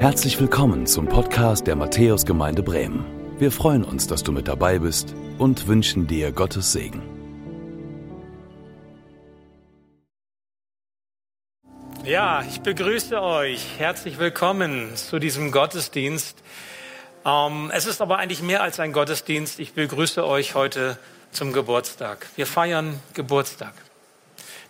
Herzlich 0.00 0.40
willkommen 0.40 0.86
zum 0.86 1.08
Podcast 1.08 1.66
der 1.66 1.76
Matthäusgemeinde 1.76 2.62
Bremen. 2.62 3.04
Wir 3.38 3.52
freuen 3.52 3.84
uns, 3.84 4.06
dass 4.06 4.22
du 4.22 4.32
mit 4.32 4.48
dabei 4.48 4.78
bist 4.78 5.14
und 5.36 5.66
wünschen 5.66 6.06
dir 6.06 6.32
Gottes 6.32 6.72
Segen. 6.72 7.02
Ja, 12.02 12.42
ich 12.48 12.62
begrüße 12.62 13.20
euch. 13.20 13.78
Herzlich 13.78 14.18
willkommen 14.18 14.96
zu 14.96 15.18
diesem 15.18 15.52
Gottesdienst. 15.52 16.42
Ähm, 17.26 17.70
es 17.74 17.84
ist 17.84 18.00
aber 18.00 18.16
eigentlich 18.16 18.40
mehr 18.40 18.62
als 18.62 18.80
ein 18.80 18.94
Gottesdienst. 18.94 19.60
Ich 19.60 19.74
begrüße 19.74 20.26
euch 20.26 20.54
heute 20.54 20.98
zum 21.30 21.52
Geburtstag. 21.52 22.26
Wir 22.36 22.46
feiern 22.46 22.98
Geburtstag 23.12 23.74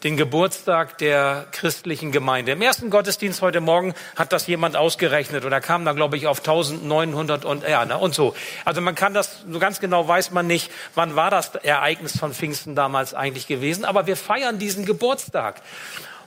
den 0.02 0.16
Geburtstag 0.16 0.96
der 0.98 1.46
christlichen 1.52 2.10
Gemeinde. 2.10 2.52
Im 2.52 2.62
ersten 2.62 2.88
Gottesdienst 2.90 3.42
heute 3.42 3.60
Morgen 3.60 3.94
hat 4.16 4.32
das 4.32 4.46
jemand 4.46 4.76
ausgerechnet 4.76 5.44
oder 5.44 5.60
kam 5.60 5.84
da, 5.84 5.92
glaube 5.92 6.16
ich, 6.16 6.26
auf 6.26 6.38
1900 6.38 7.44
und, 7.44 7.68
ja, 7.68 7.84
na, 7.84 7.96
und 7.96 8.14
so. 8.14 8.34
Also 8.64 8.80
man 8.80 8.94
kann 8.94 9.12
das, 9.12 9.44
so 9.48 9.58
ganz 9.58 9.80
genau 9.80 10.08
weiß 10.08 10.30
man 10.30 10.46
nicht, 10.46 10.70
wann 10.94 11.16
war 11.16 11.30
das 11.30 11.54
Ereignis 11.54 12.18
von 12.18 12.32
Pfingsten 12.32 12.74
damals 12.74 13.12
eigentlich 13.12 13.46
gewesen, 13.46 13.84
aber 13.84 14.06
wir 14.06 14.16
feiern 14.16 14.58
diesen 14.58 14.86
Geburtstag. 14.86 15.60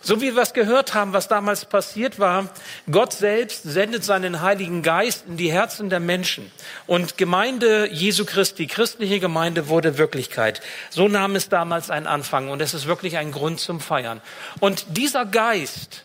So 0.06 0.20
wie 0.20 0.36
wir 0.36 0.42
es 0.42 0.52
gehört 0.52 0.94
haben, 0.94 1.14
was 1.14 1.30
damals 1.30 1.64
passiert 1.64 2.20
war, 2.20 2.50
Gott 2.92 3.14
selbst 3.14 3.64
sendet 3.64 4.04
seinen 4.04 4.42
Heiligen 4.42 4.84
Geist 4.84 5.24
in 5.30 5.38
die 5.38 5.50
Herzen 5.50 5.90
der 5.90 6.02
Menschen. 6.02 6.52
Und 6.88 7.18
Gemeinde 7.18 7.88
Jesu 7.90 8.26
Christi, 8.26 8.68
christliche 8.68 9.22
Gemeinde 9.22 9.70
wurde 9.70 9.98
Wirklichkeit. 9.98 10.60
So 10.90 11.08
nahm 11.08 11.38
es 11.38 11.48
damals 11.48 11.90
einen 11.90 12.06
Anfang 12.06 12.50
und 12.50 12.62
es 12.62 12.74
ist 12.74 12.86
wirklich 12.86 13.16
ein 13.16 13.32
Grund 13.32 13.62
zum 13.62 13.80
Feiern. 13.80 14.22
Und 14.60 14.86
dieser 14.90 15.26
Geist, 15.26 16.04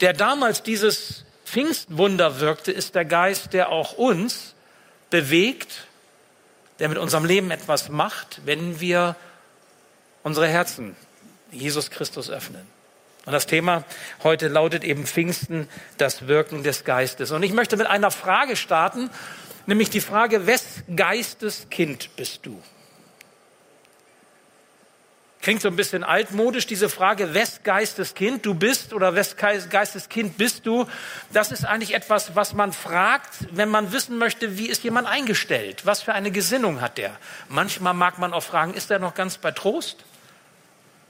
der 0.00 0.14
damals 0.14 0.62
dieses 0.62 1.26
Pfingstwunder 1.44 2.40
wirkte, 2.40 2.72
ist 2.72 2.94
der 2.94 3.04
Geist, 3.04 3.52
der 3.52 3.68
auch 3.68 3.92
uns 3.92 4.54
bewegt, 5.10 5.86
der 6.78 6.88
mit 6.88 6.96
unserem 6.96 7.26
Leben 7.26 7.50
etwas 7.50 7.90
macht, 7.90 8.40
wenn 8.46 8.80
wir 8.80 9.16
unsere 10.22 10.48
Herzen 10.48 10.96
Jesus 11.52 11.90
Christus 11.90 12.30
öffnen. 12.30 12.73
Und 13.26 13.32
das 13.32 13.46
Thema 13.46 13.84
heute 14.22 14.48
lautet 14.48 14.84
eben 14.84 15.06
Pfingsten, 15.06 15.68
das 15.96 16.26
Wirken 16.26 16.62
des 16.62 16.84
Geistes. 16.84 17.30
Und 17.30 17.42
ich 17.42 17.52
möchte 17.52 17.76
mit 17.76 17.86
einer 17.86 18.10
Frage 18.10 18.54
starten, 18.56 19.10
nämlich 19.66 19.88
die 19.88 20.00
Frage, 20.00 20.46
wes 20.46 20.82
Geistes 20.94 21.68
Kind 21.70 22.14
bist 22.16 22.44
du? 22.44 22.62
Klingt 25.40 25.60
so 25.60 25.68
ein 25.68 25.76
bisschen 25.76 26.04
altmodisch, 26.04 26.66
diese 26.66 26.88
Frage, 26.88 27.34
wes 27.34 27.62
Geistes 27.64 28.14
Kind 28.14 28.46
du 28.46 28.54
bist 28.54 28.94
oder 28.94 29.14
wes 29.14 29.36
Geistes 29.36 30.08
Kind 30.08 30.38
bist 30.38 30.64
du? 30.64 30.86
Das 31.32 31.52
ist 31.52 31.66
eigentlich 31.66 31.94
etwas, 31.94 32.34
was 32.34 32.54
man 32.54 32.72
fragt, 32.72 33.30
wenn 33.50 33.68
man 33.68 33.92
wissen 33.92 34.16
möchte, 34.16 34.56
wie 34.56 34.68
ist 34.68 34.84
jemand 34.84 35.06
eingestellt? 35.06 35.84
Was 35.84 36.02
für 36.02 36.14
eine 36.14 36.30
Gesinnung 36.30 36.80
hat 36.80 36.96
der? 36.98 37.14
Manchmal 37.48 37.92
mag 37.92 38.18
man 38.18 38.32
auch 38.32 38.42
fragen, 38.42 38.72
ist 38.72 38.90
er 38.90 38.98
noch 38.98 39.14
ganz 39.14 39.36
bei 39.36 39.50
Trost? 39.50 40.04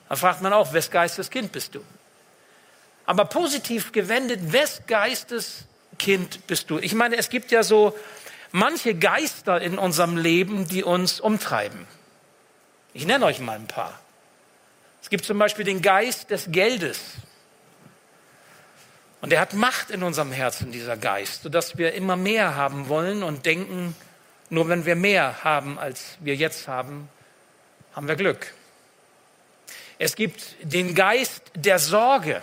Da 0.08 0.16
fragt 0.16 0.42
man 0.42 0.52
auch, 0.52 0.72
wes 0.72 0.90
Geistes 0.90 1.30
Kind 1.30 1.52
bist 1.52 1.76
du? 1.76 1.84
Aber 3.06 3.24
positiv 3.26 3.92
gewendet, 3.92 4.52
wes 4.52 4.82
Geistes 4.86 5.64
Kind 5.98 6.46
bist 6.46 6.70
du? 6.70 6.78
Ich 6.78 6.94
meine, 6.94 7.16
es 7.16 7.28
gibt 7.28 7.50
ja 7.50 7.62
so 7.62 7.96
manche 8.50 8.94
Geister 8.94 9.60
in 9.60 9.78
unserem 9.78 10.16
Leben, 10.16 10.66
die 10.68 10.82
uns 10.82 11.20
umtreiben. 11.20 11.86
Ich 12.92 13.06
nenne 13.06 13.24
euch 13.26 13.40
mal 13.40 13.56
ein 13.56 13.66
paar. 13.66 13.98
Es 15.02 15.10
gibt 15.10 15.24
zum 15.24 15.38
Beispiel 15.38 15.64
den 15.64 15.82
Geist 15.82 16.30
des 16.30 16.46
Geldes. 16.50 16.98
Und 19.20 19.32
er 19.32 19.40
hat 19.40 19.54
Macht 19.54 19.90
in 19.90 20.02
unserem 20.02 20.32
Herzen, 20.32 20.70
dieser 20.70 20.96
Geist, 20.96 21.42
sodass 21.42 21.78
wir 21.78 21.94
immer 21.94 22.16
mehr 22.16 22.54
haben 22.56 22.88
wollen 22.88 23.22
und 23.22 23.46
denken, 23.46 23.96
nur 24.50 24.68
wenn 24.68 24.84
wir 24.84 24.96
mehr 24.96 25.42
haben, 25.42 25.78
als 25.78 26.16
wir 26.20 26.36
jetzt 26.36 26.68
haben, 26.68 27.08
haben 27.94 28.06
wir 28.06 28.16
Glück. 28.16 28.52
Es 29.98 30.16
gibt 30.16 30.56
den 30.62 30.94
Geist 30.94 31.42
der 31.54 31.78
Sorge 31.78 32.42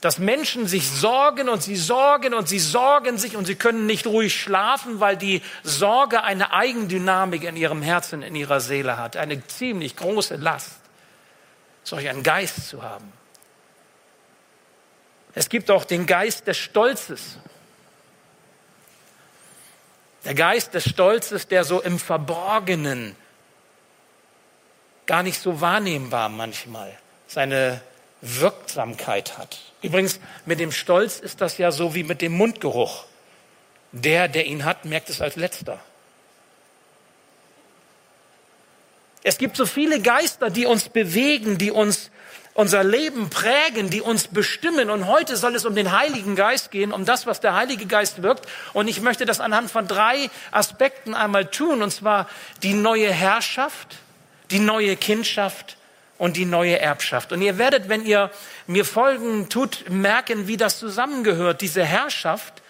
dass 0.00 0.18
Menschen 0.18 0.66
sich 0.66 0.90
sorgen 0.90 1.48
und 1.48 1.62
sie 1.62 1.76
sorgen 1.76 2.34
und 2.34 2.48
sie 2.48 2.58
sorgen 2.58 3.18
sich 3.18 3.36
und 3.36 3.46
sie 3.46 3.54
können 3.54 3.86
nicht 3.86 4.06
ruhig 4.06 4.38
schlafen, 4.38 5.00
weil 5.00 5.16
die 5.16 5.42
Sorge 5.62 6.22
eine 6.22 6.52
Eigendynamik 6.52 7.44
in 7.44 7.56
ihrem 7.56 7.82
Herzen, 7.82 8.22
in 8.22 8.34
ihrer 8.34 8.60
Seele 8.60 8.98
hat. 8.98 9.16
Eine 9.16 9.46
ziemlich 9.46 9.96
große 9.96 10.36
Last, 10.36 10.72
solch 11.82 12.08
einen 12.08 12.22
Geist 12.22 12.68
zu 12.68 12.82
haben. 12.82 13.12
Es 15.34 15.48
gibt 15.48 15.70
auch 15.70 15.84
den 15.84 16.06
Geist 16.06 16.46
des 16.46 16.56
Stolzes. 16.56 17.38
Der 20.24 20.34
Geist 20.34 20.74
des 20.74 20.88
Stolzes, 20.88 21.46
der 21.46 21.64
so 21.64 21.80
im 21.80 21.98
Verborgenen 21.98 23.14
gar 25.06 25.22
nicht 25.22 25.40
so 25.40 25.60
wahrnehmbar 25.60 26.28
manchmal 26.28 26.92
seine 27.28 27.80
Wirksamkeit 28.20 29.38
hat. 29.38 29.58
Übrigens, 29.82 30.20
mit 30.46 30.60
dem 30.60 30.72
Stolz 30.72 31.20
ist 31.20 31.40
das 31.40 31.58
ja 31.58 31.70
so 31.70 31.94
wie 31.94 32.02
mit 32.02 32.22
dem 32.22 32.32
Mundgeruch. 32.32 33.04
Der, 33.92 34.28
der 34.28 34.46
ihn 34.46 34.64
hat, 34.64 34.84
merkt 34.84 35.10
es 35.10 35.20
als 35.20 35.36
letzter. 35.36 35.80
Es 39.22 39.38
gibt 39.38 39.56
so 39.56 39.66
viele 39.66 40.00
Geister, 40.00 40.50
die 40.50 40.66
uns 40.66 40.88
bewegen, 40.88 41.58
die 41.58 41.70
uns 41.70 42.10
unser 42.56 42.84
Leben 42.84 43.28
prägen, 43.28 43.90
die 43.90 44.00
uns 44.00 44.28
bestimmen. 44.28 44.88
Und 44.88 45.06
heute 45.06 45.36
soll 45.36 45.54
es 45.54 45.66
um 45.66 45.74
den 45.74 45.92
Heiligen 45.92 46.36
Geist 46.36 46.70
gehen, 46.70 46.92
um 46.92 47.04
das, 47.04 47.26
was 47.26 47.40
der 47.40 47.54
Heilige 47.54 47.86
Geist 47.86 48.22
wirkt. 48.22 48.46
Und 48.72 48.88
ich 48.88 49.00
möchte 49.02 49.26
das 49.26 49.40
anhand 49.40 49.70
von 49.70 49.86
drei 49.86 50.30
Aspekten 50.52 51.14
einmal 51.14 51.46
tun. 51.46 51.82
Und 51.82 51.90
zwar 51.90 52.28
die 52.62 52.72
neue 52.72 53.12
Herrschaft, 53.12 53.96
die 54.50 54.58
neue 54.58 54.96
Kindschaft 54.96 55.75
und 56.18 56.36
die 56.36 56.44
neue 56.44 56.78
Erbschaft. 56.78 57.32
Und 57.32 57.42
ihr 57.42 57.58
werdet, 57.58 57.88
wenn 57.88 58.04
ihr 58.04 58.30
mir 58.66 58.84
folgen 58.84 59.48
tut, 59.48 59.84
merken, 59.90 60.48
wie 60.48 60.56
das 60.56 60.78
zusammengehört, 60.78 61.60
diese 61.60 61.84
Herrschaft, 61.84 62.62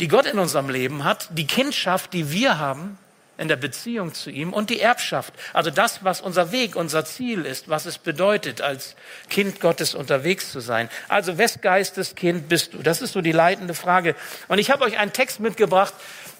die 0.00 0.08
Gott 0.08 0.26
in 0.26 0.38
unserem 0.38 0.68
Leben 0.68 1.04
hat, 1.04 1.28
die 1.30 1.46
Kindschaft, 1.46 2.12
die 2.12 2.30
wir 2.30 2.58
haben 2.58 2.98
in 3.36 3.48
der 3.48 3.56
Beziehung 3.56 4.14
zu 4.14 4.30
ihm 4.30 4.52
und 4.52 4.70
die 4.70 4.80
Erbschaft. 4.80 5.34
Also 5.52 5.70
das, 5.70 6.04
was 6.04 6.20
unser 6.20 6.52
Weg, 6.52 6.76
unser 6.76 7.04
Ziel 7.04 7.44
ist, 7.44 7.68
was 7.68 7.84
es 7.84 7.98
bedeutet, 7.98 8.60
als 8.60 8.94
Kind 9.28 9.60
Gottes 9.60 9.94
unterwegs 9.94 10.52
zu 10.52 10.60
sein. 10.60 10.88
Also 11.08 11.36
wes 11.36 11.60
Geistes 11.60 12.14
Kind 12.14 12.48
bist 12.48 12.74
du? 12.74 12.78
Das 12.78 13.02
ist 13.02 13.12
so 13.12 13.20
die 13.20 13.32
leitende 13.32 13.74
Frage. 13.74 14.14
Und 14.46 14.58
ich 14.58 14.70
habe 14.70 14.84
euch 14.84 14.98
einen 14.98 15.12
Text 15.12 15.40
mitgebracht, 15.40 15.94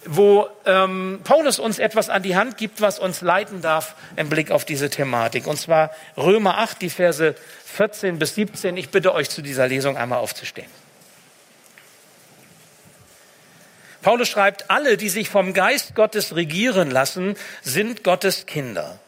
wo 0.07 0.49
ähm, 0.67 1.21
Paulus 1.25 1.59
uns 1.59 1.79
etwas 1.79 2.11
an 2.11 2.23
die 2.23 2.37
Hand 2.37 2.57
gibt, 2.57 2.81
was 2.81 2.99
uns 2.99 3.21
leiten 3.21 3.61
darf 3.61 3.95
im 4.17 4.29
Blick 4.29 4.51
auf 4.51 4.65
diese 4.65 4.91
Thematik. 4.91 5.47
Und 5.47 5.59
zwar 5.59 5.91
Römer 6.17 6.59
8, 6.59 6.83
die 6.83 6.91
Verse 6.91 7.35
14 7.65 8.19
bis 8.19 8.35
17. 8.35 8.77
Ich 8.77 8.91
bitte 8.91 9.15
euch 9.15 9.31
zu 9.31 9.43
dieser 9.43 9.67
Lesung 9.67 9.97
einmal 9.97 10.19
aufzustehen. 10.19 10.69
Paulus 14.03 14.29
schreibt, 14.29 14.71
alle, 14.71 14.99
die 14.99 15.09
sich 15.09 15.31
vom 15.31 15.55
Geist 15.55 15.95
Gottes 15.95 16.37
regieren 16.37 16.91
lassen, 16.91 17.37
sind 17.63 18.05
Gottes 18.05 18.45
Kinder. 18.45 19.01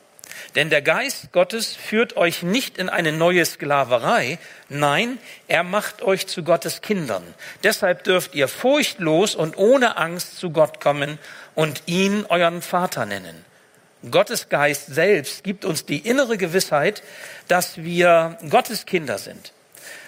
Denn 0.56 0.70
der 0.70 0.80
Geist 0.80 1.32
Gottes 1.32 1.76
führt 1.76 2.16
euch 2.16 2.42
nicht 2.42 2.78
in 2.78 2.88
eine 2.88 3.12
neue 3.12 3.44
Sklaverei, 3.44 4.38
nein, 4.70 5.18
er 5.48 5.62
macht 5.62 6.00
euch 6.02 6.26
zu 6.26 6.42
Gottes 6.42 6.80
Kindern. 6.80 7.22
Deshalb 7.62 8.04
dürft 8.04 8.34
ihr 8.34 8.48
furchtlos 8.48 9.34
und 9.34 9.58
ohne 9.58 9.98
Angst 9.98 10.38
zu 10.38 10.50
Gott 10.50 10.80
kommen 10.80 11.18
und 11.54 11.82
ihn 11.84 12.24
euren 12.30 12.62
Vater 12.62 13.04
nennen. 13.04 13.44
Gottes 14.10 14.48
Geist 14.48 14.86
selbst 14.86 15.44
gibt 15.44 15.66
uns 15.66 15.84
die 15.84 15.98
innere 15.98 16.38
Gewissheit, 16.38 17.02
dass 17.48 17.78
wir 17.78 18.38
Gottes 18.48 18.86
Kinder 18.86 19.18
sind. 19.18 19.52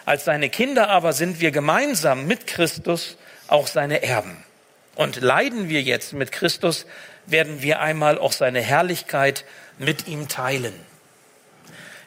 Als 0.06 0.24
seine 0.24 0.48
Kinder 0.48 0.88
aber 0.88 1.12
sind 1.12 1.40
wir 1.40 1.50
gemeinsam 1.50 2.26
mit 2.26 2.46
Christus 2.46 3.18
auch 3.48 3.66
seine 3.66 4.02
Erben. 4.02 4.42
Und 4.94 5.20
leiden 5.20 5.68
wir 5.68 5.82
jetzt 5.82 6.12
mit 6.12 6.32
Christus, 6.32 6.86
werden 7.26 7.62
wir 7.62 7.80
einmal 7.80 8.18
auch 8.18 8.32
seine 8.32 8.60
Herrlichkeit 8.60 9.44
mit 9.78 10.06
ihm 10.08 10.28
teilen. 10.28 10.74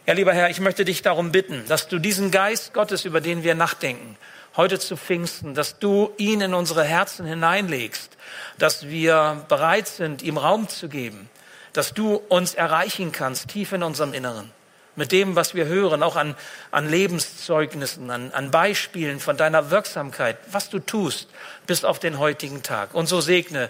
Ja, 0.05 0.13
lieber 0.13 0.33
Herr, 0.33 0.49
ich 0.49 0.59
möchte 0.59 0.83
dich 0.83 1.03
darum 1.03 1.31
bitten, 1.31 1.63
dass 1.67 1.87
du 1.87 1.99
diesen 1.99 2.31
Geist 2.31 2.73
Gottes, 2.73 3.05
über 3.05 3.21
den 3.21 3.43
wir 3.43 3.55
nachdenken, 3.55 4.17
heute 4.57 4.79
zu 4.79 4.97
Pfingsten, 4.97 5.53
dass 5.53 5.79
du 5.79 6.11
ihn 6.17 6.41
in 6.41 6.53
unsere 6.53 6.83
Herzen 6.83 7.25
hineinlegst, 7.25 8.17
dass 8.57 8.87
wir 8.87 9.45
bereit 9.47 9.87
sind, 9.87 10.21
ihm 10.21 10.37
Raum 10.37 10.67
zu 10.67 10.89
geben, 10.89 11.29
dass 11.73 11.93
du 11.93 12.15
uns 12.15 12.53
erreichen 12.53 13.11
kannst, 13.11 13.49
tief 13.49 13.71
in 13.71 13.83
unserem 13.83 14.13
Inneren, 14.13 14.51
mit 14.95 15.11
dem, 15.11 15.35
was 15.35 15.55
wir 15.55 15.65
hören, 15.65 16.03
auch 16.03 16.15
an, 16.15 16.35
an 16.71 16.89
Lebenszeugnissen, 16.89 18.09
an, 18.09 18.31
an 18.31 18.51
Beispielen 18.51 19.19
von 19.19 19.37
deiner 19.37 19.71
Wirksamkeit, 19.71 20.37
was 20.51 20.69
du 20.69 20.79
tust, 20.79 21.29
bis 21.67 21.85
auf 21.85 21.99
den 21.99 22.19
heutigen 22.19 22.63
Tag. 22.63 22.93
Und 22.93 23.07
so 23.07 23.21
segne 23.21 23.69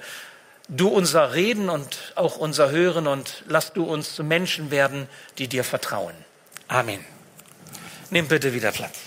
du 0.72 0.88
unser 0.88 1.34
Reden 1.36 1.70
und 1.70 2.14
auch 2.16 2.38
unser 2.38 2.72
Hören 2.72 3.06
und 3.06 3.44
lass 3.48 3.74
du 3.74 3.84
uns 3.84 4.16
zu 4.16 4.24
Menschen 4.24 4.72
werden, 4.72 5.08
die 5.38 5.48
dir 5.48 5.64
vertrauen. 5.64 6.16
Amen. 6.68 7.06
Nimm 8.10 8.28
bitte 8.28 8.54
wieder 8.54 8.72
Platz. 8.72 8.98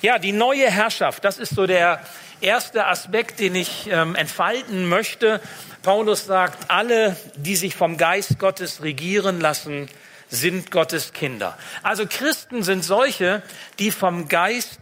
Ja, 0.00 0.18
die 0.18 0.32
neue 0.32 0.70
Herrschaft, 0.70 1.24
das 1.24 1.38
ist 1.38 1.54
so 1.54 1.66
der 1.66 2.00
erste 2.40 2.86
Aspekt, 2.86 3.40
den 3.40 3.54
ich 3.54 3.88
ähm, 3.90 4.14
entfalten 4.14 4.88
möchte. 4.88 5.40
Paulus 5.82 6.26
sagt, 6.26 6.70
alle, 6.70 7.16
die 7.36 7.56
sich 7.56 7.74
vom 7.74 7.96
Geist 7.96 8.38
Gottes 8.38 8.82
regieren 8.82 9.40
lassen, 9.40 9.88
sind 10.28 10.70
Gottes 10.70 11.12
Kinder. 11.12 11.56
Also 11.82 12.06
Christen 12.06 12.62
sind 12.62 12.84
solche, 12.84 13.42
die 13.78 13.90
vom 13.90 14.28
Geist 14.28 14.80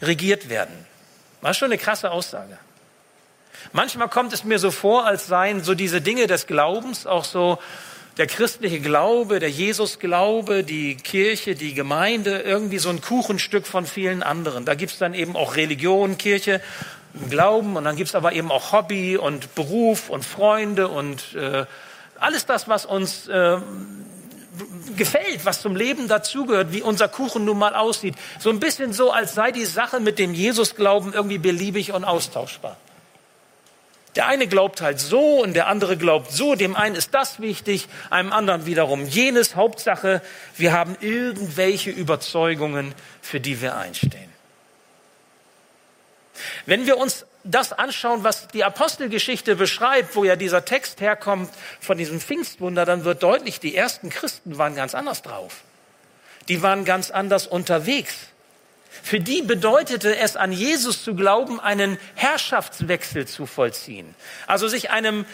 regiert 0.00 0.48
werden. 0.48 0.86
Ist 1.42 1.56
schon 1.56 1.66
eine 1.66 1.78
krasse 1.78 2.10
Aussage. 2.10 2.58
Manchmal 3.72 4.08
kommt 4.08 4.32
es 4.32 4.42
mir 4.42 4.58
so 4.58 4.70
vor, 4.72 5.06
als 5.06 5.28
seien 5.28 5.62
so 5.62 5.74
diese 5.74 6.00
Dinge 6.00 6.26
des 6.26 6.46
Glaubens 6.46 7.06
auch 7.06 7.24
so 7.24 7.58
der 8.16 8.26
christliche 8.26 8.80
Glaube, 8.80 9.38
der 9.38 9.48
Jesusglaube, 9.48 10.64
die 10.64 10.96
Kirche, 10.96 11.54
die 11.54 11.72
Gemeinde, 11.72 12.40
irgendwie 12.40 12.78
so 12.78 12.90
ein 12.90 13.00
Kuchenstück 13.00 13.66
von 13.66 13.86
vielen 13.86 14.22
anderen. 14.24 14.64
Da 14.64 14.74
gibt's 14.74 14.98
dann 14.98 15.14
eben 15.14 15.36
auch 15.36 15.56
Religion, 15.56 16.18
Kirche, 16.18 16.60
Glauben 17.28 17.76
und 17.76 17.84
dann 17.84 17.96
gibt's 17.96 18.14
aber 18.14 18.32
eben 18.32 18.50
auch 18.50 18.72
Hobby 18.72 19.16
und 19.16 19.54
Beruf 19.54 20.10
und 20.10 20.24
Freunde 20.24 20.88
und 20.88 21.34
äh, 21.34 21.64
alles 22.18 22.46
das, 22.46 22.68
was 22.68 22.86
uns 22.86 23.28
äh, 23.28 23.58
gefällt, 24.96 25.44
was 25.44 25.62
zum 25.62 25.76
Leben 25.76 26.08
dazugehört, 26.08 26.72
wie 26.72 26.82
unser 26.82 27.08
Kuchen 27.08 27.44
nun 27.44 27.58
mal 27.58 27.74
aussieht. 27.74 28.14
So 28.38 28.50
ein 28.50 28.60
bisschen 28.60 28.92
so, 28.92 29.12
als 29.12 29.34
sei 29.34 29.52
die 29.52 29.64
Sache 29.64 30.00
mit 30.00 30.18
dem 30.18 30.34
Jesusglauben 30.34 31.12
irgendwie 31.12 31.38
beliebig 31.38 31.92
und 31.92 32.04
austauschbar. 32.04 32.76
Der 34.16 34.26
eine 34.26 34.48
glaubt 34.48 34.80
halt 34.80 34.98
so 34.98 35.40
und 35.40 35.54
der 35.54 35.68
andere 35.68 35.96
glaubt 35.96 36.32
so. 36.32 36.56
Dem 36.56 36.74
einen 36.74 36.96
ist 36.96 37.14
das 37.14 37.40
wichtig, 37.40 37.86
einem 38.10 38.32
anderen 38.32 38.66
wiederum 38.66 39.06
jenes. 39.06 39.54
Hauptsache, 39.54 40.20
wir 40.56 40.72
haben 40.72 40.96
irgendwelche 41.00 41.90
Überzeugungen, 41.90 42.94
für 43.22 43.38
die 43.38 43.60
wir 43.60 43.76
einstehen. 43.76 44.30
Wenn 46.66 46.86
wir 46.86 46.96
uns 46.96 47.26
das 47.44 47.72
anschauen, 47.72 48.24
was 48.24 48.48
die 48.48 48.64
Apostelgeschichte 48.64 49.56
beschreibt, 49.56 50.16
wo 50.16 50.24
ja 50.24 50.36
dieser 50.36 50.64
Text 50.64 51.00
herkommt 51.00 51.50
von 51.80 51.96
diesem 51.96 52.20
Pfingstwunder, 52.20 52.84
dann 52.84 53.04
wird 53.04 53.22
deutlich, 53.22 53.60
die 53.60 53.76
ersten 53.76 54.10
Christen 54.10 54.58
waren 54.58 54.74
ganz 54.74 54.94
anders 54.94 55.22
drauf. 55.22 55.62
Die 56.48 56.62
waren 56.62 56.84
ganz 56.84 57.10
anders 57.10 57.46
unterwegs. 57.46 58.29
Für 59.02 59.20
die 59.20 59.42
bedeutete 59.42 60.16
es, 60.16 60.36
an 60.36 60.52
Jesus 60.52 61.02
zu 61.04 61.14
glauben, 61.14 61.60
einen 61.60 61.98
Herrschaftswechsel 62.14 63.26
zu 63.26 63.46
vollziehen. 63.46 64.14
Also 64.46 64.68
sich 64.68 64.90
einem 64.90 65.24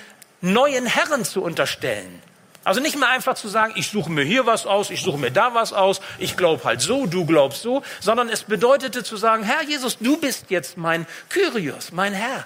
neuen 0.41 0.87
Herren 0.87 1.25
zu 1.25 1.43
unterstellen. 1.43 2.23
Also 2.65 2.81
nicht 2.81 2.99
mehr 2.99 3.09
einfach 3.09 3.37
zu 3.37 3.47
sagen, 3.47 3.75
ich 3.77 3.89
suche 3.89 4.11
mir 4.11 4.25
hier 4.25 4.45
was 4.45 4.67
aus, 4.67 4.91
ich 4.91 5.01
suche 5.01 5.19
mir 5.19 5.31
da 5.31 5.55
was 5.55 5.73
aus, 5.73 6.01
ich 6.19 6.37
glaube 6.37 6.65
halt 6.65 6.81
so, 6.81 7.07
du 7.07 7.25
glaubst 7.25 7.63
so, 7.63 7.85
sondern 8.01 8.29
es 8.29 8.43
bedeutete 8.43 9.05
zu 9.05 9.17
sagen, 9.17 9.45
Herr 9.45 9.63
Jesus, 9.63 9.99
du 9.99 10.17
bist 10.17 10.51
jetzt 10.51 10.77
mein 10.77 11.07
Kyrios, 11.29 11.93
mein 11.93 12.13
Herr. 12.13 12.45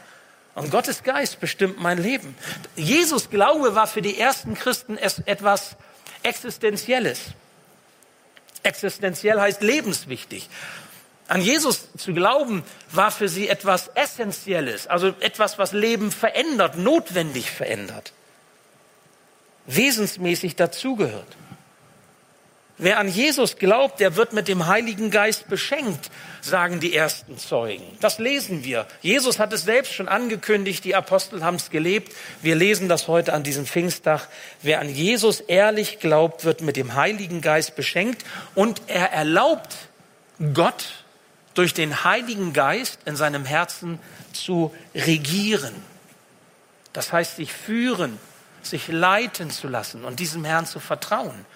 Und 0.55 0.71
Gottes 0.71 1.05
Geist 1.05 1.41
bestimmt 1.41 1.81
mein 1.81 1.97
Leben. 1.97 2.37
Jesus 2.77 3.31
Glaube 3.31 3.75
war 3.75 3.87
für 3.87 4.03
die 4.03 4.19
ersten 4.19 4.55
Christen 4.55 4.99
etwas 4.99 5.77
Existenzielles. 6.23 7.21
Existenziell 8.63 9.41
heißt 9.41 9.63
lebenswichtig. 9.63 10.51
An 11.31 11.41
Jesus 11.41 11.89
zu 11.97 12.13
glauben 12.13 12.63
war 12.93 13.11
für 13.11 13.29
sie 13.29 13.49
etwas 13.49 13.89
Essentielles, 13.95 14.87
also 14.87 15.15
etwas, 15.21 15.59
was 15.59 15.73
Leben 15.73 16.11
verändert, 16.11 16.77
notwendig 16.77 17.51
verändert 17.51 18.13
wesensmäßig 19.77 20.57
dazugehört. 20.57 21.37
Wer 22.83 22.99
an 22.99 23.09
Jesus 23.09 23.59
glaubt, 23.59 24.01
der 24.01 24.17
wird 24.17 24.33
mit 24.33 24.49
dem 24.49 24.67
Heiligen 24.67 25.11
Geist 25.11 25.49
beschenkt, 25.49 26.11
sagen 26.41 26.81
die 26.81 26.97
ersten 26.97 27.37
Zeugen. 27.37 27.85
Das 28.01 28.19
lesen 28.19 28.65
wir. 28.65 28.87
Jesus 29.03 29.39
hat 29.39 29.53
es 29.53 29.65
selbst 29.65 29.93
schon 29.93 30.09
angekündigt, 30.09 30.83
die 30.85 30.95
Apostel 30.95 31.45
haben 31.45 31.57
es 31.57 31.69
gelebt. 31.69 32.11
Wir 32.41 32.55
lesen 32.55 32.89
das 32.89 33.07
heute 33.07 33.35
an 33.35 33.43
diesem 33.43 33.67
Pfingsttag. 33.67 34.29
Wer 34.63 34.81
an 34.81 34.89
Jesus 34.89 35.41
ehrlich 35.41 35.99
glaubt, 35.99 36.47
wird 36.47 36.63
mit 36.63 36.77
dem 36.77 36.95
Heiligen 36.95 37.43
Geist 37.43 37.77
beschenkt 37.77 38.25
und 38.55 38.81
er 38.87 39.13
erlaubt 39.13 39.77
Gott 40.55 41.00
durch 41.55 41.75
den 41.75 42.05
Heiligen 42.05 42.53
Geist 42.53 43.01
in 43.05 43.17
seinem 43.17 43.45
Herzen 43.45 43.99
zu 44.33 44.75
regieren. 44.95 45.75
Das 46.93 47.13
heißt, 47.13 47.37
sich 47.37 47.53
führen, 47.53 48.19
sich 48.63 48.89
leiten 48.89 49.51
zu 49.51 49.69
lassen 49.69 50.05
und 50.05 50.21
diesem 50.21 50.45
Herrn 50.45 50.67
zu 50.67 50.81
vertrauen. 50.81 51.47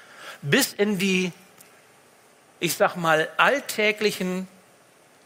Bis 0.43 0.73
in 0.73 0.99
die, 0.99 1.33
ich 2.61 2.75
sag 2.75 2.97
mal, 2.97 3.29
alltäglichen, 3.37 4.49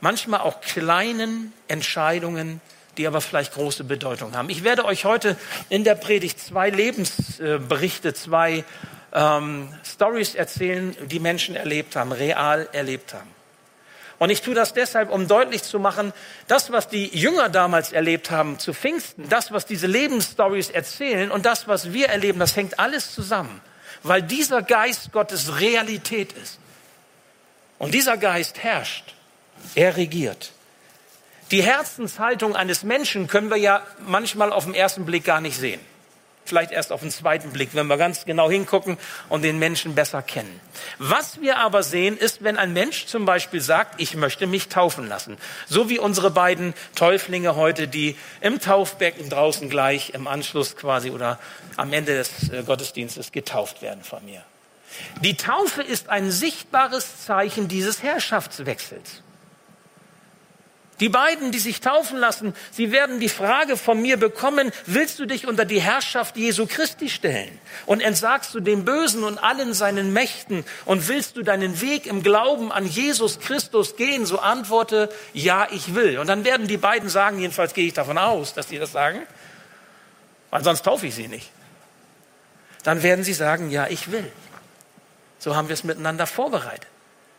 manchmal 0.01 0.41
auch 0.41 0.61
kleinen 0.61 1.53
Entscheidungen, 1.67 2.61
die 2.97 3.07
aber 3.07 3.21
vielleicht 3.21 3.55
große 3.55 3.85
Bedeutung 3.85 4.37
haben. 4.37 4.51
Ich 4.51 4.65
werde 4.65 4.85
euch 4.85 5.05
heute 5.05 5.37
in 5.69 5.85
der 5.85 5.95
Predigt 5.95 6.41
zwei 6.41 6.71
Lebensberichte, 6.71 8.13
zwei 8.13 8.65
ähm, 9.13 9.73
Stories 9.85 10.35
erzählen, 10.35 10.97
die 11.07 11.21
Menschen 11.21 11.55
erlebt 11.55 11.97
haben, 11.97 12.13
real 12.13 12.69
erlebt 12.73 13.15
haben. 13.15 13.38
Und 14.19 14.31
ich 14.31 14.43
tue 14.43 14.55
das 14.55 14.75
deshalb, 14.75 15.11
um 15.11 15.29
deutlich 15.29 15.63
zu 15.63 15.79
machen, 15.79 16.13
das, 16.49 16.73
was 16.73 16.89
die 16.89 17.07
Jünger 17.17 17.49
damals 17.49 17.93
erlebt 17.93 18.31
haben 18.31 18.59
zu 18.59 18.75
Pfingsten, 18.75 19.29
das, 19.29 19.53
was 19.53 19.65
diese 19.65 19.87
Lebensstories 19.87 20.71
erzählen 20.71 21.31
und 21.31 21.47
das, 21.47 21.69
was 21.69 21.93
wir 21.93 22.09
erleben, 22.09 22.41
das 22.41 22.57
hängt 22.57 22.81
alles 22.81 23.15
zusammen, 23.15 23.61
weil 24.03 24.23
dieser 24.23 24.63
Geist 24.63 25.13
Gottes 25.13 25.61
Realität 25.61 26.33
ist. 26.33 26.59
Und 27.79 27.95
dieser 27.95 28.17
Geist 28.17 28.59
herrscht, 28.59 29.15
er 29.77 29.97
regiert. 29.97 30.51
Die 31.53 31.63
Herzenshaltung 31.63 32.57
eines 32.57 32.83
Menschen 32.83 33.29
können 33.29 33.51
wir 33.51 33.57
ja 33.57 33.87
manchmal 34.01 34.53
auf 34.53 34.65
den 34.65 34.75
ersten 34.75 35.07
Blick 35.07 35.25
gar 35.25 35.41
nicht 35.41 35.57
sehen 35.57 35.81
vielleicht 36.49 36.73
erst 36.73 36.93
auf 36.93 37.01
den 37.01 37.11
zweiten 37.11 37.51
Blick, 37.51 37.71
wenn 37.75 37.87
wir 37.87 37.97
ganz 37.97 38.25
genau 38.25 38.51
hingucken 38.51 38.99
und 39.29 39.43
den 39.43 39.59
Menschen 39.59 39.95
besser 39.95 40.23
kennen. 40.23 40.61
Was 40.99 41.41
wir 41.41 41.59
aber 41.59 41.83
sehen, 41.83 42.17
ist, 42.17 42.43
wenn 42.43 42.57
ein 42.57 42.73
Mensch 42.73 43.07
zum 43.07 43.25
Beispiel 43.25 43.61
sagt, 43.61 44.01
ich 44.01 44.17
möchte 44.17 44.47
mich 44.47 44.69
taufen 44.69 45.09
lassen. 45.09 45.37
So 45.67 45.89
wie 45.89 45.99
unsere 45.99 46.31
beiden 46.31 46.75
Täuflinge 46.95 47.57
heute, 47.57 47.89
die 47.89 48.17
im 48.41 48.61
Taufbecken 48.61 49.29
draußen 49.29 49.69
gleich 49.69 50.11
im 50.11 50.27
Anschluss 50.27 50.77
quasi 50.77 51.11
oder 51.11 51.39
am 51.77 51.93
Ende 51.93 52.15
des 52.15 52.51
äh, 52.51 52.63
Gottesdienstes 52.65 53.33
getauft 53.33 53.83
werden 53.83 54.03
von 54.03 54.25
mir. 54.25 54.43
Die 55.23 55.37
Taufe 55.37 55.83
ist 55.83 56.09
ein 56.09 56.31
sichtbares 56.31 57.25
Zeichen 57.25 57.69
dieses 57.69 58.03
Herrschaftswechsels. 58.03 59.23
Die 61.01 61.09
beiden, 61.09 61.53
die 61.53 61.61
sich 61.61 61.81
taufen 61.81 62.19
lassen, 62.19 62.55
sie 62.73 62.91
werden 62.91 63.21
die 63.21 63.29
Frage 63.29 63.77
von 63.77 64.03
mir 64.03 64.17
bekommen, 64.17 64.73
willst 64.85 65.21
du 65.21 65.27
dich 65.27 65.47
unter 65.47 65.65
die 65.65 65.81
Herrschaft 65.81 66.37
Jesu 66.37 66.67
Christi 66.67 67.09
stellen? 67.09 67.57
Und 67.87 68.01
entsagst 68.01 68.53
du 68.53 68.61
dem 68.61 68.85
Bösen 68.85 69.23
und 69.23 69.39
allen 69.39 69.75
seinen 69.75 70.13
Mächten 70.13 70.65
und 70.87 71.07
willst 71.07 71.37
du 71.37 71.43
deinen 71.43 71.81
Weg 71.81 72.07
im 72.07 72.25
Glauben 72.25 72.73
an 72.73 72.85
Jesus 72.85 73.39
Christus 73.39 73.95
gehen? 73.95 74.27
So 74.27 74.41
antworte, 74.41 75.09
ja, 75.33 75.69
ich 75.71 75.95
will. 75.95 76.19
Und 76.19 76.27
dann 76.27 76.45
werden 76.45 76.67
die 76.67 76.79
beiden 76.79 77.09
sagen, 77.09 77.39
jedenfalls 77.39 77.75
gehe 77.75 77.87
ich 77.87 77.95
davon 77.95 78.19
aus, 78.19 78.55
dass 78.55 78.67
die 78.67 78.79
das 78.79 78.91
sagen, 78.91 79.23
weil 80.51 80.65
sonst 80.65 80.83
taufe 80.83 81.07
ich 81.07 81.15
sie 81.15 81.29
nicht. 81.29 81.49
Dann 82.83 83.05
werden 83.05 83.23
sie 83.23 83.35
sagen, 83.35 83.71
ja, 83.71 83.87
ich 83.87 84.11
will. 84.11 84.31
So 85.39 85.55
haben 85.55 85.69
wir 85.69 85.75
es 85.75 85.85
miteinander 85.85 86.27
vorbereitet. 86.27 86.89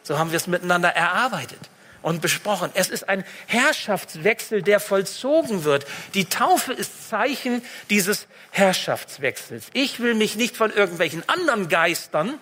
So 0.03 0.17
haben 0.17 0.31
wir 0.31 0.37
es 0.37 0.47
miteinander 0.47 0.89
erarbeitet 0.89 1.59
und 2.01 2.21
besprochen. 2.21 2.71
Es 2.73 2.89
ist 2.89 3.07
ein 3.09 3.23
Herrschaftswechsel, 3.47 4.61
der 4.61 4.79
vollzogen 4.79 5.63
wird. 5.63 5.85
Die 6.13 6.25
Taufe 6.25 6.73
ist 6.73 7.09
Zeichen 7.09 7.61
dieses 7.89 8.27
Herrschaftswechsels. 8.51 9.67
Ich 9.73 9.99
will 9.99 10.15
mich 10.15 10.35
nicht 10.35 10.57
von 10.57 10.71
irgendwelchen 10.71 11.27
anderen 11.27 11.69
Geistern 11.69 12.39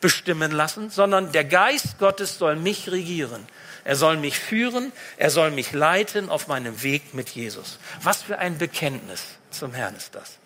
bestimmen 0.00 0.52
lassen, 0.52 0.90
sondern 0.90 1.32
der 1.32 1.44
Geist 1.44 1.98
Gottes 1.98 2.38
soll 2.38 2.56
mich 2.56 2.90
regieren. 2.90 3.46
Er 3.84 3.96
soll 3.96 4.16
mich 4.16 4.38
führen, 4.38 4.92
er 5.16 5.30
soll 5.30 5.52
mich 5.52 5.72
leiten 5.72 6.28
auf 6.28 6.48
meinem 6.48 6.82
Weg 6.82 7.14
mit 7.14 7.30
Jesus. 7.30 7.78
Was 8.02 8.22
für 8.22 8.38
ein 8.38 8.58
Bekenntnis 8.58 9.22
zum 9.50 9.74
Herrn 9.74 9.94
ist 9.94 10.14
das. 10.14 10.38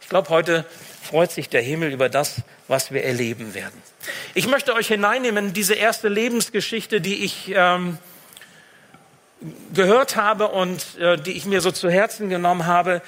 Ich 0.00 0.08
glaube, 0.08 0.28
heute 0.30 0.64
freut 1.02 1.30
sich 1.30 1.48
der 1.48 1.62
Himmel 1.62 1.92
über 1.92 2.08
das, 2.08 2.42
was 2.68 2.92
wir 2.92 3.04
erleben 3.04 3.54
werden. 3.54 3.80
Ich 4.34 4.46
möchte 4.46 4.74
euch 4.74 4.88
hineinnehmen 4.88 5.48
in 5.48 5.52
diese 5.52 5.74
erste 5.74 6.08
Lebensgeschichte, 6.08 7.00
die 7.00 7.24
ich 7.24 7.52
ähm, 7.54 7.98
gehört 9.74 10.16
habe 10.16 10.48
und 10.48 10.98
äh, 10.98 11.16
die 11.16 11.32
ich 11.32 11.46
mir 11.46 11.60
so 11.60 11.70
zu 11.70 11.90
Herzen 11.90 12.28
genommen 12.28 12.66
habe, 12.66 13.02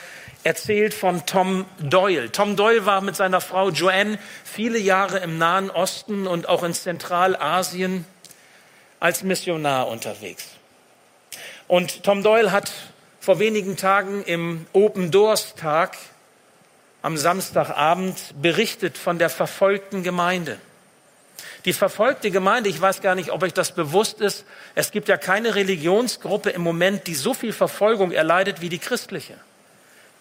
erzählt 0.44 0.94
von 0.94 1.24
Tom 1.26 1.66
Doyle. 1.78 2.32
Tom 2.32 2.56
Doyle 2.56 2.86
war 2.86 3.00
mit 3.00 3.16
seiner 3.16 3.40
Frau 3.40 3.70
Joanne 3.70 4.18
viele 4.44 4.78
Jahre 4.78 5.18
im 5.18 5.38
Nahen 5.38 5.70
Osten 5.70 6.26
und 6.26 6.48
auch 6.48 6.62
in 6.62 6.74
Zentralasien 6.74 8.04
als 8.98 9.22
Missionar 9.22 9.88
unterwegs. 9.88 10.46
Und 11.68 12.02
Tom 12.02 12.22
Doyle 12.22 12.52
hat 12.52 12.72
vor 13.20 13.38
wenigen 13.38 13.76
Tagen 13.76 14.24
im 14.24 14.66
Open 14.72 15.10
Doors 15.10 15.54
Tag 15.54 15.96
am 17.02 17.16
Samstagabend 17.16 18.16
berichtet 18.40 18.96
von 18.96 19.18
der 19.18 19.28
verfolgten 19.28 20.02
Gemeinde. 20.02 20.58
Die 21.64 21.72
verfolgte 21.72 22.30
Gemeinde, 22.30 22.70
ich 22.70 22.80
weiß 22.80 23.02
gar 23.02 23.14
nicht, 23.14 23.30
ob 23.30 23.42
euch 23.42 23.52
das 23.52 23.72
bewusst 23.72 24.20
ist, 24.20 24.44
es 24.74 24.90
gibt 24.90 25.08
ja 25.08 25.16
keine 25.16 25.54
Religionsgruppe 25.54 26.50
im 26.50 26.62
Moment, 26.62 27.06
die 27.06 27.14
so 27.14 27.34
viel 27.34 27.52
Verfolgung 27.52 28.10
erleidet 28.10 28.60
wie 28.60 28.68
die 28.68 28.78
christliche. 28.78 29.34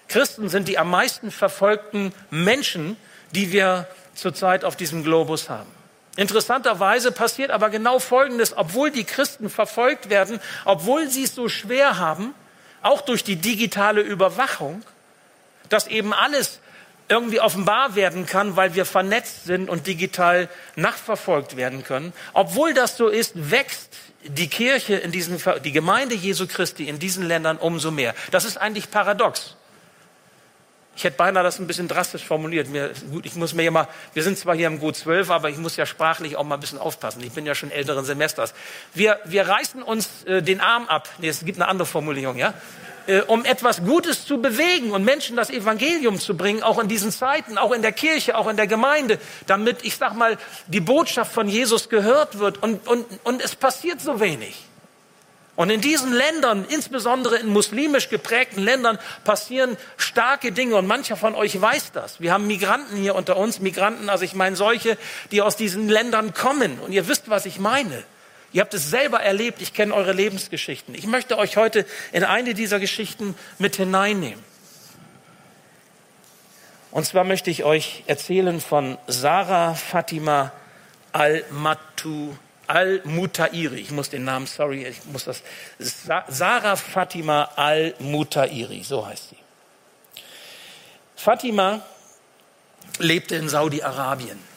Christen 0.08 0.50
sind 0.50 0.68
die 0.68 0.78
am 0.78 0.90
meisten 0.90 1.32
verfolgten 1.32 2.14
Menschen, 2.30 2.98
die 3.32 3.52
wir 3.52 3.88
zurzeit 4.14 4.66
auf 4.66 4.76
diesem 4.76 5.04
Globus 5.04 5.50
haben. 5.50 5.70
Interessanterweise 6.18 7.12
passiert 7.12 7.52
aber 7.52 7.70
genau 7.70 8.00
Folgendes, 8.00 8.56
obwohl 8.56 8.92
die 8.92 9.06
Christen 9.06 9.50
verfolgt 9.50 10.10
werden, 10.10 10.40
obwohl 10.66 11.08
sie 11.08 11.24
es 11.24 11.34
so 11.34 11.48
schwer 11.48 11.98
haben, 11.98 12.36
auch 12.82 13.02
durch 13.02 13.24
die 13.24 13.38
digitale 13.38 14.02
Überwachung, 14.02 14.84
dass 15.70 15.88
eben 15.88 16.14
alles 16.14 16.60
irgendwie 17.12 17.42
offenbar 17.42 17.96
werden 17.96 18.26
kann, 18.26 18.56
weil 18.56 18.74
wir 18.74 18.86
vernetzt 18.86 19.44
sind 19.44 19.70
und 19.70 19.86
digital 19.86 20.48
nachverfolgt 20.76 21.58
werden 21.58 21.84
können. 21.84 22.14
Obwohl 22.34 22.74
das 22.74 22.96
so 22.96 23.10
ist, 23.10 23.52
wächst 23.52 23.90
die 24.24 24.48
Kirche 24.48 24.96
in 24.96 25.12
diesen, 25.12 25.42
die 25.64 25.72
Gemeinde 25.72 26.16
Jesu 26.16 26.48
Christi 26.48 26.88
in 26.88 27.00
diesen 27.00 27.28
Ländern 27.28 27.58
umso 27.58 27.92
mehr. 27.92 28.16
Das 28.32 28.46
ist 28.46 28.58
eigentlich 28.58 28.90
paradox. 28.90 29.58
Ich 30.96 31.04
hätte 31.04 31.18
beinahe 31.18 31.44
das 31.44 31.60
ein 31.60 31.68
bisschen 31.68 31.88
drastisch 31.88 32.24
formuliert. 32.24 32.70
Mir, 32.70 32.92
gut, 33.12 33.26
ich 33.26 33.36
muss 33.36 33.54
mir 33.54 33.64
ja 33.64 33.72
mal, 33.72 33.88
wir 34.14 34.24
sind 34.24 34.38
zwar 34.38 34.56
hier 34.56 34.68
im 34.68 34.80
Gut 34.80 34.96
12, 34.96 35.30
aber 35.32 35.50
ich 35.50 35.58
muss 35.58 35.76
ja 35.76 35.86
sprachlich 35.86 36.36
auch 36.38 36.44
mal 36.44 36.56
ein 36.56 36.62
bisschen 36.62 36.80
aufpassen. 36.80 37.22
Ich 37.24 37.32
bin 37.32 37.46
ja 37.46 37.56
schon 37.56 37.72
älteren 37.72 38.06
Semesters. 38.06 38.54
Wir, 38.94 39.20
wir 39.26 39.48
reißen 39.48 39.84
uns 39.84 40.24
äh, 40.26 40.42
den 40.42 40.62
Arm 40.62 40.88
ab. 40.88 41.10
Nee, 41.18 41.30
es 41.30 41.44
gibt 41.44 41.58
eine 41.58 41.68
andere 41.68 41.88
Formulierung, 41.88 42.38
ja? 42.38 42.54
Äh, 43.08 43.22
um 43.22 43.46
etwas 43.46 43.84
Gutes 43.84 44.26
zu 44.26 44.42
bewegen 44.42 44.92
und 44.92 45.04
Menschen 45.04 45.36
das 45.36 45.50
Evangelium 45.50 46.20
zu 46.20 46.38
bringen, 46.38 46.62
auch 46.62 46.78
in 46.80 46.88
diesen 46.88 47.12
Zeiten, 47.12 47.58
auch 47.58 47.72
in 47.72 47.82
der 47.82 47.92
Kirche, 47.92 48.38
auch 48.38 48.48
in 48.48 48.58
der 48.58 48.68
Gemeinde, 48.68 49.18
damit, 49.48 49.84
ich 49.84 49.98
sag 49.98 50.16
mal, 50.16 50.38
die 50.68 50.82
Botschaft 50.82 51.32
von 51.32 51.48
Jesus 51.48 51.90
gehört 51.90 52.38
wird 52.38 52.62
und, 52.62 52.88
und, 52.88 53.06
und 53.24 53.42
es 53.42 53.56
passiert 53.56 54.02
so 54.02 54.20
wenig. 54.20 54.66
Und 55.56 55.70
in 55.70 55.82
diesen 55.82 56.14
Ländern, 56.14 56.66
insbesondere 56.70 57.38
in 57.38 57.48
muslimisch 57.48 58.10
geprägten 58.10 58.62
Ländern, 58.62 58.98
passieren 59.24 59.78
starke 59.98 60.52
Dinge. 60.52 60.76
Und 60.76 60.88
mancher 60.88 61.18
von 61.18 61.36
euch 61.36 61.60
weiß 61.60 61.92
das. 61.92 62.20
Wir 62.22 62.34
haben 62.34 62.48
Migranten 62.48 62.98
hier 62.98 63.16
unter 63.16 63.36
uns, 63.38 63.60
Migranten, 63.60 64.10
also 64.10 64.24
ich 64.24 64.34
meine 64.34 64.56
solche, 64.56 64.98
die 65.32 65.42
aus 65.42 65.58
diesen 65.58 65.90
Ländern 65.90 66.34
kommen. 66.34 66.80
Und 66.80 66.94
ihr 66.94 67.08
wisst, 67.08 67.30
was 67.30 67.46
ich 67.46 67.60
meine. 67.60 68.04
Ihr 68.54 68.62
habt 68.62 68.74
es 68.74 68.90
selber 68.90 69.22
erlebt, 69.22 69.62
ich 69.62 69.74
kenne 69.74 69.94
eure 69.94 70.12
Lebensgeschichten. 70.12 70.94
Ich 70.94 71.08
möchte 71.08 71.38
euch 71.38 71.58
heute 71.58 71.86
in 72.12 72.24
eine 72.24 72.54
dieser 72.54 72.80
Geschichten 72.80 73.36
mit 73.60 73.78
hineinnehmen. 73.78 74.44
Und 76.92 77.06
zwar 77.06 77.24
möchte 77.24 77.50
ich 77.50 77.64
euch 77.64 78.04
erzählen 78.08 78.60
von 78.60 78.98
Sarah 79.08 79.76
Fatima 79.76 80.52
al-Matu 81.14 82.36
al-Mutairi. 82.68 83.80
Ich 83.80 83.92
muss 83.92 84.10
den 84.10 84.24
Namen, 84.24 84.48
sorry, 84.48 84.86
ich 84.86 85.06
muss 85.06 85.26
das. 85.26 85.44
Sarah 85.80 86.76
Fatima 86.76 87.50
al-Mutairi, 87.56 88.84
so 88.84 89.06
heißt 89.06 89.30
sie. 89.30 89.38
Fatima 91.16 91.82
lebte 93.00 93.36
in 93.36 93.50
Saudi-Arabien. 93.50 94.51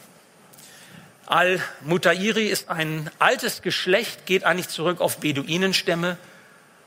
Al-Mutairi 1.26 2.48
ist 2.48 2.68
ein 2.68 3.10
altes 3.18 3.62
Geschlecht, 3.62 4.26
geht 4.26 4.44
eigentlich 4.44 4.68
zurück 4.68 5.00
auf 5.00 5.18
Beduinenstämme, 5.18 6.18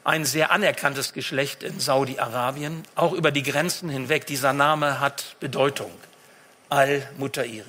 ein 0.04 0.26
sehr 0.26 0.52
anerkanntes 0.52 1.14
Geschlecht 1.14 1.64
in 1.64 1.80
Saudi-Arabien, 1.80 2.84
auch 2.96 3.14
über 3.14 3.32
die 3.32 3.44
Grenzen 3.44 3.90
hinweg. 3.90 4.26
Dieser 4.26 4.54
Name 4.54 5.00
hat 5.00 5.36
Bedeutung. 5.40 5.92
Al-Mutairi. 6.70 7.64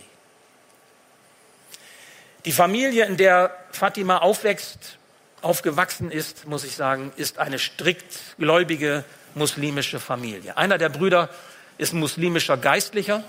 Die 2.45 2.53
Familie, 2.53 3.07
in 3.07 3.17
der 3.17 3.57
Fatima 3.73 4.19
aufwächst, 4.19 4.99
aufgewachsen 5.43 6.11
ist, 6.11 6.47
muss 6.47 6.65
ich 6.65 6.77
sagen, 6.77 7.13
ist 7.17 7.39
eine 7.39 7.59
strikt 7.59 8.37
gläubige 8.39 9.05
muslimische 9.35 10.01
Familie. 10.01 10.57
Einer 10.57 10.79
der 10.79 10.89
Brüder 10.89 11.31
ist 11.79 11.95
muslimischer 11.95 12.57
Geistlicher 12.57 13.25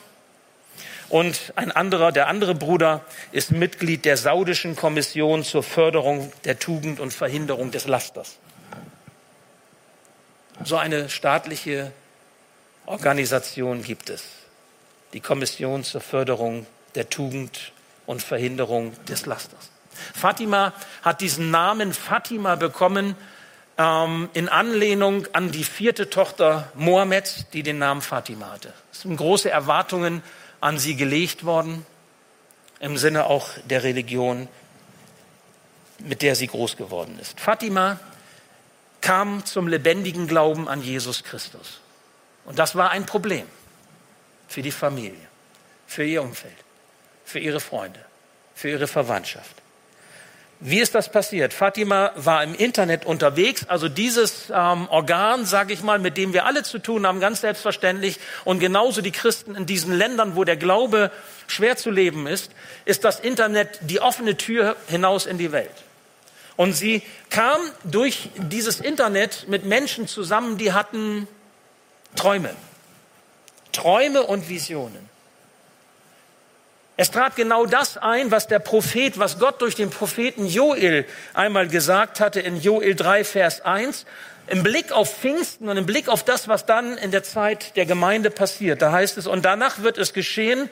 und 1.09 1.53
ein 1.55 1.71
anderer, 1.71 2.11
der 2.11 2.27
andere 2.27 2.55
Bruder, 2.55 3.01
ist 3.31 3.51
Mitglied 3.51 4.05
der 4.05 4.17
saudischen 4.17 4.75
Kommission 4.75 5.43
zur 5.43 5.63
Förderung 5.63 6.31
der 6.45 6.59
Tugend 6.59 6.99
und 6.99 7.13
Verhinderung 7.13 7.71
des 7.71 7.87
Lasters. 7.87 8.37
So 10.63 10.77
eine 10.77 11.09
staatliche 11.09 11.91
Organisation 12.85 13.83
gibt 13.83 14.09
es. 14.09 14.23
Die 15.13 15.19
Kommission 15.19 15.83
zur 15.83 16.01
Förderung 16.01 16.67
der 16.95 17.09
Tugend 17.09 17.71
und 18.05 18.21
Verhinderung 18.21 18.93
des 19.05 19.25
Lasters. 19.25 19.69
Fatima 20.13 20.73
hat 21.01 21.21
diesen 21.21 21.51
Namen 21.51 21.93
Fatima 21.93 22.55
bekommen 22.55 23.15
ähm, 23.77 24.29
in 24.33 24.49
Anlehnung 24.49 25.27
an 25.33 25.51
die 25.51 25.63
vierte 25.63 26.09
Tochter 26.09 26.71
Mohammeds, 26.75 27.45
die 27.53 27.63
den 27.63 27.79
Namen 27.79 28.01
Fatima 28.01 28.51
hatte. 28.51 28.73
Es 28.91 29.01
sind 29.01 29.17
große 29.17 29.49
Erwartungen 29.49 30.21
an 30.61 30.77
sie 30.77 30.95
gelegt 30.95 31.45
worden, 31.45 31.85
im 32.79 32.97
Sinne 32.97 33.25
auch 33.25 33.49
der 33.65 33.83
Religion, 33.83 34.47
mit 35.99 36.21
der 36.21 36.35
sie 36.35 36.47
groß 36.47 36.77
geworden 36.77 37.17
ist. 37.19 37.39
Fatima 37.39 37.99
kam 39.01 39.45
zum 39.45 39.67
lebendigen 39.67 40.27
Glauben 40.27 40.67
an 40.67 40.81
Jesus 40.81 41.23
Christus. 41.23 41.81
Und 42.45 42.59
das 42.59 42.75
war 42.75 42.91
ein 42.91 43.05
Problem 43.05 43.45
für 44.47 44.61
die 44.61 44.71
Familie, 44.71 45.27
für 45.87 46.03
ihr 46.03 46.21
Umfeld, 46.21 46.55
für 47.25 47.39
ihre 47.39 47.59
Freunde, 47.59 48.03
für 48.55 48.69
ihre 48.69 48.87
Verwandtschaft. 48.87 49.55
Wie 50.61 50.79
ist 50.79 50.93
das 50.93 51.09
passiert? 51.09 51.53
Fatima 51.53 52.11
war 52.15 52.43
im 52.43 52.53
Internet 52.53 53.05
unterwegs, 53.05 53.65
also 53.69 53.87
dieses 53.87 54.49
ähm, 54.53 54.89
Organ, 54.89 55.45
sage 55.45 55.71
ich 55.71 55.83
mal, 55.83 55.99
mit 55.99 56.17
dem 56.17 56.33
wir 56.33 56.45
alle 56.45 56.63
zu 56.63 56.79
tun 56.79 57.07
haben, 57.07 57.21
ganz 57.21 57.39
selbstverständlich. 57.39 58.19
Und 58.43 58.59
genauso 58.59 59.01
die 59.01 59.13
Christen 59.13 59.55
in 59.55 59.65
diesen 59.65 59.93
Ländern, 59.93 60.35
wo 60.35 60.43
der 60.43 60.57
Glaube 60.57 61.11
schwer 61.47 61.77
zu 61.77 61.91
leben 61.91 62.27
ist, 62.27 62.51
ist 62.83 63.05
das 63.05 63.21
Internet 63.21 63.79
die 63.83 64.01
offene 64.01 64.35
Tür 64.35 64.75
hinaus 64.89 65.27
in 65.27 65.37
die 65.37 65.53
Welt. 65.53 65.71
Und 66.57 66.73
sie 66.73 67.03
kam 67.29 67.61
durch 67.85 68.29
dieses 68.35 68.81
Internet 68.81 69.47
mit 69.47 69.63
Menschen 69.63 70.09
zusammen, 70.09 70.57
die 70.57 70.73
hatten 70.73 71.25
Träume. 72.17 72.53
Träume 73.71 74.23
und 74.23 74.49
Visionen. 74.49 75.07
Es 77.01 77.11
trat 77.11 77.37
genau 77.37 77.65
das 77.65 77.95
ein, 77.95 78.29
was 78.29 78.47
der 78.47 78.59
Prophet, 78.59 79.17
was 79.17 79.39
Gott 79.39 79.61
durch 79.61 79.73
den 79.73 79.89
Propheten 79.89 80.45
Joel 80.45 81.05
einmal 81.33 81.69
gesagt 81.69 82.19
hatte 82.19 82.41
in 82.41 82.59
Joel 82.59 82.93
3, 82.93 83.23
Vers 83.23 83.61
1. 83.61 84.05
Im 84.47 84.63
Blick 84.63 84.91
auf 84.91 85.17
Pfingsten 85.17 85.69
und 85.69 85.77
im 85.77 85.85
Blick 85.85 86.09
auf 86.09 86.25
das, 86.25 86.49
was 86.49 86.65
dann 86.65 86.97
in 86.97 87.11
der 87.11 87.23
Zeit 87.23 87.77
der 87.77 87.85
Gemeinde 87.85 88.29
passiert. 88.31 88.81
Da 88.81 88.91
heißt 88.91 89.17
es, 89.17 89.27
und 89.27 89.45
danach 89.45 89.81
wird 89.81 89.97
es 89.97 90.11
geschehen, 90.11 90.69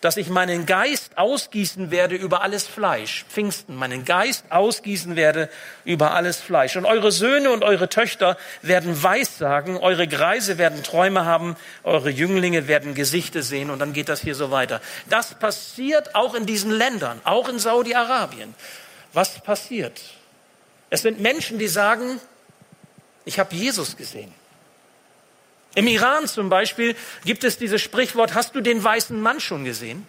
dass 0.00 0.16
ich 0.16 0.28
meinen 0.28 0.66
Geist 0.66 1.18
ausgießen 1.18 1.90
werde 1.90 2.14
über 2.14 2.42
alles 2.42 2.66
Fleisch. 2.66 3.24
Pfingsten, 3.28 3.76
meinen 3.76 4.04
Geist 4.04 4.44
ausgießen 4.50 5.16
werde 5.16 5.50
über 5.84 6.14
alles 6.14 6.40
Fleisch. 6.40 6.76
Und 6.76 6.86
eure 6.86 7.12
Söhne 7.12 7.50
und 7.50 7.64
eure 7.64 7.88
Töchter 7.88 8.36
werden 8.62 9.02
Weissagen, 9.02 9.76
eure 9.76 10.08
Greise 10.08 10.58
werden 10.58 10.82
Träume 10.82 11.24
haben, 11.24 11.56
eure 11.82 12.10
Jünglinge 12.10 12.66
werden 12.66 12.94
Gesichter 12.94 13.42
sehen. 13.42 13.70
Und 13.70 13.78
dann 13.78 13.92
geht 13.92 14.08
das 14.08 14.20
hier 14.20 14.34
so 14.34 14.50
weiter. 14.50 14.80
Das 15.08 15.34
passiert 15.34 16.14
auch 16.14 16.34
in 16.34 16.46
diesen 16.46 16.70
Ländern, 16.70 17.20
auch 17.24 17.48
in 17.48 17.58
Saudi-Arabien. 17.58 18.54
Was 19.12 19.40
passiert? 19.40 20.00
Es 20.88 21.02
sind 21.02 21.20
Menschen, 21.20 21.58
die 21.58 21.68
sagen, 21.68 22.20
ich 23.24 23.38
habe 23.38 23.54
Jesus 23.54 23.96
gesehen. 23.96 24.32
Im 25.74 25.86
Iran 25.86 26.26
zum 26.26 26.48
Beispiel 26.48 26.96
gibt 27.24 27.44
es 27.44 27.56
dieses 27.56 27.80
Sprichwort, 27.80 28.34
hast 28.34 28.54
du 28.54 28.60
den 28.60 28.82
weißen 28.82 29.20
Mann 29.20 29.40
schon 29.40 29.64
gesehen? 29.64 30.06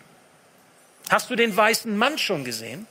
Hast 1.09 1.29
du 1.29 1.35
den 1.35 1.55
weißen 1.55 1.95
Mann 1.95 2.17
schon 2.17 2.43
gesehen? 2.43 2.87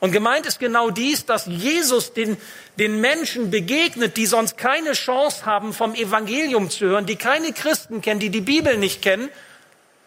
Und 0.00 0.12
gemeint 0.12 0.46
ist 0.46 0.58
genau 0.58 0.90
dies, 0.90 1.24
dass 1.24 1.46
Jesus 1.46 2.12
den, 2.12 2.36
den 2.78 3.00
Menschen 3.00 3.50
begegnet, 3.50 4.16
die 4.16 4.26
sonst 4.26 4.56
keine 4.58 4.92
Chance 4.92 5.46
haben, 5.46 5.72
vom 5.72 5.94
Evangelium 5.94 6.70
zu 6.70 6.86
hören, 6.86 7.06
die 7.06 7.16
keine 7.16 7.52
Christen 7.52 8.02
kennen, 8.02 8.20
die 8.20 8.30
die 8.30 8.40
Bibel 8.40 8.76
nicht 8.76 9.02
kennen, 9.02 9.30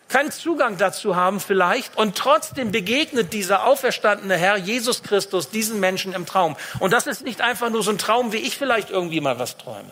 keinen 0.08 0.32
Zugang 0.32 0.78
dazu 0.78 1.16
haben 1.16 1.40
vielleicht. 1.40 1.98
Und 1.98 2.16
trotzdem 2.16 2.72
begegnet 2.72 3.34
dieser 3.34 3.66
auferstandene 3.66 4.38
Herr 4.38 4.58
Jesus 4.58 5.04
Christus 5.04 5.50
diesen 5.50 5.80
Menschen 5.80 6.14
im 6.14 6.26
Traum. 6.26 6.56
Und 6.80 6.94
das 6.94 7.08
ist 7.08 7.24
nicht 7.24 7.42
einfach 7.42 7.70
nur 7.70 7.84
so 7.84 7.92
ein 7.92 7.98
Traum, 7.98 8.32
wie 8.32 8.38
ich 8.38 8.58
vielleicht 8.58 8.90
irgendwie 8.90 9.20
mal 9.20 9.38
was 9.40 9.58
träume 9.58 9.92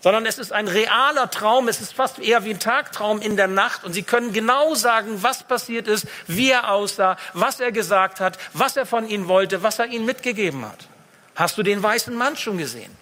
sondern 0.00 0.26
es 0.26 0.38
ist 0.38 0.52
ein 0.52 0.68
realer 0.68 1.30
Traum, 1.30 1.68
es 1.68 1.80
ist 1.80 1.94
fast 1.94 2.18
eher 2.18 2.44
wie 2.44 2.50
ein 2.50 2.60
Tagtraum 2.60 3.20
in 3.20 3.36
der 3.36 3.48
Nacht 3.48 3.84
und 3.84 3.92
Sie 3.92 4.02
können 4.02 4.32
genau 4.32 4.74
sagen, 4.74 5.22
was 5.22 5.42
passiert 5.42 5.88
ist, 5.88 6.06
wie 6.26 6.50
er 6.50 6.70
aussah, 6.70 7.16
was 7.32 7.60
er 7.60 7.72
gesagt 7.72 8.20
hat, 8.20 8.38
was 8.52 8.76
er 8.76 8.86
von 8.86 9.08
Ihnen 9.08 9.28
wollte, 9.28 9.62
was 9.62 9.78
er 9.78 9.86
Ihnen 9.86 10.06
mitgegeben 10.06 10.64
hat. 10.64 10.88
Hast 11.34 11.58
du 11.58 11.62
den 11.62 11.82
weißen 11.82 12.14
Mann 12.14 12.36
schon 12.36 12.58
gesehen? 12.58 12.96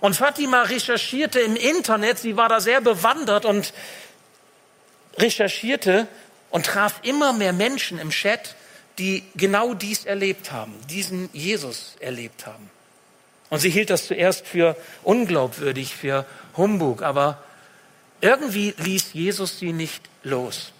Und 0.00 0.16
Fatima 0.16 0.62
recherchierte 0.62 1.38
im 1.38 1.54
Internet, 1.54 2.18
sie 2.18 2.36
war 2.36 2.48
da 2.48 2.60
sehr 2.60 2.80
bewandert 2.80 3.44
und 3.44 3.72
recherchierte 5.16 6.08
und 6.50 6.66
traf 6.66 6.94
immer 7.02 7.32
mehr 7.32 7.52
Menschen 7.52 8.00
im 8.00 8.10
Chat, 8.10 8.56
die 8.98 9.22
genau 9.36 9.74
dies 9.74 10.04
erlebt 10.04 10.50
haben, 10.50 10.74
diesen 10.90 11.30
Jesus 11.32 11.96
erlebt 12.00 12.46
haben. 12.46 12.68
Und 13.52 13.58
sie 13.58 13.68
hielt 13.68 13.90
das 13.90 14.06
zuerst 14.06 14.46
für 14.46 14.78
unglaubwürdig, 15.02 15.94
für 15.94 16.24
Humbug, 16.56 17.02
aber 17.02 17.36
irgendwie 18.22 18.72
ließ 18.78 19.12
Jesus 19.12 19.58
sie 19.58 19.74
nicht 19.74 20.08
los. 20.22 20.72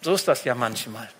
So 0.00 0.14
ist 0.14 0.28
das 0.28 0.44
ja 0.44 0.54
manchmal. 0.54 1.10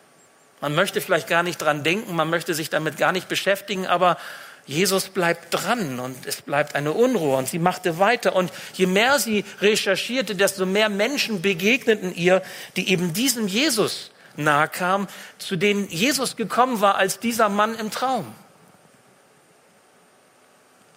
Man 0.61 0.76
möchte 0.76 1.00
vielleicht 1.00 1.26
gar 1.26 1.42
nicht 1.42 1.61
dran 1.61 1.82
denken, 1.82 2.14
man 2.14 2.30
möchte 2.30 2.54
sich 2.54 2.70
damit 2.70 2.99
gar 2.99 3.11
nicht 3.11 3.26
beschäftigen, 3.28 3.88
aber 3.88 4.16
Jesus 4.64 5.08
bleibt 5.08 5.49
dran 5.50 5.99
und 5.99 6.25
es 6.25 6.40
bleibt 6.40 6.76
eine 6.76 6.92
Unruhe 6.92 7.37
und 7.37 7.49
sie 7.49 7.58
machte 7.58 7.99
weiter. 7.99 8.37
Und 8.37 8.52
je 8.75 8.87
mehr 8.87 9.18
sie 9.18 9.44
recherchierte, 9.61 10.37
desto 10.37 10.66
mehr 10.66 10.88
Menschen 10.88 11.42
begegneten 11.42 12.14
ihr, 12.14 12.42
die 12.76 12.90
eben 12.90 13.12
diesem 13.12 13.49
Jesus 13.49 14.12
nahe 14.37 14.68
kamen, 14.68 15.08
zu 15.38 15.56
denen 15.56 15.88
Jesus 15.88 16.37
gekommen 16.37 16.80
war 16.80 16.94
als 16.94 17.18
dieser 17.18 17.49
Mann 17.49 17.75
im 17.75 17.90
Traum. 17.90 18.32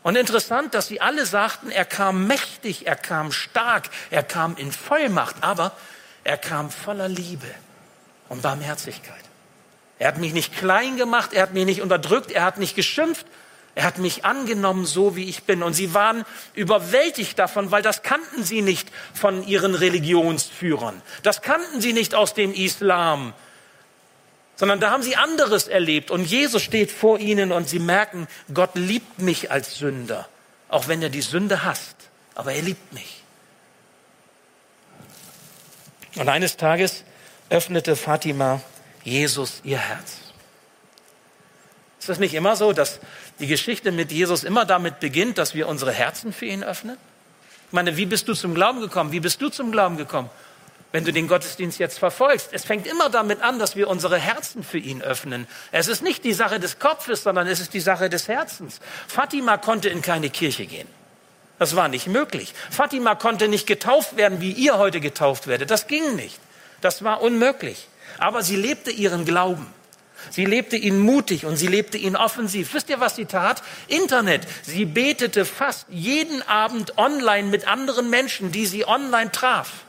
Und 0.08 0.16
interessant, 0.16 0.74
dass 0.74 0.88
sie 0.88 1.02
alle 1.02 1.26
sagten, 1.26 1.70
er 1.70 1.84
kam 1.84 2.28
mächtig, 2.28 2.88
er 2.88 2.96
kam 2.96 3.34
stark, 3.34 3.90
er 4.10 4.24
kam 4.24 4.56
in 4.56 4.72
Vollmacht, 4.72 5.36
aber 5.42 5.74
er 6.24 6.38
kam 6.38 6.72
voller 6.72 7.10
Liebe 7.10 7.54
und 8.30 8.42
Barmherzigkeit. 8.42 9.26
Er 10.00 10.08
hat 10.08 10.18
mich 10.18 10.32
nicht 10.32 10.58
klein 10.58 10.96
gemacht, 10.96 11.34
er 11.34 11.42
hat 11.42 11.54
mich 11.54 11.66
nicht 11.66 11.82
unterdrückt, 11.82 12.32
er 12.32 12.46
hat 12.46 12.58
nicht 12.58 12.74
geschimpft, 12.74 13.26
er 13.76 13.84
hat 13.84 13.98
mich 13.98 14.24
angenommen, 14.24 14.86
so 14.86 15.18
wie 15.18 15.26
ich 15.26 15.44
bin. 15.44 15.62
Und 15.62 15.74
sie 15.74 15.94
waren 15.94 16.24
überwältigt 16.54 17.38
davon, 17.38 17.72
weil 17.72 17.82
das 17.82 18.02
kannten 18.02 18.46
sie 18.46 18.62
nicht 18.62 18.90
von 19.14 19.46
ihren 19.46 19.76
Religionsführern. 19.76 21.02
Das 21.24 21.42
kannten 21.42 21.82
sie 21.82 21.92
nicht 21.92 22.16
aus 22.16 22.34
dem 22.34 22.54
Islam 22.54 23.34
sondern 24.58 24.80
da 24.80 24.92
haben 24.92 25.04
sie 25.04 25.16
anderes 25.16 25.68
erlebt. 25.68 26.12
Und 26.12 26.26
Jesus 26.26 26.62
steht 26.62 26.92
vor 26.92 27.20
ihnen 27.20 27.52
und 27.52 27.70
sie 27.70 27.80
merken, 27.80 28.28
Gott 28.54 28.72
liebt 28.74 29.20
mich 29.22 29.52
als 29.52 29.78
Sünder, 29.78 30.28
auch 30.68 30.88
wenn 30.88 31.02
er 31.02 31.10
die 31.10 31.22
Sünde 31.22 31.64
hasst, 31.64 31.96
aber 32.36 32.52
er 32.54 32.64
liebt 32.64 32.92
mich. 32.92 33.24
Und 36.16 36.28
eines 36.28 36.58
Tages 36.58 37.04
öffnete 37.50 37.96
Fatima 37.96 38.62
Jesus 39.04 39.62
ihr 39.64 39.78
Herz. 39.78 40.18
Ist 42.00 42.10
das 42.10 42.20
nicht 42.20 42.34
immer 42.34 42.56
so, 42.56 42.74
dass 42.74 43.00
die 43.40 43.48
Geschichte 43.48 43.92
mit 43.92 44.12
Jesus 44.12 44.44
immer 44.44 44.66
damit 44.66 45.00
beginnt, 45.00 45.38
dass 45.38 45.54
wir 45.54 45.68
unsere 45.68 45.92
Herzen 45.92 46.34
für 46.34 46.46
ihn 46.46 46.64
öffnen? 46.64 46.98
Ich 47.68 47.74
meine, 47.74 47.98
wie 47.98 48.06
bist 48.06 48.28
du 48.28 48.34
zum 48.34 48.56
Glauben 48.56 48.82
gekommen? 48.82 49.12
Wie 49.12 49.20
bist 49.20 49.42
du 49.42 49.50
zum 49.50 49.72
Glauben 49.72 49.98
gekommen? 49.98 50.30
Wenn 50.98 51.06
du 51.06 51.13
den 51.13 51.27
Gottesdienst 51.27 51.77
jetzt 51.77 52.00
verfolgst. 52.00 52.50
Es 52.54 52.66
fängt 52.66 52.88
immer 52.88 53.12
damit 53.12 53.44
an, 53.44 53.60
dass 53.60 53.75
wir 53.75 53.88
unsere 53.88 54.18
Herzen 54.18 54.63
für 54.63 54.80
ihn 54.80 55.04
öffnen. 55.04 55.46
Es 55.72 55.88
ist 55.88 56.01
nicht 56.01 56.24
die 56.24 56.34
Sache 56.34 56.60
des 56.60 56.80
Kopfes, 56.80 57.22
sondern 57.22 57.46
es 57.46 57.60
ist 57.60 57.75
die 57.75 57.82
Sache 57.82 58.10
des 58.10 58.27
Herzens. 58.27 58.80
Fatima 59.08 59.58
konnte 59.58 59.89
in 59.89 60.01
keine 60.01 60.32
Kirche 60.32 60.66
gehen. 60.66 60.88
Das 61.60 61.75
war 61.75 61.88
nicht 61.88 62.08
möglich. 62.08 62.51
Fatima 62.72 63.13
konnte 63.13 63.48
nicht 63.48 63.68
getauft 63.68 64.18
werden, 64.18 64.42
wie 64.42 64.51
ihr 64.54 64.80
heute 64.80 65.00
getauft 65.00 65.46
werdet. 65.46 65.70
Das 65.70 65.86
ging 65.86 66.16
nicht. 66.16 66.39
Das 66.82 67.04
war 67.04 67.22
unmöglich. 67.22 67.88
Aber 68.18 68.42
sie 68.42 68.56
lebte 68.56 68.89
ihren 68.89 69.24
Glauben. 69.24 69.68
Sie 70.32 70.46
lebte 70.46 70.77
ihn 70.77 70.98
mutig 70.98 71.46
und 71.46 71.58
sie 71.58 71.68
lebte 71.68 72.00
ihn 72.00 72.16
offensiv. 72.16 72.74
Wisst 72.74 72.89
ihr, 72.89 73.00
was 73.00 73.16
sie 73.16 73.25
tat? 73.25 73.62
Internet. 73.88 74.48
Sie 74.63 74.86
betete 74.86 75.46
fast 75.46 75.86
jeden 75.89 76.42
Abend 76.42 76.98
online 76.98 77.50
mit 77.50 77.68
anderen 77.68 78.10
Menschen, 78.10 78.51
die 78.51 78.66
sie 78.66 78.88
online 78.88 79.32
traf. 79.32 79.84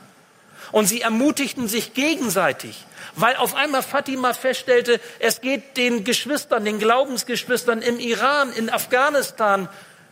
Und 0.71 0.85
sie 0.85 1.01
ermutigten 1.01 1.67
sich 1.67 1.93
gegenseitig, 1.93 2.85
weil 3.15 3.35
auf 3.37 3.55
einmal 3.55 3.83
Fatima 3.83 4.33
feststellte, 4.33 4.99
es 5.19 5.41
geht 5.41 5.77
den 5.77 6.03
Geschwistern, 6.03 6.65
den 6.65 6.79
Glaubensgeschwistern 6.79 7.81
im 7.81 7.99
Iran, 7.99 8.53
in 8.53 8.69
Afghanistan, 8.69 9.67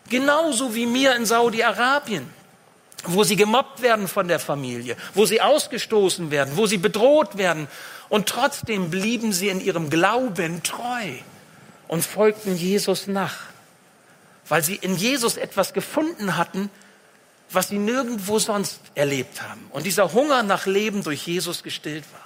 genauso 0.09 0.73
wie 0.73 0.85
mir 0.85 1.15
in 1.15 1.25
Saudi-Arabien, 1.25 2.27
wo 3.03 3.23
sie 3.23 3.35
gemobbt 3.35 3.81
werden 3.81 4.07
von 4.07 4.27
der 4.27 4.39
Familie, 4.39 4.97
wo 5.13 5.25
sie 5.25 5.41
ausgestoßen 5.41 6.31
werden, 6.31 6.57
wo 6.57 6.65
sie 6.65 6.77
bedroht 6.77 7.37
werden. 7.37 7.67
Und 8.09 8.27
trotzdem 8.27 8.89
blieben 8.89 9.33
sie 9.33 9.49
in 9.49 9.61
ihrem 9.61 9.89
Glauben 9.89 10.63
treu 10.63 11.11
und 11.87 12.03
folgten 12.03 12.55
Jesus 12.55 13.07
nach, 13.07 13.35
weil 14.47 14.63
sie 14.63 14.75
in 14.75 14.95
Jesus 14.95 15.37
etwas 15.37 15.73
gefunden 15.73 16.37
hatten, 16.37 16.71
was 17.51 17.69
sie 17.69 17.77
nirgendwo 17.77 18.39
sonst 18.39 18.81
erlebt 18.95 19.41
haben. 19.41 19.67
Und 19.71 19.85
dieser 19.85 20.13
Hunger 20.13 20.43
nach 20.43 20.65
Leben 20.65 21.03
durch 21.03 21.25
Jesus 21.25 21.63
gestillt 21.63 22.03
war. 22.13 22.25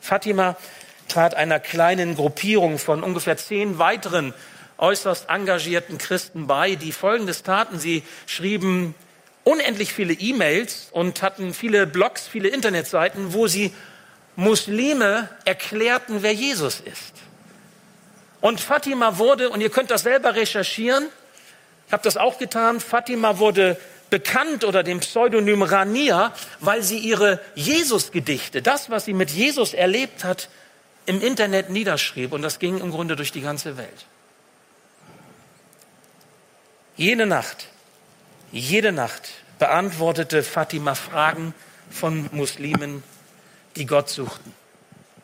Fatima 0.00 0.56
trat 1.08 1.34
einer 1.34 1.60
kleinen 1.60 2.14
Gruppierung 2.14 2.78
von 2.78 3.02
ungefähr 3.02 3.36
zehn 3.36 3.78
weiteren 3.78 4.34
äußerst 4.78 5.28
engagierten 5.28 5.98
Christen 5.98 6.46
bei, 6.46 6.76
die 6.76 6.92
Folgendes 6.92 7.42
taten. 7.42 7.78
Sie 7.78 8.02
schrieben 8.26 8.94
unendlich 9.44 9.92
viele 9.92 10.12
E-Mails 10.12 10.88
und 10.92 11.22
hatten 11.22 11.52
viele 11.52 11.86
Blogs, 11.86 12.26
viele 12.28 12.48
Internetseiten, 12.48 13.32
wo 13.32 13.46
sie 13.46 13.72
Muslime 14.36 15.28
erklärten, 15.44 16.22
wer 16.22 16.32
Jesus 16.32 16.80
ist. 16.80 17.14
Und 18.40 18.60
Fatima 18.60 19.18
wurde, 19.18 19.50
und 19.50 19.60
ihr 19.60 19.70
könnt 19.70 19.90
das 19.90 20.02
selber 20.02 20.36
recherchieren, 20.36 21.08
ich 21.88 21.92
habe 21.92 22.02
das 22.04 22.16
auch 22.16 22.38
getan, 22.38 22.80
Fatima 22.80 23.38
wurde 23.38 23.80
bekannt 24.10 24.64
oder 24.64 24.82
dem 24.82 25.00
Pseudonym 25.00 25.62
Rania, 25.62 26.32
weil 26.60 26.82
sie 26.82 26.98
ihre 26.98 27.40
Jesus-Gedichte, 27.54 28.62
das, 28.62 28.90
was 28.90 29.04
sie 29.04 29.14
mit 29.14 29.30
Jesus 29.30 29.74
erlebt 29.74 30.24
hat, 30.24 30.48
im 31.06 31.22
Internet 31.22 31.70
niederschrieb. 31.70 32.32
Und 32.32 32.42
das 32.42 32.58
ging 32.58 32.78
im 32.78 32.90
Grunde 32.90 33.16
durch 33.16 33.32
die 33.32 33.40
ganze 33.40 33.76
Welt. 33.76 34.06
Jede 36.96 37.26
Nacht, 37.26 37.68
jede 38.52 38.92
Nacht 38.92 39.30
beantwortete 39.58 40.42
Fatima 40.42 40.94
Fragen 40.94 41.54
von 41.90 42.28
Muslimen, 42.32 43.02
die 43.76 43.86
Gott 43.86 44.08
suchten. 44.08 44.52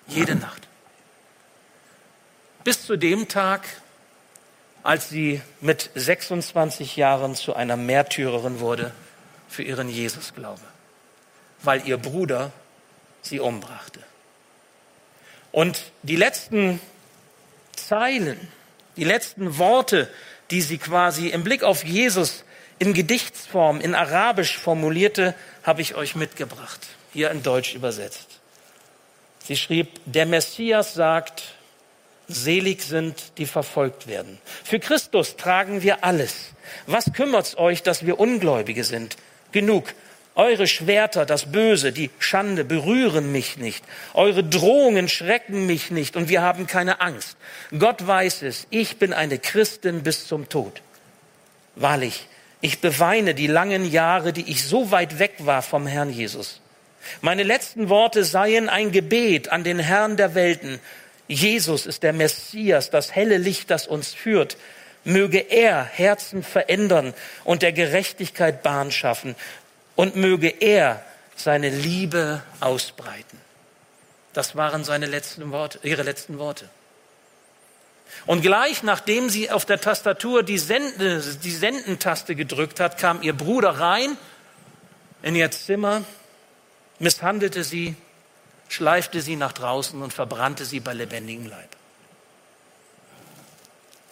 Jede 0.06 0.36
Nacht. 0.36 0.68
Bis 2.62 2.86
zu 2.86 2.96
dem 2.96 3.28
Tag, 3.28 3.62
als 4.84 5.08
sie 5.08 5.40
mit 5.60 5.90
26 5.94 6.96
Jahren 6.96 7.34
zu 7.34 7.56
einer 7.56 7.76
Märtyrerin 7.76 8.60
wurde 8.60 8.92
für 9.48 9.62
ihren 9.62 9.88
Jesusglaube, 9.88 10.60
weil 11.62 11.88
ihr 11.88 11.96
Bruder 11.96 12.52
sie 13.22 13.40
umbrachte. 13.40 14.00
Und 15.52 15.82
die 16.02 16.16
letzten 16.16 16.80
Zeilen, 17.74 18.38
die 18.96 19.04
letzten 19.04 19.58
Worte, 19.58 20.08
die 20.50 20.60
sie 20.60 20.78
quasi 20.78 21.28
im 21.28 21.44
Blick 21.44 21.62
auf 21.62 21.84
Jesus 21.84 22.44
in 22.78 22.92
Gedichtsform, 22.92 23.80
in 23.80 23.94
Arabisch 23.94 24.58
formulierte, 24.58 25.34
habe 25.62 25.80
ich 25.80 25.94
euch 25.94 26.14
mitgebracht, 26.14 26.80
hier 27.12 27.30
in 27.30 27.42
Deutsch 27.42 27.74
übersetzt. 27.74 28.40
Sie 29.44 29.56
schrieb, 29.56 29.88
der 30.04 30.26
Messias 30.26 30.92
sagt, 30.92 31.54
Selig 32.28 32.82
sind, 32.82 33.32
die 33.38 33.46
verfolgt 33.46 34.06
werden. 34.06 34.38
Für 34.62 34.80
Christus 34.80 35.36
tragen 35.36 35.82
wir 35.82 36.04
alles. 36.04 36.52
Was 36.86 37.12
kümmert's 37.12 37.56
euch, 37.56 37.82
dass 37.82 38.06
wir 38.06 38.18
Ungläubige 38.18 38.84
sind? 38.84 39.16
Genug. 39.52 39.94
Eure 40.36 40.66
Schwerter, 40.66 41.26
das 41.26 41.52
Böse, 41.52 41.92
die 41.92 42.10
Schande 42.18 42.64
berühren 42.64 43.30
mich 43.30 43.56
nicht. 43.56 43.84
Eure 44.14 44.42
Drohungen 44.42 45.08
schrecken 45.08 45.66
mich 45.66 45.92
nicht 45.92 46.16
und 46.16 46.28
wir 46.28 46.42
haben 46.42 46.66
keine 46.66 47.00
Angst. 47.00 47.36
Gott 47.78 48.04
weiß 48.04 48.42
es. 48.42 48.66
Ich 48.70 48.98
bin 48.98 49.12
eine 49.12 49.38
Christin 49.38 50.02
bis 50.02 50.26
zum 50.26 50.48
Tod. 50.48 50.82
Wahrlich, 51.76 52.26
ich 52.60 52.80
beweine 52.80 53.34
die 53.34 53.46
langen 53.46 53.88
Jahre, 53.88 54.32
die 54.32 54.50
ich 54.50 54.64
so 54.64 54.90
weit 54.90 55.20
weg 55.20 55.34
war 55.40 55.62
vom 55.62 55.86
Herrn 55.86 56.10
Jesus. 56.10 56.60
Meine 57.20 57.42
letzten 57.42 57.88
Worte 57.88 58.24
seien 58.24 58.68
ein 58.68 58.90
Gebet 58.90 59.50
an 59.50 59.62
den 59.62 59.78
Herrn 59.78 60.16
der 60.16 60.34
Welten 60.34 60.80
Jesus 61.26 61.86
ist 61.86 62.02
der 62.02 62.12
Messias, 62.12 62.90
das 62.90 63.14
helle 63.14 63.38
Licht, 63.38 63.70
das 63.70 63.86
uns 63.86 64.12
führt. 64.12 64.56
Möge 65.04 65.38
er 65.38 65.84
Herzen 65.84 66.42
verändern 66.42 67.14
und 67.44 67.62
der 67.62 67.72
Gerechtigkeit 67.72 68.62
Bahn 68.62 68.90
schaffen 68.90 69.34
und 69.96 70.16
möge 70.16 70.48
er 70.48 71.04
seine 71.36 71.68
Liebe 71.68 72.42
ausbreiten. 72.60 73.38
Das 74.32 74.56
waren 74.56 74.84
seine 74.84 75.06
letzten 75.06 75.50
Worte, 75.52 75.78
ihre 75.82 76.02
letzten 76.02 76.38
Worte. 76.38 76.68
Und 78.26 78.42
gleich 78.42 78.82
nachdem 78.82 79.28
sie 79.28 79.50
auf 79.50 79.64
der 79.64 79.80
Tastatur 79.80 80.42
die, 80.42 80.58
Sende, 80.58 81.20
die 81.42 81.50
Sendentaste 81.50 82.34
gedrückt 82.34 82.80
hat, 82.80 82.98
kam 82.98 83.22
ihr 83.22 83.32
Bruder 83.32 83.70
rein 83.70 84.16
in 85.22 85.34
ihr 85.34 85.50
Zimmer, 85.50 86.04
misshandelte 86.98 87.64
sie, 87.64 87.96
schleifte 88.68 89.20
sie 89.20 89.36
nach 89.36 89.52
draußen 89.52 90.00
und 90.02 90.12
verbrannte 90.12 90.64
sie 90.64 90.80
bei 90.80 90.92
lebendigem 90.92 91.46
Leib. 91.46 91.68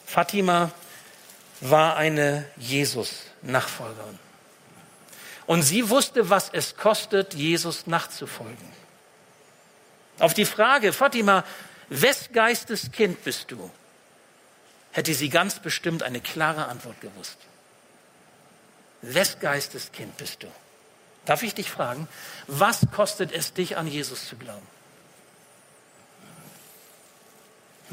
Fatima 0.07 0.71
war 1.61 1.97
eine 1.97 2.45
Jesus-Nachfolgerin. 2.57 4.19
Und 5.47 5.63
sie 5.63 5.89
wusste, 5.89 6.31
was 6.31 6.51
es 6.53 6.77
kostet, 6.77 7.35
Jesus 7.35 7.87
nachzufolgen. 7.87 8.83
Auf 10.19 10.35
die 10.35 10.45
Frage, 10.45 10.93
Fatima, 10.93 11.45
wes 11.89 12.31
Geistes 12.33 12.93
Kind 12.93 13.25
bist 13.25 13.51
du? 13.51 13.71
Hätte 14.93 15.15
sie 15.15 15.31
ganz 15.31 15.59
bestimmt 15.59 16.03
eine 16.03 16.21
klare 16.21 16.67
Antwort 16.67 17.01
gewusst. 17.01 17.39
Wes 19.01 19.41
Geistes 19.41 19.91
Kind 19.93 20.17
bist 20.17 20.43
du? 20.43 20.49
Darf 21.25 21.43
ich 21.43 21.55
dich 21.55 21.71
fragen, 21.71 22.09
was 22.47 22.81
kostet 22.93 23.33
es 23.33 23.53
dich, 23.53 23.77
an 23.77 23.87
Jesus 23.87 24.27
zu 24.27 24.37
glauben? 24.37 24.67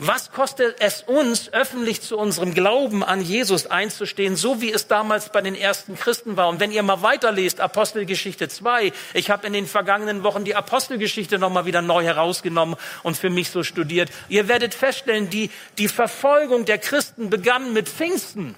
Was 0.02 0.32
kostet 0.32 0.78
es 0.80 1.02
uns, 1.02 1.52
öffentlich 1.52 2.02
zu 2.02 2.18
unserem 2.18 2.54
Glauben 2.54 3.04
an 3.04 3.22
Jesus 3.22 3.68
einzustehen, 3.68 4.38
so 4.38 4.62
wie 4.62 4.72
es 4.72 4.88
damals 4.88 5.30
bei 5.30 5.42
den 5.42 5.56
ersten 5.56 5.98
Christen 5.98 6.38
war? 6.38 6.48
Und 6.48 6.62
wenn 6.62 6.72
ihr 6.72 6.84
mal 6.84 7.02
weiterlest, 7.02 7.60
Apostelgeschichte 7.60 8.48
2, 8.48 8.94
ich 9.13 9.30
habe 9.30 9.46
in 9.46 9.52
den 9.52 9.68
vergangenen 9.68 10.24
Wochen 10.24 10.46
die 10.46 10.56
Apostelgeschichte 10.56 11.38
nochmal 11.38 11.65
wieder 11.65 11.82
neu 11.82 12.02
herausgenommen 12.06 12.78
und 13.04 13.18
für 13.18 13.30
mich 13.30 13.50
so 13.50 13.62
studiert. 13.62 14.10
Ihr 14.30 14.48
werdet 14.48 14.74
feststellen, 14.74 15.30
die, 15.30 15.52
die 15.78 15.89
Verfolgung 15.89 16.63
der 16.63 16.78
Christen 16.78 17.30
begann 17.30 17.74
mit 17.74 17.89
Pfingsten. 17.89 18.56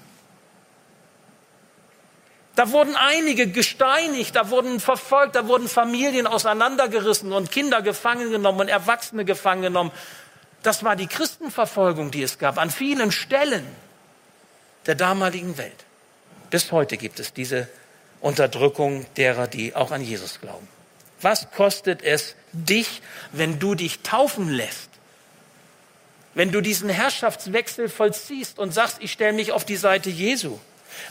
Da 2.54 2.70
wurden 2.70 2.96
einige 2.96 3.46
gesteinigt, 3.46 4.36
da 4.36 4.50
wurden 4.50 4.78
verfolgt, 4.78 5.36
da 5.36 5.48
wurden 5.48 5.68
Familien 5.68 6.26
auseinandergerissen 6.26 7.32
und 7.32 7.50
Kinder 7.50 7.80
gefangen 7.80 8.30
genommen 8.30 8.60
und 8.60 8.68
Erwachsene 8.68 9.24
gefangen 9.24 9.62
genommen. 9.62 9.90
Das 10.62 10.84
war 10.84 10.94
die 10.94 11.06
Christenverfolgung, 11.06 12.10
die 12.10 12.22
es 12.22 12.38
gab, 12.38 12.58
an 12.58 12.70
vielen 12.70 13.10
Stellen 13.10 13.66
der 14.86 14.94
damaligen 14.94 15.56
Welt. 15.56 15.84
Bis 16.50 16.72
heute 16.72 16.98
gibt 16.98 17.20
es 17.20 17.32
diese 17.32 17.68
Unterdrückung 18.20 19.06
derer, 19.16 19.46
die 19.46 19.74
auch 19.74 19.90
an 19.90 20.02
Jesus 20.02 20.40
glauben. 20.40 20.68
Was 21.22 21.50
kostet 21.52 22.02
es 22.02 22.34
dich, 22.52 23.00
wenn 23.32 23.58
du 23.58 23.74
dich 23.74 24.00
taufen 24.00 24.50
lässt? 24.50 24.90
Wenn 26.34 26.52
du 26.52 26.60
diesen 26.60 26.88
Herrschaftswechsel 26.88 27.88
vollziehst 27.88 28.58
und 28.58 28.72
sagst, 28.72 28.98
ich 29.00 29.12
stelle 29.12 29.32
mich 29.32 29.52
auf 29.52 29.64
die 29.64 29.76
Seite 29.76 30.10
Jesu? 30.10 30.58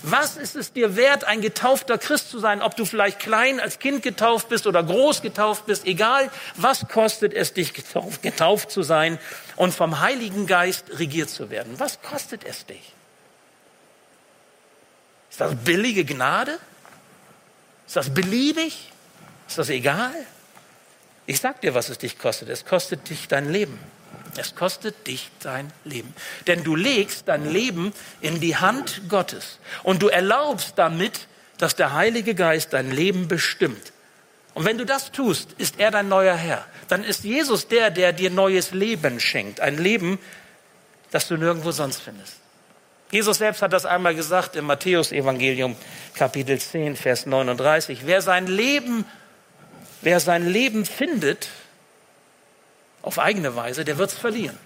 Was 0.03 0.37
ist 0.37 0.55
es 0.55 0.73
dir 0.73 0.95
wert, 0.95 1.23
ein 1.23 1.41
getaufter 1.41 1.97
Christ 1.97 2.29
zu 2.29 2.39
sein, 2.39 2.61
ob 2.61 2.75
du 2.75 2.85
vielleicht 2.85 3.19
klein 3.19 3.59
als 3.59 3.79
Kind 3.79 4.03
getauft 4.03 4.49
bist 4.49 4.67
oder 4.67 4.83
groß 4.83 5.21
getauft 5.21 5.65
bist, 5.65 5.85
egal, 5.85 6.29
was 6.55 6.87
kostet 6.87 7.33
es 7.33 7.53
dich 7.53 7.73
getauft, 7.73 8.21
getauft 8.21 8.71
zu 8.71 8.83
sein 8.83 9.19
und 9.55 9.73
vom 9.73 9.99
Heiligen 9.99 10.47
Geist 10.47 10.85
regiert 10.97 11.29
zu 11.29 11.49
werden? 11.49 11.79
Was 11.79 12.01
kostet 12.01 12.43
es 12.43 12.65
dich? 12.65 12.93
Ist 15.29 15.39
das 15.39 15.55
billige 15.55 16.03
Gnade? 16.03 16.59
Ist 17.87 17.95
das 17.95 18.13
beliebig? 18.13 18.91
Ist 19.47 19.57
das 19.57 19.69
egal? 19.69 20.13
Ich 21.25 21.39
sag 21.39 21.61
dir, 21.61 21.73
was 21.73 21.89
es 21.89 21.97
dich 21.97 22.17
kostet. 22.19 22.49
Es 22.49 22.65
kostet 22.65 23.09
dich 23.09 23.27
dein 23.27 23.51
Leben. 23.51 23.79
Es 24.37 24.55
kostet 24.55 25.07
dich 25.07 25.29
dein 25.41 25.71
Leben. 25.83 26.13
Denn 26.47 26.63
du 26.63 26.75
legst 26.75 27.27
dein 27.27 27.51
Leben 27.51 27.93
in 28.21 28.39
die 28.39 28.55
Hand 28.55 29.03
Gottes 29.09 29.59
und 29.83 30.01
du 30.01 30.07
erlaubst 30.07 30.73
damit, 30.77 31.27
dass 31.57 31.75
der 31.75 31.93
Heilige 31.93 32.33
Geist 32.33 32.73
dein 32.73 32.91
Leben 32.91 33.27
bestimmt. 33.27 33.91
Und 34.53 34.65
wenn 34.65 34.77
du 34.77 34.85
das 34.85 35.11
tust, 35.11 35.53
ist 35.57 35.79
er 35.79 35.91
dein 35.91 36.09
neuer 36.09 36.35
Herr. 36.35 36.65
Dann 36.87 37.03
ist 37.03 37.23
Jesus 37.23 37.67
der, 37.67 37.89
der 37.89 38.13
dir 38.13 38.29
neues 38.29 38.71
Leben 38.71 39.19
schenkt. 39.19 39.59
Ein 39.61 39.77
Leben, 39.77 40.19
das 41.11 41.27
du 41.27 41.37
nirgendwo 41.37 41.71
sonst 41.71 42.01
findest. 42.01 42.35
Jesus 43.11 43.37
selbst 43.37 43.61
hat 43.61 43.73
das 43.73 43.85
einmal 43.85 44.15
gesagt 44.15 44.55
im 44.55 44.65
Matthäus-Evangelium, 44.65 45.75
Kapitel 46.13 46.59
10, 46.59 46.95
Vers 46.95 47.25
39. 47.25 48.01
Wer 48.05 48.21
sein 48.21 48.47
Leben, 48.47 49.05
wer 50.01 50.19
sein 50.21 50.47
Leben 50.47 50.85
findet, 50.85 51.49
auf 53.01 53.19
eigene 53.19 53.55
Weise, 53.55 53.85
der 53.85 53.97
wird 53.97 54.11
es 54.11 54.17
verlieren. 54.17 54.57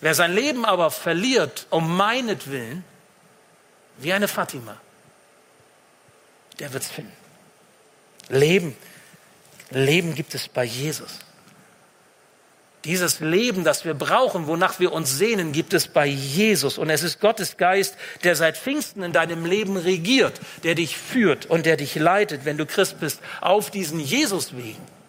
Wer 0.00 0.14
sein 0.14 0.32
Leben 0.32 0.64
aber 0.64 0.90
verliert 0.90 1.66
um 1.70 1.96
meinetwillen, 1.96 2.84
wie 3.98 4.12
eine 4.12 4.28
Fatima, 4.28 4.80
der 6.58 6.72
wird 6.72 6.84
es 6.84 6.90
finden. 6.90 7.12
Leben, 8.28 8.76
Leben 9.70 10.14
gibt 10.14 10.34
es 10.34 10.48
bei 10.48 10.64
Jesus. 10.64 11.18
Dieses 12.84 13.20
Leben, 13.20 13.62
das 13.62 13.84
wir 13.84 13.92
brauchen, 13.92 14.46
wonach 14.46 14.80
wir 14.80 14.92
uns 14.92 15.18
sehnen, 15.18 15.52
gibt 15.52 15.74
es 15.74 15.86
bei 15.86 16.06
Jesus. 16.06 16.78
Und 16.78 16.88
es 16.88 17.02
ist 17.02 17.20
Gottes 17.20 17.58
Geist, 17.58 17.94
der 18.24 18.36
seit 18.36 18.56
Pfingsten 18.56 19.02
in 19.02 19.12
deinem 19.12 19.44
Leben 19.44 19.76
regiert, 19.76 20.40
der 20.62 20.74
dich 20.74 20.96
führt 20.96 21.44
und 21.44 21.66
der 21.66 21.76
dich 21.76 21.94
leitet, 21.96 22.46
wenn 22.46 22.56
du 22.56 22.64
Christ 22.64 22.98
bist, 22.98 23.20
auf 23.42 23.70
diesen 23.70 24.00
Jesus-Wegen. 24.00 24.99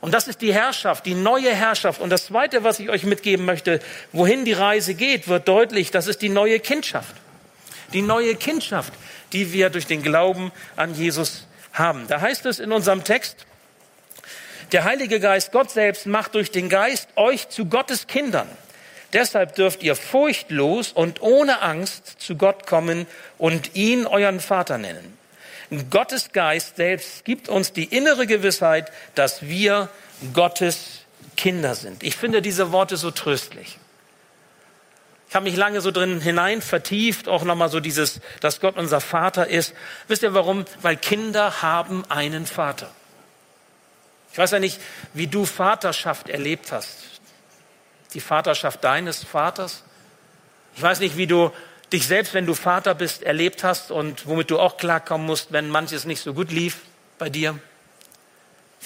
Und 0.00 0.14
das 0.14 0.28
ist 0.28 0.40
die 0.42 0.54
Herrschaft, 0.54 1.06
die 1.06 1.14
neue 1.14 1.52
Herrschaft. 1.52 2.00
Und 2.00 2.10
das 2.10 2.26
Zweite, 2.26 2.62
was 2.62 2.78
ich 2.78 2.88
euch 2.88 3.04
mitgeben 3.04 3.44
möchte, 3.44 3.80
wohin 4.12 4.44
die 4.44 4.52
Reise 4.52 4.94
geht, 4.94 5.26
wird 5.26 5.48
deutlich, 5.48 5.90
das 5.90 6.06
ist 6.06 6.22
die 6.22 6.28
neue 6.28 6.60
Kindschaft. 6.60 7.14
Die 7.92 8.02
neue 8.02 8.36
Kindschaft, 8.36 8.92
die 9.32 9.52
wir 9.52 9.70
durch 9.70 9.86
den 9.86 10.02
Glauben 10.02 10.52
an 10.76 10.94
Jesus 10.94 11.46
haben. 11.72 12.06
Da 12.06 12.20
heißt 12.20 12.46
es 12.46 12.60
in 12.60 12.70
unserem 12.70 13.02
Text, 13.02 13.46
der 14.72 14.84
Heilige 14.84 15.18
Geist, 15.18 15.50
Gott 15.50 15.70
selbst, 15.70 16.06
macht 16.06 16.34
durch 16.34 16.50
den 16.50 16.68
Geist 16.68 17.08
euch 17.16 17.48
zu 17.48 17.66
Gottes 17.66 18.06
Kindern. 18.06 18.48
Deshalb 19.14 19.54
dürft 19.54 19.82
ihr 19.82 19.96
furchtlos 19.96 20.92
und 20.92 21.22
ohne 21.22 21.62
Angst 21.62 22.16
zu 22.18 22.36
Gott 22.36 22.66
kommen 22.66 23.06
und 23.38 23.74
ihn 23.74 24.06
euren 24.06 24.40
Vater 24.40 24.76
nennen. 24.76 25.16
Gottes 25.90 26.32
Geist 26.32 26.76
selbst 26.76 27.24
gibt 27.24 27.48
uns 27.48 27.72
die 27.72 27.84
innere 27.84 28.26
Gewissheit, 28.26 28.90
dass 29.14 29.42
wir 29.42 29.88
Gottes 30.32 31.00
Kinder 31.36 31.74
sind. 31.74 32.02
Ich 32.02 32.16
finde 32.16 32.42
diese 32.42 32.72
Worte 32.72 32.96
so 32.96 33.10
tröstlich. 33.10 33.78
Ich 35.28 35.34
habe 35.34 35.44
mich 35.44 35.56
lange 35.56 35.82
so 35.82 35.90
drin 35.90 36.22
hinein 36.22 36.62
vertieft, 36.62 37.28
auch 37.28 37.44
nochmal 37.44 37.68
so 37.68 37.80
dieses, 37.80 38.20
dass 38.40 38.60
Gott 38.60 38.76
unser 38.78 39.00
Vater 39.00 39.46
ist. 39.46 39.74
Wisst 40.08 40.22
ihr 40.22 40.32
warum? 40.32 40.64
Weil 40.80 40.96
Kinder 40.96 41.60
haben 41.60 42.04
einen 42.08 42.46
Vater. 42.46 42.90
Ich 44.32 44.38
weiß 44.38 44.52
ja 44.52 44.58
nicht, 44.58 44.80
wie 45.12 45.26
du 45.26 45.44
Vaterschaft 45.44 46.30
erlebt 46.30 46.72
hast. 46.72 46.96
Die 48.14 48.20
Vaterschaft 48.20 48.82
deines 48.82 49.22
Vaters. 49.22 49.82
Ich 50.74 50.82
weiß 50.82 51.00
nicht, 51.00 51.18
wie 51.18 51.26
du 51.26 51.52
dich 51.92 52.06
selbst, 52.06 52.34
wenn 52.34 52.46
du 52.46 52.54
Vater 52.54 52.94
bist, 52.94 53.22
erlebt 53.22 53.64
hast 53.64 53.90
und 53.90 54.26
womit 54.26 54.50
du 54.50 54.58
auch 54.58 54.76
klarkommen 54.76 55.26
musst, 55.26 55.52
wenn 55.52 55.70
manches 55.70 56.04
nicht 56.04 56.20
so 56.20 56.34
gut 56.34 56.50
lief 56.50 56.78
bei 57.18 57.30
dir. 57.30 57.58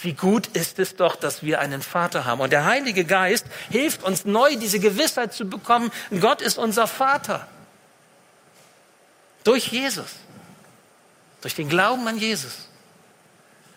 Wie 0.01 0.15
gut 0.15 0.49
ist 0.49 0.79
es 0.79 0.97
doch, 0.97 1.17
dass 1.17 1.43
wir 1.43 1.61
einen 1.61 1.83
Vater 1.83 2.25
haben. 2.25 2.41
Und 2.41 2.51
der 2.51 2.65
Heilige 2.65 3.05
Geist 3.05 3.47
hilft 3.71 4.03
uns 4.03 4.25
neu, 4.25 4.57
diese 4.57 4.79
Gewissheit 4.79 5.35
zu 5.35 5.45
bekommen, 5.45 5.93
Gott 6.21 6.41
ist 6.41 6.59
unser 6.59 6.87
Vater. 6.87 7.47
Durch 9.45 9.69
Jesus. 9.69 10.11
Durch 11.41 11.55
den 11.55 11.69
Glauben 11.69 12.07
an 12.09 12.19
Jesus. 12.19 12.69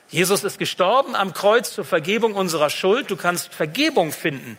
Jesus 0.09 0.43
ist 0.43 0.59
gestorben 0.59 1.15
am 1.15 1.33
Kreuz 1.33 1.73
zur 1.73 1.83
Vergebung 1.83 2.35
unserer 2.35 2.69
Schuld. 2.69 3.09
Du 3.09 3.17
kannst 3.17 3.53
Vergebung 3.53 4.11
finden, 4.11 4.57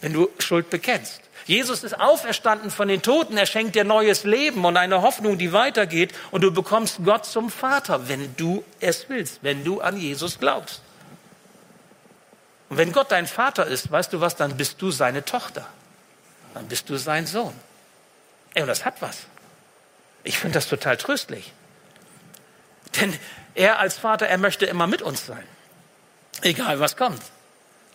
wenn 0.00 0.12
du 0.12 0.28
Schuld 0.38 0.70
bekennst. 0.70 1.20
Jesus 1.48 1.82
ist 1.82 1.98
auferstanden 1.98 2.70
von 2.70 2.88
den 2.88 3.00
Toten, 3.00 3.38
er 3.38 3.46
schenkt 3.46 3.74
dir 3.74 3.82
neues 3.82 4.24
Leben 4.24 4.66
und 4.66 4.76
eine 4.76 5.00
Hoffnung, 5.00 5.38
die 5.38 5.54
weitergeht 5.54 6.14
und 6.30 6.42
du 6.42 6.52
bekommst 6.52 6.98
Gott 7.02 7.24
zum 7.24 7.50
Vater, 7.50 8.06
wenn 8.06 8.36
du 8.36 8.62
es 8.80 9.08
willst, 9.08 9.38
wenn 9.40 9.64
du 9.64 9.80
an 9.80 9.96
Jesus 9.96 10.38
glaubst. 10.38 10.82
Und 12.68 12.76
wenn 12.76 12.92
Gott 12.92 13.10
dein 13.10 13.26
Vater 13.26 13.66
ist, 13.66 13.90
weißt 13.90 14.12
du 14.12 14.20
was, 14.20 14.36
dann 14.36 14.58
bist 14.58 14.82
du 14.82 14.90
seine 14.90 15.24
Tochter. 15.24 15.66
Dann 16.52 16.68
bist 16.68 16.90
du 16.90 16.98
sein 16.98 17.26
Sohn. 17.26 17.54
Ey, 18.52 18.60
und 18.60 18.68
das 18.68 18.84
hat 18.84 19.00
was. 19.00 19.20
Ich 20.24 20.36
finde 20.38 20.52
das 20.52 20.68
total 20.68 20.98
tröstlich. 20.98 21.54
Denn 23.00 23.18
er 23.54 23.78
als 23.78 23.96
Vater, 23.96 24.26
er 24.26 24.36
möchte 24.36 24.66
immer 24.66 24.86
mit 24.86 25.00
uns 25.00 25.24
sein. 25.24 25.44
Egal 26.42 26.78
was 26.78 26.94
kommt. 26.94 27.22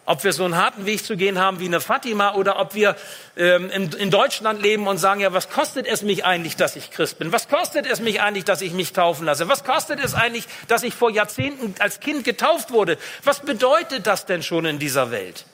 Ob 0.06 0.24
wir 0.26 0.34
so 0.34 0.44
einen 0.44 0.58
harten 0.58 0.86
Weg 0.86 1.06
zu 1.06 1.16
gehen 1.16 1.39
haben 1.39 1.60
wie 1.62 1.66
eine 1.66 1.80
Fatima 1.80 2.34
oder 2.34 2.60
ob 2.60 2.76
wir 2.76 2.98
ähm, 3.38 3.70
in, 3.70 3.92
in, 3.94 4.12
Deutschland 4.12 4.62
leben 4.62 4.86
und 4.88 4.98
sagen, 4.98 5.22
ja, 5.22 5.32
was 5.32 5.50
kostet 5.50 5.88
es 5.88 6.02
mich 6.02 6.26
eigentlich, 6.26 6.58
dass 6.58 6.76
ich 6.76 6.92
Christ 6.92 7.20
bin? 7.20 7.32
Was 7.32 7.48
kostet 7.48 7.86
es 7.86 8.02
mich 8.02 8.22
eigentlich, 8.22 8.44
dass 8.44 8.62
ich 8.62 8.74
mich 8.74 8.92
taufen 8.92 9.26
lasse? 9.26 9.48
Was 9.48 9.63
kostet 9.63 10.04
es 10.04 10.13
eigentlich, 10.13 10.46
dass 10.68 10.84
ich 10.84 10.94
vor 10.94 11.10
Jahrzehnten 11.10 11.74
als 11.80 12.02
Kind 12.02 12.26
getauft 12.26 12.72
wurde? 12.72 12.98
Was 13.24 13.39
bedeutet 13.39 14.06
das 14.06 14.26
denn 14.26 14.44
schon 14.44 14.66
in 14.66 14.78
dieser 14.78 15.10
Welt? 15.12 15.46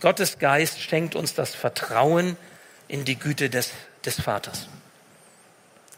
Gottes 0.00 0.38
Geist 0.38 0.80
schenkt 0.80 1.16
uns 1.16 1.34
das 1.34 1.54
Vertrauen 1.54 2.36
in 2.88 3.04
die 3.04 3.18
Güte 3.18 3.50
des, 3.50 3.72
des 4.04 4.20
Vaters. 4.20 4.68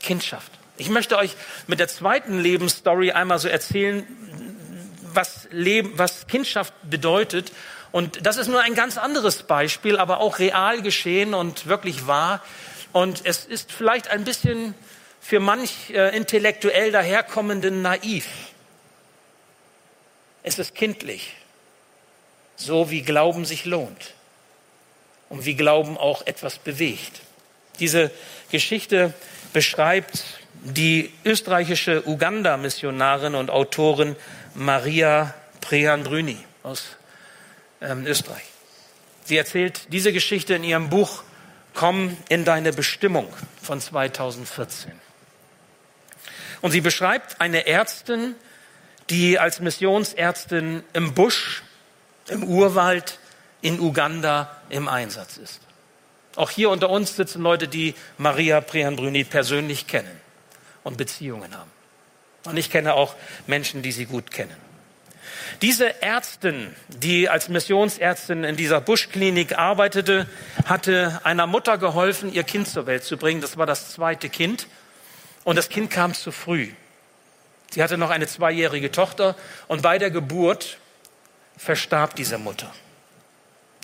Kindschaft. 0.00 0.50
Ich 0.76 0.88
möchte 0.88 1.16
euch 1.16 1.36
mit 1.66 1.78
der 1.78 1.88
zweiten 1.88 2.40
Lebensstory 2.40 3.12
einmal 3.12 3.38
so 3.38 3.48
erzählen, 3.48 4.04
was, 5.14 5.48
Leben, 5.50 5.92
was 5.96 6.26
Kindschaft 6.26 6.72
bedeutet. 6.82 7.52
Und 7.92 8.26
das 8.26 8.36
ist 8.36 8.48
nur 8.48 8.60
ein 8.60 8.74
ganz 8.74 8.96
anderes 8.96 9.42
Beispiel, 9.42 9.98
aber 9.98 10.20
auch 10.20 10.38
real 10.38 10.82
geschehen 10.82 11.34
und 11.34 11.66
wirklich 11.66 12.06
wahr. 12.06 12.42
Und 12.92 13.22
es 13.24 13.44
ist 13.44 13.72
vielleicht 13.72 14.08
ein 14.08 14.24
bisschen 14.24 14.74
für 15.20 15.40
manch 15.40 15.90
äh, 15.90 16.14
intellektuell 16.16 16.90
daherkommenden 16.92 17.82
naiv. 17.82 18.26
Es 20.42 20.58
ist 20.58 20.74
kindlich, 20.74 21.34
so 22.56 22.90
wie 22.90 23.02
Glauben 23.02 23.44
sich 23.44 23.64
lohnt 23.64 24.14
und 25.28 25.44
wie 25.44 25.54
Glauben 25.54 25.96
auch 25.96 26.26
etwas 26.26 26.58
bewegt. 26.58 27.20
Diese 27.78 28.10
Geschichte 28.50 29.14
beschreibt 29.52 30.24
die 30.62 31.12
österreichische 31.24 32.06
Uganda-Missionarin 32.06 33.34
und 33.34 33.50
Autorin 33.50 34.16
Maria 34.54 35.34
Prehan-Brüni 35.60 36.38
aus 36.62 36.96
ähm, 37.80 38.06
Österreich. 38.06 38.44
Sie 39.24 39.36
erzählt 39.36 39.92
diese 39.92 40.12
Geschichte 40.12 40.54
in 40.54 40.64
ihrem 40.64 40.88
Buch 40.88 41.24
Komm 41.74 42.16
in 42.28 42.44
deine 42.44 42.72
Bestimmung 42.74 43.32
von 43.62 43.80
2014. 43.80 44.92
Und 46.60 46.70
sie 46.70 46.82
beschreibt 46.82 47.40
eine 47.40 47.66
Ärztin, 47.66 48.34
die 49.08 49.38
als 49.38 49.60
Missionsärztin 49.60 50.84
im 50.92 51.14
Busch, 51.14 51.62
im 52.28 52.44
Urwald, 52.44 53.18
in 53.62 53.80
Uganda 53.80 54.54
im 54.68 54.86
Einsatz 54.86 55.38
ist. 55.38 55.62
Auch 56.36 56.50
hier 56.50 56.68
unter 56.68 56.90
uns 56.90 57.16
sitzen 57.16 57.42
Leute, 57.42 57.68
die 57.68 57.94
Maria 58.18 58.60
Prehan-Bruni 58.60 59.24
persönlich 59.24 59.86
kennen 59.86 60.21
und 60.84 60.96
Beziehungen 60.96 61.56
haben. 61.56 61.70
Und 62.44 62.56
ich 62.56 62.70
kenne 62.70 62.94
auch 62.94 63.14
Menschen, 63.46 63.82
die 63.82 63.92
sie 63.92 64.06
gut 64.06 64.30
kennen. 64.30 64.56
Diese 65.60 66.02
Ärztin, 66.02 66.74
die 66.88 67.28
als 67.28 67.48
Missionsärztin 67.48 68.44
in 68.44 68.56
dieser 68.56 68.80
Buschklinik 68.80 69.56
arbeitete, 69.58 70.26
hatte 70.64 71.20
einer 71.24 71.46
Mutter 71.46 71.78
geholfen, 71.78 72.32
ihr 72.32 72.42
Kind 72.42 72.68
zur 72.68 72.86
Welt 72.86 73.04
zu 73.04 73.16
bringen. 73.16 73.40
Das 73.40 73.56
war 73.56 73.66
das 73.66 73.92
zweite 73.92 74.28
Kind. 74.28 74.66
Und 75.44 75.56
das 75.56 75.68
Kind 75.68 75.90
kam 75.90 76.14
zu 76.14 76.32
früh. 76.32 76.70
Sie 77.70 77.82
hatte 77.82 77.96
noch 77.96 78.10
eine 78.10 78.26
zweijährige 78.26 78.90
Tochter 78.90 79.36
und 79.66 79.82
bei 79.82 79.98
der 79.98 80.10
Geburt 80.10 80.78
verstarb 81.56 82.16
diese 82.16 82.38
Mutter. 82.38 82.72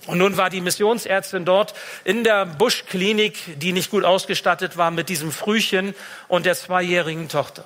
Und 0.07 0.17
nun 0.17 0.37
war 0.37 0.49
die 0.49 0.61
Missionsärztin 0.61 1.45
dort 1.45 1.73
in 2.03 2.23
der 2.23 2.45
Buschklinik, 2.45 3.59
die 3.59 3.73
nicht 3.73 3.91
gut 3.91 4.05
ausgestattet 4.05 4.77
war, 4.77 4.91
mit 4.91 5.09
diesem 5.09 5.31
Frühchen 5.31 5.93
und 6.27 6.45
der 6.45 6.55
zweijährigen 6.55 7.29
Tochter. 7.29 7.65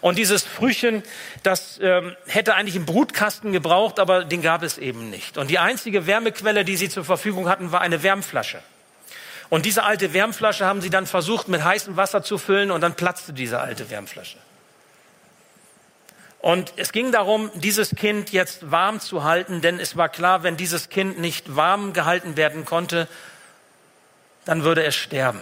Und 0.00 0.18
dieses 0.18 0.42
Frühchen, 0.42 1.02
das 1.42 1.78
ähm, 1.82 2.16
hätte 2.26 2.54
eigentlich 2.54 2.76
einen 2.76 2.86
Brutkasten 2.86 3.52
gebraucht, 3.52 4.00
aber 4.00 4.24
den 4.24 4.42
gab 4.42 4.62
es 4.62 4.78
eben 4.78 5.10
nicht. 5.10 5.38
Und 5.38 5.48
die 5.50 5.58
einzige 5.58 6.06
Wärmequelle, 6.06 6.64
die 6.64 6.76
sie 6.76 6.88
zur 6.88 7.04
Verfügung 7.04 7.48
hatten, 7.48 7.72
war 7.72 7.80
eine 7.80 8.02
Wärmflasche. 8.02 8.62
Und 9.48 9.66
diese 9.66 9.84
alte 9.84 10.12
Wärmflasche 10.12 10.64
haben 10.64 10.80
sie 10.80 10.90
dann 10.90 11.06
versucht, 11.06 11.48
mit 11.48 11.62
heißem 11.62 11.96
Wasser 11.96 12.22
zu 12.22 12.38
füllen 12.38 12.70
und 12.70 12.80
dann 12.80 12.94
platzte 12.94 13.32
diese 13.32 13.60
alte 13.60 13.90
Wärmflasche. 13.90 14.38
Und 16.42 16.74
es 16.76 16.90
ging 16.90 17.12
darum, 17.12 17.52
dieses 17.54 17.90
Kind 17.94 18.32
jetzt 18.32 18.72
warm 18.72 18.98
zu 18.98 19.22
halten, 19.22 19.60
denn 19.60 19.78
es 19.78 19.96
war 19.96 20.08
klar, 20.08 20.42
wenn 20.42 20.56
dieses 20.56 20.88
Kind 20.88 21.20
nicht 21.20 21.54
warm 21.54 21.92
gehalten 21.92 22.36
werden 22.36 22.64
konnte, 22.64 23.06
dann 24.44 24.64
würde 24.64 24.82
es 24.82 24.96
sterben. 24.96 25.40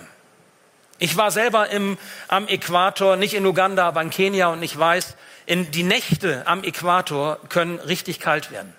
Ich 0.99 1.17
war 1.17 1.31
selber 1.31 1.71
im, 1.71 1.97
am 2.29 2.47
Äquator, 2.49 3.17
nicht 3.17 3.33
in 3.33 3.47
Uganda, 3.47 3.89
aber 3.89 4.03
in 4.03 4.11
Kenia 4.11 4.49
und 4.49 4.63
ich 4.63 4.79
weiß, 4.79 5.17
in 5.47 5.71
die 5.71 5.85
Nächte 5.85 6.47
am 6.47 6.63
Äquator 6.63 7.39
können 7.49 7.79
richtig 7.79 8.21
kalt 8.21 8.51
werden. 8.51 8.75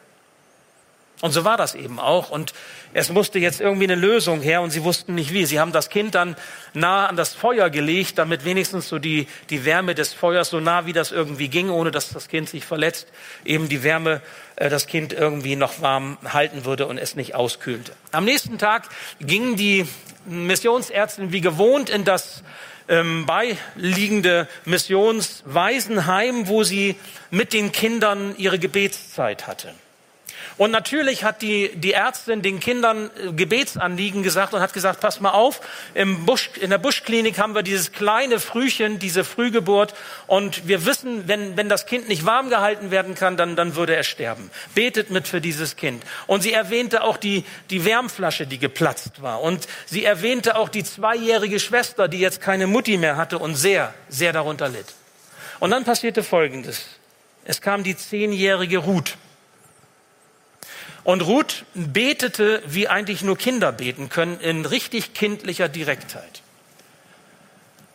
Und 1.22 1.32
so 1.32 1.46
war 1.46 1.56
das 1.56 1.76
eben 1.76 2.00
auch. 2.00 2.32
Und 2.32 2.54
es 2.94 3.10
musste 3.10 3.40
jetzt 3.40 3.62
irgendwie 3.62 3.86
eine 3.86 3.96
Lösung 3.96 4.42
her 4.42 4.62
und 4.62 4.72
sie 4.72 4.84
wussten 4.84 5.16
nicht 5.16 5.32
wie. 5.32 5.46
Sie 5.46 5.60
haben 5.60 5.72
das 5.72 5.90
Kind 5.90 6.16
dann 6.16 6.36
nah 6.74 7.06
an 7.06 7.16
das 7.16 7.34
Feuer 7.34 7.70
gelegt, 7.70 8.18
damit 8.18 8.44
wenigstens 8.44 8.90
so 8.90 8.98
die, 8.98 9.28
die 9.52 9.64
Wärme 9.64 9.94
des 9.94 10.14
Feuers 10.14 10.50
so 10.50 10.60
nah 10.60 10.88
wie 10.88 10.94
das 10.94 11.12
irgendwie 11.12 11.48
ging, 11.48 11.70
ohne 11.70 11.92
dass 11.92 12.10
das 12.10 12.28
Kind 12.28 12.50
sich 12.50 12.66
verletzt, 12.66 13.08
eben 13.46 13.70
die 13.70 13.84
Wärme 13.84 14.22
äh, 14.56 14.70
das 14.70 14.88
Kind 14.88 15.14
irgendwie 15.14 15.56
noch 15.56 15.82
warm 15.82 16.18
halten 16.26 16.66
würde 16.66 16.88
und 16.88 16.98
es 16.98 17.16
nicht 17.16 17.36
auskühlte. 17.36 17.94
Am 18.12 18.26
nächsten 18.26 18.58
Tag 18.58 18.90
gingen 19.20 19.56
die 19.56 19.88
Missionsärztin 20.26 21.32
wie 21.32 21.42
gewohnt 21.42 21.90
in 21.90 22.04
das 22.04 22.44
ähm, 22.90 23.26
beiliegende 23.26 24.48
Missionswaisenheim, 24.66 26.48
wo 26.48 26.64
sie 26.64 26.96
mit 27.30 27.54
den 27.54 27.72
Kindern 27.72 28.36
ihre 28.38 28.60
Gebetszeit 28.60 29.48
hatte. 29.48 29.74
Und 30.58 30.72
natürlich 30.72 31.24
hat 31.24 31.42
die, 31.42 31.72
die 31.76 31.94
Ärztin 31.94 32.42
den 32.42 32.60
Kindern 32.60 33.10
äh, 33.18 33.32
Gebetsanliegen 33.34 34.24
gesagt 34.24 34.54
und 34.54 34.62
hat 34.62 34.74
gesagt, 34.74 35.00
pass 35.00 35.20
mal 35.20 35.32
auf, 35.32 35.62
im 35.94 36.26
Busch, 36.26 36.50
in 36.60 36.70
der 36.70 36.78
Buschklinik 36.78 37.40
haben 37.40 37.56
wir 37.56 37.64
dieses 37.64 37.92
kleine 37.92 38.40
Frühchen, 38.40 39.00
diese 39.00 39.24
Frühgeburt 39.24 39.94
und 40.28 40.68
wir 40.68 40.86
wissen, 40.86 41.28
wenn, 41.28 41.58
wenn 41.58 41.70
das 41.70 41.86
Kind 41.86 42.08
nicht 42.08 42.26
warm 42.26 42.50
gehalten 42.50 42.92
werden 42.92 43.16
kann, 43.16 43.38
dann, 43.38 43.56
dann 43.56 43.76
würde 43.76 43.96
er 43.96 44.04
sterben. 44.04 44.52
Betet 44.76 45.10
mit 45.10 45.28
für 45.28 45.42
dieses 45.42 45.76
Kind. 45.76 46.04
Und 46.28 46.42
sie 46.42 46.54
erwähnte 46.54 47.04
auch 47.04 47.18
die, 47.18 47.46
die 47.70 47.86
Wärmflasche, 47.86 48.48
die 48.48 48.60
geplatzt 48.60 49.22
war. 49.22 49.42
Und 49.42 49.68
sie 49.86 50.06
erwähnte 50.06 50.56
auch 50.56 50.70
die 50.70 50.84
zweijährige 50.84 51.60
Schwester, 51.60 52.08
die 52.08 52.20
jetzt 52.20 52.42
keine 52.42 52.68
Mutti 52.68 52.98
mehr 52.98 53.18
hatte 53.18 53.40
und 53.40 53.56
sehr, 53.56 53.94
sehr 54.10 54.34
darunter 54.34 54.70
litt. 54.70 54.88
Und 55.60 55.72
dann 55.72 55.84
passierte 55.84 56.24
Folgendes. 56.24 56.86
Es 57.46 57.62
kam 57.62 57.84
die 57.84 57.96
zehnjährige 57.96 58.80
Ruth. 58.80 59.18
Und 61.04 61.22
Ruth 61.22 61.66
betete, 61.74 62.62
wie 62.66 62.88
eigentlich 62.88 63.24
nur 63.24 63.38
Kinder 63.38 63.72
beten 63.72 64.10
können, 64.10 64.40
in 64.40 64.66
richtig 64.66 65.14
kindlicher 65.14 65.68
Direktheit. 65.68 66.42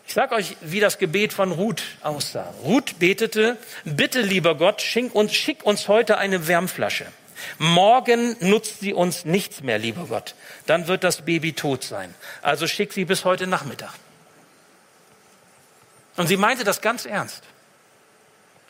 Ich 0.07 0.15
sage 0.15 0.35
euch, 0.35 0.57
wie 0.61 0.81
das 0.81 0.99
Gebet 0.99 1.33
von 1.33 1.53
Ruth 1.53 1.83
aussah. 2.03 2.55
Ruth 2.63 2.99
betete, 2.99 3.57
bitte 3.85 4.21
lieber 4.23 4.57
Gott, 4.57 4.81
schick 4.81 5.15
uns, 5.15 5.35
schick 5.35 5.65
uns 5.65 5.89
heute 5.89 6.19
eine 6.19 6.47
Wärmflasche. 6.47 7.07
Morgen 7.59 8.37
nutzt 8.41 8.81
sie 8.81 8.95
uns 8.95 9.25
nichts 9.25 9.63
mehr, 9.63 9.79
lieber 9.79 10.07
Gott. 10.07 10.35
Dann 10.67 10.87
wird 10.87 11.05
das 11.05 11.23
Baby 11.23 11.53
tot 11.53 11.85
sein. 11.85 12.15
Also 12.43 12.67
schick 12.67 12.93
sie 12.93 13.05
bis 13.05 13.25
heute 13.25 13.47
Nachmittag. 13.47 13.93
Und 16.17 16.29
sie 16.29 16.37
meinte 16.37 16.65
das 16.65 16.81
ganz 16.81 17.05
ernst. 17.05 17.43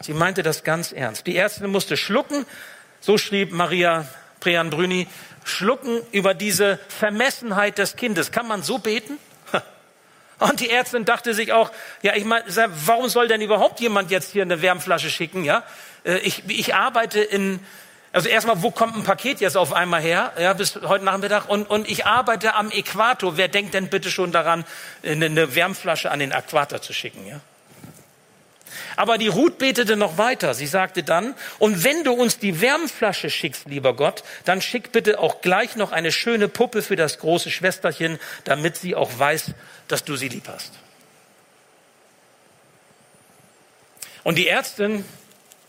Sie 0.01 0.15
meinte 0.15 0.43
das 0.43 0.65
ganz 0.65 0.93
ernst. 0.93 1.27
Die 1.27 1.37
Ärztin 1.37 1.71
musste 1.71 1.97
schlucken. 1.97 2.45
So 3.01 3.19
schrieb 3.19 3.53
Maria 3.53 4.09
Prean 4.47 4.71
Brüni, 4.71 5.09
schlucken 5.43 6.03
über 6.13 6.33
diese 6.33 6.79
Vermessenheit 6.87 7.79
des 7.79 7.97
Kindes. 7.97 8.31
Kann 8.31 8.47
man 8.47 8.63
so 8.63 8.79
beten? 8.79 9.19
Und 10.39 10.61
die 10.61 10.71
Ärztin 10.71 11.05
dachte 11.05 11.35
sich 11.35 11.53
auch, 11.53 11.73
ja, 12.03 12.15
ich 12.15 12.25
meine, 12.25 12.45
warum 12.87 13.09
soll 13.09 13.27
denn 13.27 13.41
überhaupt 13.41 13.81
jemand 13.81 14.13
jetzt 14.13 14.31
hier 14.31 14.43
eine 14.43 14.63
Wärmflasche 14.63 15.11
schicken? 15.11 15.43
Ja, 15.43 15.65
äh, 16.05 16.19
ich, 16.19 16.45
ich 16.47 16.77
arbeite 16.77 17.21
in, 17.21 17.59
also 18.13 18.29
erstmal, 18.29 18.63
wo 18.63 18.71
kommt 18.71 18.95
ein 18.95 19.03
Paket 19.03 19.41
jetzt 19.41 19.57
auf 19.57 19.73
einmal 19.73 20.01
her? 20.01 20.33
Ja, 20.39 20.53
bis 20.53 20.77
heute 20.77 21.05
Nachmittag. 21.05 21.49
Und, 21.49 21.69
und 21.69 21.91
ich 21.91 22.07
arbeite 22.07 22.55
am 22.55 22.71
Äquator. 22.71 23.37
Wer 23.37 23.49
denkt 23.49 23.75
denn 23.75 23.89
bitte 23.89 24.13
schon 24.13 24.31
daran, 24.31 24.65
eine 25.03 25.57
Wärmflasche 25.57 26.13
an 26.13 26.21
den 26.21 26.31
Äquator 26.31 26.81
zu 26.81 26.93
schicken? 26.93 27.27
Ja? 27.27 27.41
Aber 28.97 29.19
die 29.19 29.29
Ruth 29.29 29.59
betete 29.59 29.97
noch 29.97 30.19
weiter. 30.19 30.55
Sie 30.55 30.67
sagte 30.67 31.03
dann, 31.03 31.35
und 31.59 31.85
wenn 31.85 32.05
du 32.05 32.13
uns 32.13 32.39
die 32.39 32.61
Wärmflasche 32.61 33.31
schickst, 33.31 33.67
lieber 33.67 33.95
Gott, 33.95 34.25
dann 34.45 34.61
schick 34.61 34.93
bitte 34.93 35.19
auch 35.19 35.41
gleich 35.41 35.77
noch 35.77 35.93
eine 35.93 36.13
schöne 36.13 36.49
Puppe 36.49 36.83
für 36.83 36.97
das 36.97 37.19
große 37.19 37.51
Schwesterchen, 37.51 38.19
damit 38.45 38.77
sie 38.77 38.95
auch 38.95 39.19
weiß, 39.19 39.53
dass 39.89 40.05
du 40.05 40.17
sie 40.17 40.29
lieb 40.29 40.49
hast. 40.49 40.73
Und 44.25 44.37
die 44.37 44.49
Ärztin 44.49 45.05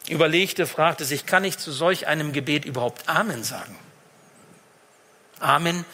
überlegte, 0.10 0.66
fragte 0.66 1.06
sich, 1.06 1.26
kann 1.26 1.44
ich 1.44 1.58
zu 1.58 1.72
solch 1.72 2.08
einem 2.08 2.34
Gebet 2.34 2.66
überhaupt 2.66 3.08
Amen 3.08 3.44
sagen? 3.44 3.78
Amen, 5.40 5.86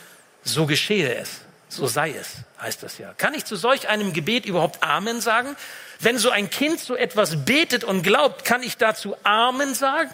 so 0.43 0.65
geschehe 0.65 1.15
es, 1.15 1.41
so 1.75 1.87
sei 1.87 2.11
es, 2.11 2.35
heißt 2.61 2.83
das 2.83 2.97
ja. 2.97 3.13
Kann 3.17 3.33
ich 3.33 3.45
zu 3.45 3.55
solch 3.55 3.87
einem 3.87 4.13
Gebet 4.13 4.45
überhaupt 4.45 4.83
Amen 4.83 5.21
sagen? 5.21 5.55
Wenn 5.99 6.17
so 6.17 6.29
ein 6.29 6.49
Kind 6.49 6.79
so 6.79 6.95
etwas 6.95 7.45
betet 7.45 7.83
und 7.83 8.03
glaubt, 8.03 8.45
kann 8.45 8.63
ich 8.63 8.77
dazu 8.77 9.15
Amen 9.23 9.73
sagen? 9.73 10.09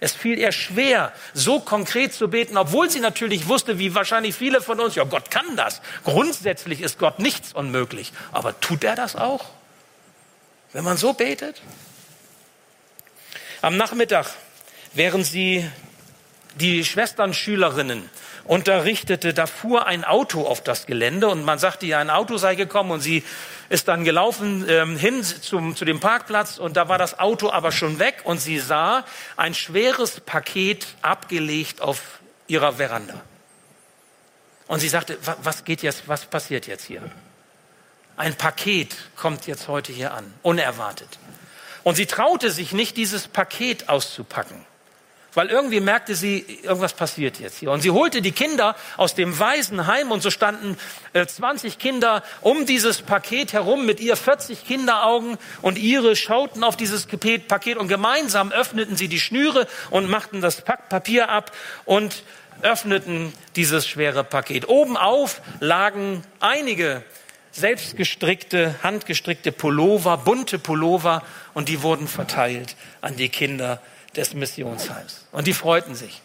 Es 0.00 0.12
fiel 0.12 0.38
ihr 0.38 0.50
schwer, 0.50 1.12
so 1.34 1.60
konkret 1.60 2.14
zu 2.14 2.28
beten, 2.28 2.56
obwohl 2.56 2.88
sie 2.88 3.00
natürlich 3.00 3.48
wusste, 3.48 3.78
wie 3.78 3.94
wahrscheinlich 3.94 4.34
viele 4.34 4.62
von 4.62 4.80
uns, 4.80 4.94
ja, 4.94 5.04
Gott 5.04 5.30
kann 5.30 5.56
das. 5.56 5.82
Grundsätzlich 6.04 6.80
ist 6.80 6.98
Gott 6.98 7.18
nichts 7.18 7.52
unmöglich. 7.52 8.12
Aber 8.32 8.58
tut 8.60 8.82
er 8.82 8.96
das 8.96 9.14
auch? 9.14 9.44
Wenn 10.72 10.84
man 10.84 10.96
so 10.96 11.12
betet? 11.12 11.60
Am 13.60 13.76
Nachmittag, 13.76 14.30
während 14.94 15.26
sie 15.26 15.70
die 16.60 16.84
Schwesternschülerinnen 16.84 18.08
unterrichtete, 18.44 19.34
da 19.34 19.46
fuhr 19.46 19.86
ein 19.86 20.04
Auto 20.04 20.46
auf 20.46 20.62
das 20.62 20.86
Gelände 20.86 21.28
und 21.28 21.44
man 21.44 21.58
sagte 21.58 21.86
ja, 21.86 21.98
ein 21.98 22.10
Auto 22.10 22.36
sei 22.36 22.54
gekommen 22.54 22.90
und 22.90 23.00
sie 23.00 23.24
ist 23.68 23.88
dann 23.88 24.04
gelaufen 24.04 24.66
ähm, 24.68 24.96
hin 24.96 25.22
zum, 25.22 25.76
zu 25.76 25.84
dem 25.84 26.00
Parkplatz 26.00 26.58
und 26.58 26.76
da 26.76 26.88
war 26.88 26.98
das 26.98 27.18
Auto 27.18 27.50
aber 27.50 27.72
schon 27.72 27.98
weg 27.98 28.22
und 28.24 28.38
sie 28.38 28.58
sah 28.58 29.04
ein 29.36 29.54
schweres 29.54 30.20
Paket 30.20 30.86
abgelegt 31.02 31.80
auf 31.80 32.20
ihrer 32.46 32.74
Veranda. 32.74 33.20
Und 34.66 34.80
sie 34.80 34.88
sagte, 34.88 35.18
was 35.42 35.64
geht 35.64 35.82
jetzt, 35.82 36.06
was 36.06 36.26
passiert 36.26 36.66
jetzt 36.66 36.84
hier? 36.84 37.02
Ein 38.16 38.34
Paket 38.36 38.96
kommt 39.16 39.46
jetzt 39.46 39.66
heute 39.66 39.92
hier 39.92 40.14
an, 40.14 40.32
unerwartet. 40.42 41.08
Und 41.82 41.94
sie 41.94 42.06
traute 42.06 42.50
sich 42.50 42.72
nicht, 42.72 42.96
dieses 42.96 43.28
Paket 43.28 43.88
auszupacken. 43.88 44.66
Weil 45.34 45.48
irgendwie 45.48 45.80
merkte 45.80 46.14
sie, 46.14 46.44
irgendwas 46.62 46.92
passiert 46.92 47.38
jetzt 47.38 47.58
hier. 47.58 47.70
Und 47.70 47.82
sie 47.82 47.90
holte 47.90 48.20
die 48.20 48.32
Kinder 48.32 48.74
aus 48.96 49.14
dem 49.14 49.38
Waisenheim 49.38 50.10
und 50.10 50.22
so 50.22 50.30
standen 50.30 50.76
äh, 51.12 51.24
20 51.24 51.78
Kinder 51.78 52.24
um 52.40 52.66
dieses 52.66 53.02
Paket 53.02 53.52
herum 53.52 53.86
mit 53.86 54.00
ihr 54.00 54.16
40 54.16 54.66
Kinderaugen 54.66 55.38
und 55.62 55.78
ihre 55.78 56.16
schauten 56.16 56.64
auf 56.64 56.76
dieses 56.76 57.06
Paket 57.06 57.76
und 57.76 57.88
gemeinsam 57.88 58.50
öffneten 58.50 58.96
sie 58.96 59.08
die 59.08 59.20
Schnüre 59.20 59.68
und 59.90 60.10
machten 60.10 60.40
das 60.40 60.62
Papier 60.62 61.28
ab 61.28 61.52
und 61.84 62.24
öffneten 62.62 63.32
dieses 63.56 63.86
schwere 63.86 64.24
Paket. 64.24 64.68
Oben 64.68 64.96
auf 64.96 65.40
lagen 65.60 66.22
einige 66.40 67.02
selbstgestrickte, 67.52 68.74
handgestrickte 68.82 69.52
Pullover, 69.52 70.16
bunte 70.18 70.58
Pullover 70.58 71.22
und 71.54 71.68
die 71.68 71.82
wurden 71.82 72.06
verteilt 72.06 72.76
an 73.00 73.16
die 73.16 73.28
Kinder 73.28 73.80
des 74.16 74.34
Missionsheims. 74.34 75.26
Und 75.32 75.46
die 75.46 75.54
freuten 75.54 75.94
sich. 75.94 76.22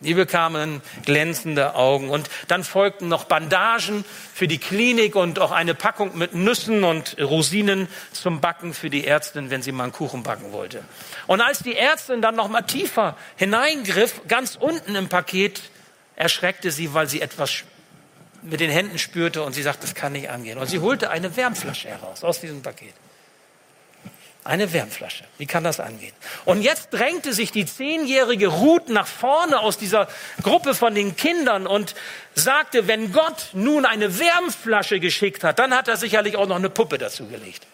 Die 0.00 0.14
bekamen 0.14 0.82
glänzende 1.04 1.76
Augen. 1.76 2.10
Und 2.10 2.28
dann 2.48 2.64
folgten 2.64 3.08
noch 3.08 3.24
Bandagen 3.24 4.04
für 4.34 4.48
die 4.48 4.58
Klinik 4.58 5.14
und 5.14 5.38
auch 5.38 5.52
eine 5.52 5.74
Packung 5.74 6.18
mit 6.18 6.34
Nüssen 6.34 6.82
und 6.82 7.16
Rosinen 7.20 7.86
zum 8.12 8.40
Backen 8.40 8.74
für 8.74 8.90
die 8.90 9.06
Ärztin, 9.06 9.50
wenn 9.50 9.62
sie 9.62 9.70
mal 9.70 9.84
einen 9.84 9.92
Kuchen 9.92 10.24
backen 10.24 10.52
wollte. 10.52 10.82
Und 11.28 11.40
als 11.40 11.60
die 11.60 11.76
Ärztin 11.76 12.20
dann 12.20 12.34
noch 12.34 12.48
mal 12.48 12.62
tiefer 12.62 13.16
hineingriff, 13.36 14.22
ganz 14.26 14.56
unten 14.56 14.96
im 14.96 15.08
Paket, 15.08 15.62
erschreckte 16.16 16.72
sie, 16.72 16.94
weil 16.94 17.08
sie 17.08 17.20
etwas 17.20 17.62
mit 18.42 18.58
den 18.58 18.70
Händen 18.70 18.98
spürte 18.98 19.42
und 19.42 19.52
sie 19.52 19.62
sagte, 19.62 19.82
das 19.82 19.94
kann 19.94 20.12
nicht 20.12 20.30
angehen. 20.30 20.58
Und 20.58 20.66
sie 20.66 20.80
holte 20.80 21.10
eine 21.10 21.36
Wärmflasche 21.36 21.88
heraus 21.88 22.24
aus 22.24 22.40
diesem 22.40 22.60
Paket. 22.60 22.94
Eine 24.44 24.72
Wärmflasche. 24.72 25.22
Wie 25.38 25.46
kann 25.46 25.62
das 25.62 25.78
angehen? 25.78 26.12
Und 26.44 26.62
jetzt 26.62 26.90
drängte 26.90 27.32
sich 27.32 27.52
die 27.52 27.64
zehnjährige 27.64 28.48
Ruth 28.48 28.88
nach 28.88 29.06
vorne 29.06 29.60
aus 29.60 29.78
dieser 29.78 30.08
Gruppe 30.42 30.74
von 30.74 30.96
den 30.96 31.14
Kindern 31.14 31.68
und 31.68 31.94
sagte, 32.34 32.88
wenn 32.88 33.12
Gott 33.12 33.50
nun 33.52 33.84
eine 33.84 34.18
Wärmflasche 34.18 34.98
geschickt 34.98 35.44
hat, 35.44 35.60
dann 35.60 35.74
hat 35.74 35.86
er 35.86 35.96
sicherlich 35.96 36.36
auch 36.36 36.48
noch 36.48 36.56
eine 36.56 36.70
Puppe 36.70 36.98
dazu 36.98 37.28
gelegt. 37.28 37.66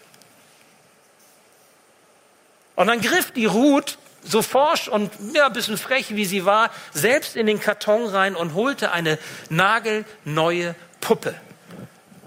Und 2.76 2.88
dann 2.88 3.00
griff 3.00 3.30
die 3.30 3.46
Ruth 3.46 3.96
so 4.22 4.42
forsch 4.42 4.88
und 4.88 5.10
ja, 5.32 5.46
ein 5.46 5.52
bisschen 5.54 5.78
frech 5.78 6.14
wie 6.14 6.26
sie 6.26 6.44
war, 6.44 6.70
selbst 6.92 7.34
in 7.34 7.46
den 7.46 7.60
Karton 7.60 8.06
rein 8.06 8.36
und 8.36 8.52
holte 8.52 8.92
eine 8.92 9.18
nagelneue 9.48 10.74
Puppe 11.00 11.34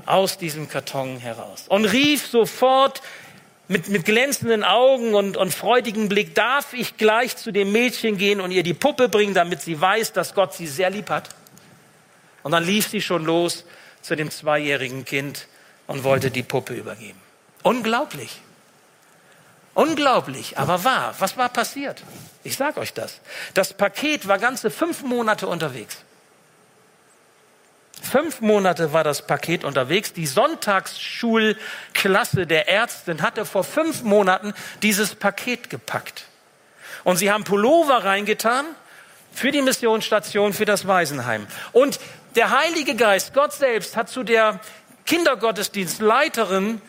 aus 0.05 0.37
diesem 0.37 0.67
Karton 0.67 1.17
heraus 1.17 1.65
und 1.67 1.85
rief 1.85 2.27
sofort 2.27 3.01
mit, 3.71 3.87
mit 3.87 4.03
glänzenden 4.03 4.65
Augen 4.65 5.15
und, 5.15 5.37
und 5.37 5.53
freudigem 5.53 6.09
Blick, 6.09 6.35
darf 6.35 6.73
ich 6.73 6.97
gleich 6.97 7.37
zu 7.37 7.53
dem 7.53 7.71
Mädchen 7.71 8.17
gehen 8.17 8.41
und 8.41 8.51
ihr 8.51 8.63
die 8.63 8.73
Puppe 8.73 9.07
bringen, 9.07 9.33
damit 9.33 9.61
sie 9.61 9.79
weiß, 9.79 10.11
dass 10.11 10.35
Gott 10.35 10.53
sie 10.53 10.67
sehr 10.67 10.89
lieb 10.89 11.09
hat? 11.09 11.29
Und 12.43 12.51
dann 12.51 12.65
lief 12.65 12.89
sie 12.89 13.01
schon 13.01 13.23
los 13.23 13.63
zu 14.01 14.15
dem 14.17 14.29
zweijährigen 14.29 15.05
Kind 15.05 15.47
und 15.87 16.03
wollte 16.03 16.31
die 16.31 16.43
Puppe 16.43 16.73
übergeben. 16.73 17.19
Unglaublich. 17.63 18.41
Unglaublich, 19.73 20.57
aber 20.57 20.83
wahr. 20.83 21.15
Was 21.19 21.37
war 21.37 21.47
passiert? 21.47 22.03
Ich 22.43 22.57
sage 22.57 22.81
euch 22.81 22.93
das. 22.93 23.21
Das 23.53 23.73
Paket 23.73 24.27
war 24.27 24.37
ganze 24.37 24.69
fünf 24.69 25.01
Monate 25.01 25.47
unterwegs. 25.47 25.97
Fünf 28.01 28.41
Monate 28.41 28.93
war 28.93 29.03
das 29.03 29.27
Paket 29.27 29.63
unterwegs. 29.63 30.13
Die 30.13 30.25
Sonntagsschulklasse 30.25 32.47
der 32.47 32.67
Ärztin 32.67 33.21
hatte 33.21 33.45
vor 33.45 33.63
fünf 33.63 34.01
Monaten 34.01 34.53
dieses 34.81 35.13
Paket 35.15 35.69
gepackt. 35.69 36.25
Und 37.03 37.17
sie 37.17 37.31
haben 37.31 37.43
Pullover 37.43 38.03
reingetan 38.03 38.65
für 39.31 39.51
die 39.51 39.61
Missionsstation, 39.61 40.53
für 40.53 40.65
das 40.65 40.87
Waisenheim. 40.87 41.45
Und 41.71 41.99
der 42.35 42.49
Heilige 42.49 42.95
Geist, 42.95 43.33
Gott 43.33 43.53
selbst, 43.53 43.95
hat 43.95 44.09
zu 44.09 44.23
der 44.23 44.59
Kindergottesdienstleiterin 45.05 46.81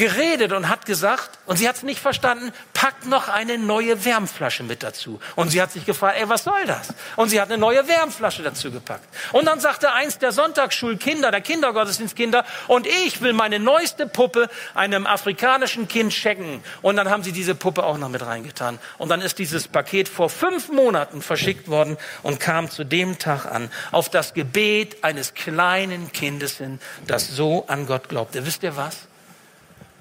geredet 0.00 0.52
und 0.52 0.70
hat 0.70 0.86
gesagt, 0.86 1.38
und 1.44 1.58
sie 1.58 1.68
hat 1.68 1.76
es 1.76 1.82
nicht 1.82 2.00
verstanden, 2.00 2.52
packt 2.72 3.04
noch 3.04 3.28
eine 3.28 3.58
neue 3.58 4.06
Wärmflasche 4.06 4.62
mit 4.62 4.82
dazu. 4.82 5.20
Und 5.36 5.50
sie 5.50 5.60
hat 5.60 5.72
sich 5.72 5.84
gefragt, 5.84 6.16
ey, 6.18 6.26
was 6.26 6.44
soll 6.44 6.64
das? 6.66 6.94
Und 7.16 7.28
sie 7.28 7.38
hat 7.38 7.50
eine 7.50 7.58
neue 7.58 7.86
Wärmflasche 7.86 8.42
dazu 8.42 8.70
gepackt. 8.70 9.04
Und 9.32 9.44
dann 9.44 9.60
sagte 9.60 9.92
eins 9.92 10.16
der 10.16 10.32
Sonntagsschulkinder, 10.32 11.30
der 11.30 11.42
Kindergottesdienstkinder, 11.42 12.46
und 12.66 12.86
ich 12.86 13.20
will 13.20 13.34
meine 13.34 13.58
neueste 13.58 14.06
Puppe 14.06 14.48
einem 14.74 15.06
afrikanischen 15.06 15.86
Kind 15.86 16.14
schenken. 16.14 16.64
Und 16.80 16.96
dann 16.96 17.10
haben 17.10 17.22
sie 17.22 17.32
diese 17.32 17.54
Puppe 17.54 17.84
auch 17.84 17.98
noch 17.98 18.08
mit 18.08 18.24
reingetan. 18.24 18.78
Und 18.96 19.10
dann 19.10 19.20
ist 19.20 19.38
dieses 19.38 19.68
Paket 19.68 20.08
vor 20.08 20.30
fünf 20.30 20.70
Monaten 20.70 21.20
verschickt 21.20 21.68
worden 21.68 21.98
und 22.22 22.40
kam 22.40 22.70
zu 22.70 22.84
dem 22.84 23.18
Tag 23.18 23.44
an, 23.44 23.70
auf 23.92 24.08
das 24.08 24.32
Gebet 24.32 25.04
eines 25.04 25.34
kleinen 25.34 26.10
Kindes 26.12 26.56
hin, 26.56 26.80
das 27.06 27.28
so 27.28 27.66
an 27.66 27.86
Gott 27.86 28.08
glaubte. 28.08 28.46
Wisst 28.46 28.62
ihr 28.62 28.76
was? 28.76 29.09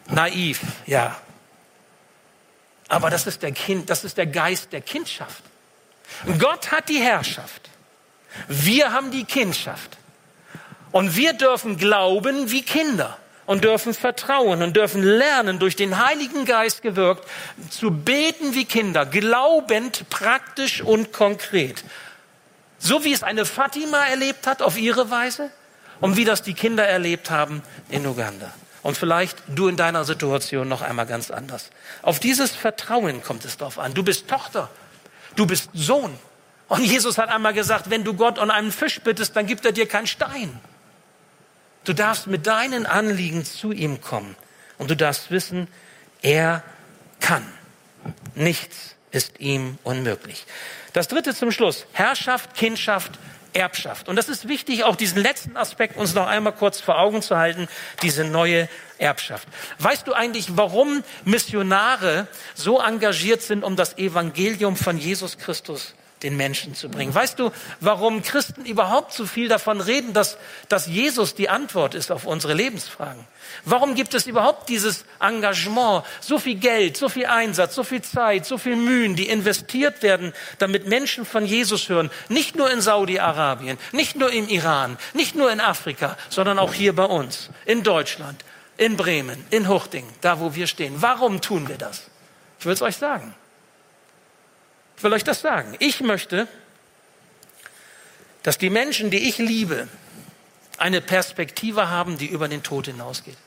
Naiv, 0.09 0.61
ja. 0.85 1.15
Aber 2.87 3.09
das 3.09 3.27
ist 3.27 3.43
der 3.43 3.51
Kind, 3.51 3.89
das 3.89 4.03
ist 4.03 4.17
der 4.17 4.25
Geist 4.25 4.73
der 4.73 4.81
Kindschaft. 4.81 5.43
Gott 6.39 6.71
hat 6.71 6.89
die 6.89 6.99
Herrschaft. 6.99 7.69
Wir 8.47 8.91
haben 8.91 9.11
die 9.11 9.25
Kindschaft. 9.25 9.97
Und 10.91 11.15
wir 11.15 11.33
dürfen 11.33 11.77
glauben 11.77 12.49
wie 12.49 12.63
Kinder 12.63 13.17
und 13.45 13.63
dürfen 13.63 13.93
vertrauen 13.93 14.61
und 14.63 14.75
dürfen 14.75 15.03
lernen, 15.03 15.59
durch 15.59 15.75
den 15.75 16.03
Heiligen 16.03 16.45
Geist 16.45 16.81
gewirkt, 16.81 17.27
zu 17.69 17.91
beten 17.91 18.55
wie 18.55 18.65
Kinder, 18.65 19.05
glaubend, 19.05 20.09
praktisch 20.09 20.81
und 20.81 21.13
konkret. 21.13 21.83
So 22.79 23.03
wie 23.03 23.13
es 23.13 23.23
eine 23.23 23.45
Fatima 23.45 24.05
erlebt 24.05 24.47
hat 24.47 24.61
auf 24.61 24.77
ihre 24.77 25.11
Weise 25.11 25.51
und 25.99 26.17
wie 26.17 26.25
das 26.25 26.41
die 26.41 26.53
Kinder 26.53 26.87
erlebt 26.87 27.29
haben 27.29 27.61
in 27.89 28.05
Uganda. 28.05 28.53
Und 28.81 28.97
vielleicht 28.97 29.37
du 29.47 29.67
in 29.67 29.75
deiner 29.75 30.05
Situation 30.05 30.67
noch 30.67 30.81
einmal 30.81 31.05
ganz 31.05 31.31
anders. 31.31 31.69
Auf 32.01 32.19
dieses 32.19 32.51
Vertrauen 32.51 33.21
kommt 33.23 33.45
es 33.45 33.57
drauf 33.57 33.77
an. 33.77 33.93
Du 33.93 34.03
bist 34.03 34.27
Tochter. 34.27 34.69
Du 35.35 35.45
bist 35.45 35.69
Sohn. 35.73 36.17
Und 36.67 36.83
Jesus 36.83 37.17
hat 37.17 37.29
einmal 37.29 37.53
gesagt, 37.53 37.89
wenn 37.89 38.03
du 38.03 38.13
Gott 38.13 38.37
um 38.39 38.49
einen 38.49 38.71
Fisch 38.71 39.01
bittest, 39.01 39.35
dann 39.35 39.47
gibt 39.47 39.65
er 39.65 39.71
dir 39.71 39.87
keinen 39.87 40.07
Stein. 40.07 40.59
Du 41.83 41.93
darfst 41.93 42.27
mit 42.27 42.45
deinen 42.47 42.85
Anliegen 42.85 43.43
zu 43.43 43.71
ihm 43.71 44.01
kommen. 44.01 44.35
Und 44.77 44.89
du 44.89 44.95
darfst 44.95 45.31
wissen, 45.31 45.67
er 46.21 46.63
kann. 47.19 47.45
Nichts 48.35 48.95
ist 49.11 49.39
ihm 49.39 49.77
unmöglich. 49.83 50.45
Das 50.93 51.07
dritte 51.07 51.35
zum 51.35 51.51
Schluss. 51.51 51.85
Herrschaft, 51.93 52.53
Kindschaft, 52.55 53.11
Erbschaft. 53.53 54.09
Und 54.09 54.15
das 54.15 54.29
ist 54.29 54.47
wichtig, 54.47 54.83
auch 54.83 54.95
diesen 54.95 55.21
letzten 55.21 55.57
Aspekt 55.57 55.97
uns 55.97 56.13
noch 56.13 56.27
einmal 56.27 56.53
kurz 56.53 56.79
vor 56.79 56.99
Augen 56.99 57.21
zu 57.21 57.37
halten, 57.37 57.67
diese 58.01 58.23
neue 58.23 58.69
Erbschaft. 58.97 59.47
Weißt 59.79 60.07
du 60.07 60.13
eigentlich, 60.13 60.57
warum 60.57 61.03
Missionare 61.25 62.27
so 62.53 62.79
engagiert 62.79 63.41
sind, 63.41 63.63
um 63.63 63.75
das 63.75 63.97
Evangelium 63.97 64.75
von 64.75 64.97
Jesus 64.97 65.37
Christus 65.37 65.95
den 66.23 66.35
Menschen 66.35 66.75
zu 66.75 66.89
bringen. 66.89 67.13
Weißt 67.13 67.39
du, 67.39 67.51
warum 67.79 68.21
Christen 68.21 68.65
überhaupt 68.65 69.13
so 69.13 69.25
viel 69.25 69.47
davon 69.47 69.79
reden, 69.79 70.13
dass, 70.13 70.37
dass 70.67 70.87
Jesus 70.87 71.35
die 71.35 71.49
Antwort 71.49 71.95
ist 71.95 72.11
auf 72.11 72.25
unsere 72.25 72.53
Lebensfragen? 72.53 73.25
Warum 73.65 73.95
gibt 73.95 74.13
es 74.13 74.27
überhaupt 74.27 74.69
dieses 74.69 75.05
Engagement, 75.19 76.03
so 76.19 76.37
viel 76.37 76.55
Geld, 76.55 76.97
so 76.97 77.09
viel 77.09 77.25
Einsatz, 77.25 77.73
so 77.75 77.83
viel 77.83 78.01
Zeit, 78.01 78.45
so 78.45 78.57
viel 78.57 78.75
Mühen, 78.75 79.15
die 79.15 79.27
investiert 79.29 80.03
werden, 80.03 80.33
damit 80.59 80.87
Menschen 80.87 81.25
von 81.25 81.45
Jesus 81.45 81.89
hören? 81.89 82.11
Nicht 82.27 82.55
nur 82.55 82.69
in 82.69 82.81
Saudi-Arabien, 82.81 83.77
nicht 83.91 84.15
nur 84.15 84.31
im 84.31 84.47
Iran, 84.49 84.97
nicht 85.13 85.35
nur 85.35 85.51
in 85.51 85.61
Afrika, 85.61 86.17
sondern 86.29 86.59
auch 86.59 86.73
hier 86.73 86.93
bei 86.95 87.05
uns, 87.05 87.49
in 87.65 87.83
Deutschland, 87.83 88.43
in 88.77 88.97
Bremen, 88.97 89.43
in 89.49 89.67
Huchting, 89.67 90.05
da 90.21 90.39
wo 90.39 90.53
wir 90.53 90.67
stehen. 90.67 90.95
Warum 90.97 91.41
tun 91.41 91.67
wir 91.67 91.77
das? 91.77 92.03
Ich 92.59 92.65
will 92.65 92.73
es 92.73 92.81
euch 92.81 92.97
sagen. 92.97 93.33
Ich 94.99 95.03
will 95.05 95.13
euch 95.13 95.23
das 95.23 95.39
sagen. 95.39 95.77
Ich 95.79 96.01
möchte, 96.01 96.49
dass 98.43 98.57
die 98.57 98.69
Menschen, 98.69 99.09
die 99.09 99.29
ich 99.29 99.37
liebe, 99.37 99.87
eine 100.77 100.99
Perspektive 100.99 101.87
haben, 101.87 102.17
die 102.17 102.25
über 102.25 102.49
den 102.49 102.63
Tod 102.63 102.87
hinausgeht. 102.87 103.37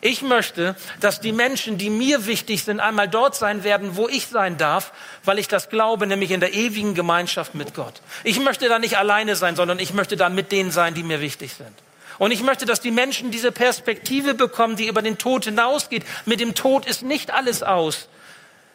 Ich 0.00 0.20
möchte, 0.20 0.74
dass 0.98 1.20
die 1.20 1.30
Menschen, 1.30 1.78
die 1.78 1.90
mir 1.90 2.26
wichtig 2.26 2.64
sind, 2.64 2.80
einmal 2.80 3.08
dort 3.08 3.36
sein 3.36 3.62
werden, 3.62 3.94
wo 3.94 4.08
ich 4.08 4.26
sein 4.26 4.58
darf, 4.58 4.92
weil 5.24 5.38
ich 5.38 5.46
das 5.46 5.68
glaube, 5.68 6.08
nämlich 6.08 6.32
in 6.32 6.40
der 6.40 6.54
ewigen 6.54 6.96
Gemeinschaft 6.96 7.54
mit 7.54 7.72
Gott. 7.72 8.02
Ich 8.24 8.40
möchte 8.40 8.68
da 8.68 8.80
nicht 8.80 8.98
alleine 8.98 9.36
sein, 9.36 9.54
sondern 9.54 9.78
ich 9.78 9.94
möchte 9.94 10.16
da 10.16 10.28
mit 10.28 10.50
denen 10.50 10.72
sein, 10.72 10.94
die 10.94 11.04
mir 11.04 11.20
wichtig 11.20 11.54
sind. 11.54 11.70
Und 12.18 12.32
ich 12.32 12.42
möchte, 12.42 12.66
dass 12.66 12.80
die 12.80 12.90
Menschen 12.90 13.30
diese 13.30 13.52
Perspektive 13.52 14.34
bekommen, 14.34 14.74
die 14.74 14.88
über 14.88 15.02
den 15.02 15.18
Tod 15.18 15.44
hinausgeht. 15.44 16.04
Mit 16.26 16.40
dem 16.40 16.56
Tod 16.56 16.84
ist 16.84 17.02
nicht 17.02 17.30
alles 17.30 17.62
aus. 17.62 18.08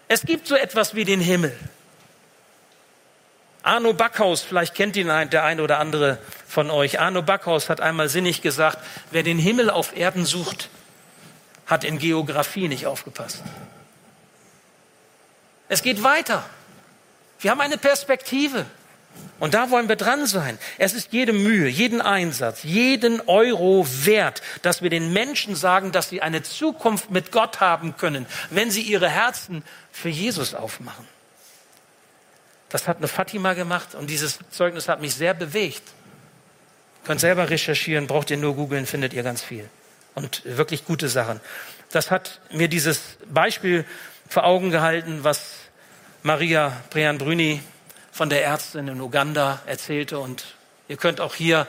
Es 0.07 0.21
gibt 0.21 0.47
so 0.47 0.55
etwas 0.55 0.95
wie 0.95 1.05
den 1.05 1.19
Himmel. 1.19 1.57
Arno 3.63 3.93
Backhaus, 3.93 4.41
vielleicht 4.41 4.75
kennt 4.75 4.95
ihn 4.95 5.07
der 5.07 5.43
eine 5.43 5.61
oder 5.61 5.79
andere 5.79 6.19
von 6.47 6.69
euch. 6.71 6.99
Arno 7.01 7.21
Backhaus 7.21 7.69
hat 7.69 7.81
einmal 7.81 8.07
sinnig 8.07 8.41
gesagt, 8.41 8.79
wer 9.11 9.23
den 9.23 9.37
Himmel 9.37 9.69
auf 9.69 9.95
Erden 9.95 10.25
sucht, 10.25 10.69
hat 11.65 11.83
in 11.83 11.99
Geografie 11.99 12.69
nicht 12.69 12.85
aufgepasst. 12.85 13.43
Es 15.67 15.83
geht 15.83 16.01
weiter. 16.01 16.45
Wir 17.39 17.51
haben 17.51 17.59
eine 17.59 17.77
Perspektive. 17.77 18.65
Und 19.39 19.53
da 19.53 19.69
wollen 19.69 19.87
wir 19.87 19.95
dran 19.95 20.25
sein. 20.25 20.57
Es 20.79 20.93
ist 20.93 21.13
jede 21.13 21.31
Mühe, 21.31 21.67
jeden 21.67 22.01
Einsatz, 22.01 22.63
jeden 22.63 23.21
Euro 23.21 23.85
wert, 23.87 24.41
dass 24.63 24.81
wir 24.81 24.89
den 24.89 25.13
Menschen 25.13 25.55
sagen, 25.55 25.91
dass 25.91 26.09
sie 26.09 26.21
eine 26.21 26.41
Zukunft 26.41 27.11
mit 27.11 27.31
Gott 27.31 27.59
haben 27.59 27.95
können, 27.97 28.25
wenn 28.49 28.71
sie 28.71 28.81
ihre 28.81 29.09
Herzen 29.09 29.63
für 29.91 30.09
Jesus 30.09 30.55
aufmachen. 30.55 31.05
Das 32.69 32.87
hat 32.87 32.97
eine 32.97 33.07
Fatima 33.07 33.53
gemacht 33.53 33.95
und 33.95 34.09
dieses 34.09 34.39
Zeugnis 34.49 34.89
hat 34.89 35.01
mich 35.01 35.13
sehr 35.13 35.33
bewegt. 35.33 35.83
Ihr 37.03 37.07
könnt 37.07 37.21
selber 37.21 37.49
recherchieren, 37.49 38.07
braucht 38.07 38.31
ihr 38.31 38.37
nur 38.37 38.55
googeln, 38.55 38.85
findet 38.85 39.13
ihr 39.13 39.23
ganz 39.23 39.41
viel. 39.41 39.69
Und 40.15 40.41
wirklich 40.45 40.83
gute 40.83 41.09
Sachen. 41.09 41.39
Das 41.91 42.09
hat 42.09 42.41
mir 42.51 42.67
dieses 42.67 43.01
Beispiel 43.31 43.85
vor 44.27 44.45
Augen 44.45 44.71
gehalten, 44.71 45.19
was 45.21 45.53
Maria 46.23 46.75
Brian 46.89 47.19
Brüni 47.19 47.61
von 48.17 48.31
der 48.31 48.43
Ärztin 48.43 48.87
in 48.87 48.99
Uganda 48.99 49.59
erzählte. 49.67 50.17
Und 50.17 50.43
ihr 50.87 50.97
könnt 50.97 51.21
auch 51.21 51.35
hier, 51.35 51.67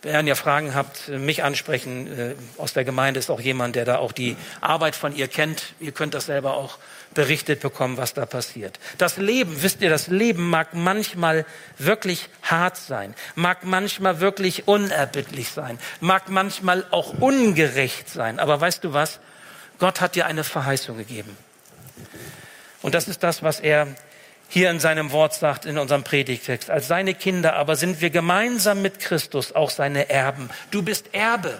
wenn 0.00 0.26
ihr 0.26 0.34
Fragen 0.34 0.74
habt, 0.74 1.08
mich 1.08 1.44
ansprechen. 1.44 2.06
Äh, 2.06 2.34
aus 2.56 2.72
der 2.72 2.84
Gemeinde 2.84 3.20
ist 3.20 3.28
auch 3.28 3.40
jemand, 3.40 3.76
der 3.76 3.84
da 3.84 3.98
auch 3.98 4.12
die 4.12 4.38
Arbeit 4.62 4.96
von 4.96 5.14
ihr 5.14 5.28
kennt. 5.28 5.74
Ihr 5.78 5.92
könnt 5.92 6.14
das 6.14 6.24
selber 6.24 6.54
auch 6.54 6.78
berichtet 7.12 7.60
bekommen, 7.60 7.98
was 7.98 8.14
da 8.14 8.24
passiert. 8.24 8.80
Das 8.96 9.18
Leben, 9.18 9.62
wisst 9.62 9.82
ihr, 9.82 9.90
das 9.90 10.06
Leben 10.06 10.48
mag 10.48 10.72
manchmal 10.72 11.44
wirklich 11.76 12.30
hart 12.42 12.78
sein, 12.78 13.14
mag 13.34 13.64
manchmal 13.64 14.20
wirklich 14.20 14.68
unerbittlich 14.68 15.50
sein, 15.50 15.78
mag 16.00 16.30
manchmal 16.30 16.86
auch 16.90 17.12
ungerecht 17.20 18.08
sein. 18.08 18.38
Aber 18.38 18.58
weißt 18.58 18.84
du 18.84 18.94
was? 18.94 19.20
Gott 19.78 20.00
hat 20.00 20.14
dir 20.14 20.24
eine 20.24 20.44
Verheißung 20.44 20.96
gegeben. 20.96 21.36
Und 22.80 22.94
das 22.94 23.08
ist 23.08 23.22
das, 23.22 23.42
was 23.42 23.60
er 23.60 23.88
hier 24.48 24.70
in 24.70 24.80
seinem 24.80 25.12
Wort 25.12 25.34
sagt, 25.34 25.66
in 25.66 25.78
unserem 25.78 26.02
Predigtext. 26.02 26.70
Als 26.70 26.88
seine 26.88 27.14
Kinder 27.14 27.54
aber 27.54 27.76
sind 27.76 28.00
wir 28.00 28.10
gemeinsam 28.10 28.82
mit 28.82 28.98
Christus 28.98 29.54
auch 29.54 29.70
seine 29.70 30.08
Erben. 30.08 30.48
Du 30.70 30.82
bist 30.82 31.12
Erbe. 31.12 31.58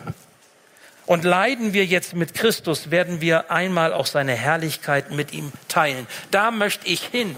Und 1.04 1.24
leiden 1.24 1.72
wir 1.72 1.86
jetzt 1.86 2.14
mit 2.14 2.34
Christus, 2.34 2.90
werden 2.90 3.22
wir 3.22 3.50
einmal 3.50 3.94
auch 3.94 4.04
seine 4.04 4.34
Herrlichkeit 4.34 5.10
mit 5.10 5.32
ihm 5.32 5.52
teilen. 5.66 6.06
Da 6.30 6.50
möchte 6.50 6.86
ich 6.86 7.02
hin. 7.02 7.34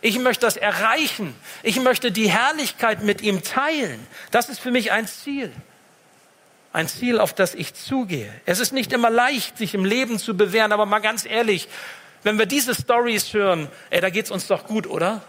Ich 0.00 0.18
möchte 0.18 0.44
das 0.44 0.56
erreichen. 0.56 1.32
Ich 1.62 1.80
möchte 1.80 2.10
die 2.10 2.28
Herrlichkeit 2.28 3.04
mit 3.04 3.20
ihm 3.20 3.44
teilen. 3.44 4.04
Das 4.32 4.48
ist 4.48 4.58
für 4.58 4.72
mich 4.72 4.90
ein 4.90 5.06
Ziel. 5.06 5.52
Ein 6.72 6.88
Ziel, 6.88 7.20
auf 7.20 7.32
das 7.32 7.54
ich 7.54 7.74
zugehe. 7.74 8.32
Es 8.44 8.58
ist 8.58 8.72
nicht 8.72 8.92
immer 8.92 9.10
leicht, 9.10 9.56
sich 9.56 9.74
im 9.74 9.84
Leben 9.84 10.18
zu 10.18 10.36
bewähren, 10.36 10.72
aber 10.72 10.86
mal 10.86 10.98
ganz 10.98 11.24
ehrlich, 11.24 11.68
wenn 12.22 12.38
wir 12.38 12.46
diese 12.46 12.74
Stories 12.74 13.32
hören, 13.32 13.68
ey, 13.90 14.00
da 14.00 14.10
geht's 14.10 14.30
uns 14.30 14.46
doch 14.46 14.66
gut, 14.66 14.86
oder? 14.86 15.22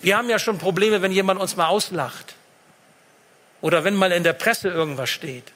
Wir 0.00 0.16
haben 0.16 0.28
ja 0.28 0.38
schon 0.38 0.58
Probleme, 0.58 1.02
wenn 1.02 1.12
jemand 1.12 1.40
uns 1.40 1.56
mal 1.56 1.68
auslacht. 1.68 2.34
Oder 3.60 3.84
wenn 3.84 3.94
mal 3.94 4.12
in 4.12 4.22
der 4.22 4.34
Presse 4.34 4.68
irgendwas 4.68 5.10
steht. 5.10 5.52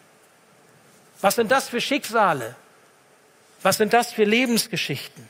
Was 1.21 1.35
sind 1.35 1.51
das 1.51 1.69
für 1.69 1.81
Schicksale? 1.81 2.57
Was 3.63 3.77
sind 3.77 3.93
das 3.93 4.13
für 4.13 4.25
Lebensgeschichten? 4.25 5.29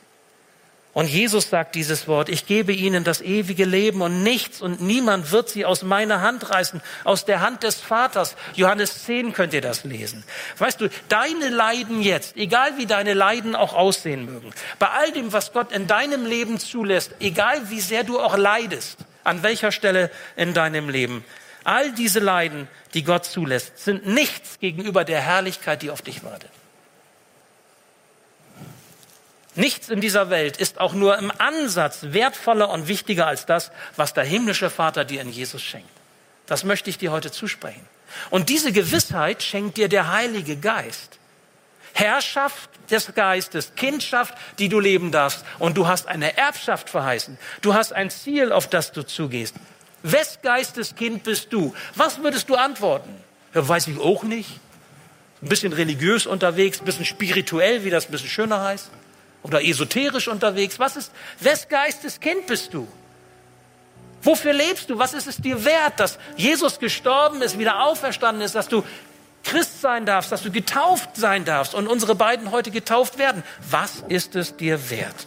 Und 0.92 1.06
Jesus 1.06 1.50
sagt 1.50 1.76
dieses 1.76 2.08
Wort, 2.08 2.28
ich 2.28 2.46
gebe 2.46 2.72
ihnen 2.72 3.04
das 3.04 3.20
ewige 3.20 3.64
Leben 3.64 4.02
und 4.02 4.24
nichts 4.24 4.60
und 4.60 4.80
niemand 4.80 5.30
wird 5.30 5.48
sie 5.48 5.64
aus 5.64 5.82
meiner 5.82 6.20
Hand 6.20 6.50
reißen, 6.50 6.82
aus 7.04 7.24
der 7.24 7.40
Hand 7.40 7.62
des 7.62 7.76
Vaters. 7.76 8.34
Johannes 8.56 9.04
10 9.04 9.32
könnt 9.32 9.54
ihr 9.54 9.60
das 9.60 9.84
lesen. 9.84 10.24
Weißt 10.58 10.80
du, 10.80 10.88
deine 11.08 11.48
Leiden 11.48 12.02
jetzt, 12.02 12.36
egal 12.36 12.76
wie 12.76 12.86
deine 12.86 13.14
Leiden 13.14 13.54
auch 13.54 13.72
aussehen 13.72 14.24
mögen, 14.24 14.52
bei 14.80 14.88
all 14.88 15.12
dem, 15.12 15.32
was 15.32 15.52
Gott 15.52 15.70
in 15.70 15.86
deinem 15.86 16.26
Leben 16.26 16.58
zulässt, 16.58 17.12
egal 17.20 17.70
wie 17.70 17.80
sehr 17.80 18.02
du 18.02 18.18
auch 18.18 18.36
leidest, 18.36 18.98
an 19.22 19.44
welcher 19.44 19.70
Stelle 19.70 20.10
in 20.34 20.54
deinem 20.54 20.88
Leben, 20.88 21.24
all 21.62 21.92
diese 21.92 22.18
Leiden, 22.18 22.66
die 22.94 23.04
Gott 23.04 23.26
zulässt, 23.26 23.78
sind 23.78 24.06
nichts 24.06 24.58
gegenüber 24.58 25.04
der 25.04 25.20
Herrlichkeit, 25.20 25.82
die 25.82 25.90
auf 25.90 26.02
dich 26.02 26.24
wartet. 26.24 26.50
Nichts 29.56 29.88
in 29.88 30.00
dieser 30.00 30.30
Welt 30.30 30.56
ist 30.56 30.78
auch 30.78 30.92
nur 30.92 31.18
im 31.18 31.32
Ansatz 31.38 31.98
wertvoller 32.02 32.70
und 32.70 32.86
wichtiger 32.86 33.26
als 33.26 33.46
das, 33.46 33.72
was 33.96 34.14
der 34.14 34.24
himmlische 34.24 34.70
Vater 34.70 35.04
dir 35.04 35.20
in 35.20 35.30
Jesus 35.30 35.62
schenkt. 35.62 35.90
Das 36.46 36.64
möchte 36.64 36.90
ich 36.90 36.98
dir 36.98 37.10
heute 37.10 37.32
zusprechen. 37.32 37.86
Und 38.30 38.48
diese 38.48 38.72
Gewissheit 38.72 39.42
schenkt 39.42 39.76
dir 39.76 39.88
der 39.88 40.12
Heilige 40.12 40.56
Geist. 40.56 41.18
Herrschaft 41.92 42.70
des 42.90 43.12
Geistes, 43.14 43.72
Kindschaft, 43.74 44.34
die 44.58 44.68
du 44.68 44.78
leben 44.78 45.10
darfst. 45.10 45.44
Und 45.58 45.76
du 45.76 45.88
hast 45.88 46.06
eine 46.06 46.36
Erbschaft 46.36 46.88
verheißen. 46.88 47.36
Du 47.60 47.74
hast 47.74 47.92
ein 47.92 48.10
Ziel, 48.10 48.52
auf 48.52 48.68
das 48.68 48.92
du 48.92 49.02
zugehst. 49.02 49.56
Wes 50.02 50.38
Geistes 50.42 50.94
Kind 50.94 51.24
bist 51.24 51.52
du? 51.52 51.74
Was 51.96 52.22
würdest 52.22 52.48
du 52.48 52.54
antworten? 52.54 53.14
Ja, 53.52 53.66
weiß 53.66 53.88
ich 53.88 53.98
auch 53.98 54.22
nicht. 54.22 54.60
Ein 55.42 55.48
bisschen 55.48 55.72
religiös 55.72 56.26
unterwegs, 56.26 56.80
ein 56.80 56.84
bisschen 56.84 57.04
spirituell, 57.04 57.84
wie 57.84 57.90
das 57.90 58.06
ein 58.06 58.12
bisschen 58.12 58.30
schöner 58.30 58.62
heißt 58.62 58.90
oder 59.42 59.64
esoterisch 59.64 60.28
unterwegs? 60.28 60.78
Was 60.78 60.96
ist, 60.96 61.12
wes 61.38 61.68
Geistes 61.68 62.20
Kind 62.20 62.46
bist 62.46 62.74
du? 62.74 62.86
Wofür 64.22 64.52
lebst 64.52 64.90
du? 64.90 64.98
Was 64.98 65.14
ist 65.14 65.26
es 65.26 65.36
dir 65.36 65.64
wert, 65.64 65.98
dass 65.98 66.18
Jesus 66.36 66.78
gestorben 66.78 67.40
ist, 67.42 67.58
wieder 67.58 67.82
auferstanden 67.82 68.42
ist, 68.42 68.54
dass 68.54 68.68
du 68.68 68.84
Christ 69.44 69.80
sein 69.80 70.04
darfst, 70.04 70.30
dass 70.30 70.42
du 70.42 70.50
getauft 70.50 71.16
sein 71.16 71.44
darfst 71.44 71.74
und 71.74 71.86
unsere 71.86 72.14
beiden 72.14 72.50
heute 72.50 72.70
getauft 72.70 73.18
werden? 73.18 73.42
Was 73.70 74.04
ist 74.08 74.36
es 74.36 74.56
dir 74.56 74.90
wert? 74.90 75.26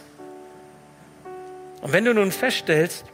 Und 1.80 1.92
wenn 1.92 2.04
du 2.04 2.14
nun 2.14 2.30
feststellst, 2.30 3.04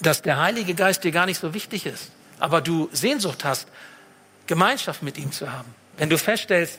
dass 0.00 0.22
der 0.22 0.40
Heilige 0.40 0.74
Geist 0.74 1.02
dir 1.02 1.10
gar 1.10 1.26
nicht 1.26 1.40
so 1.40 1.54
wichtig 1.54 1.84
ist, 1.84 2.12
aber 2.38 2.60
du 2.60 2.88
Sehnsucht 2.92 3.44
hast, 3.44 3.66
Gemeinschaft 4.46 5.02
mit 5.02 5.18
ihm 5.18 5.32
zu 5.32 5.52
haben, 5.52 5.74
wenn 5.96 6.08
du 6.08 6.16
feststellst, 6.16 6.78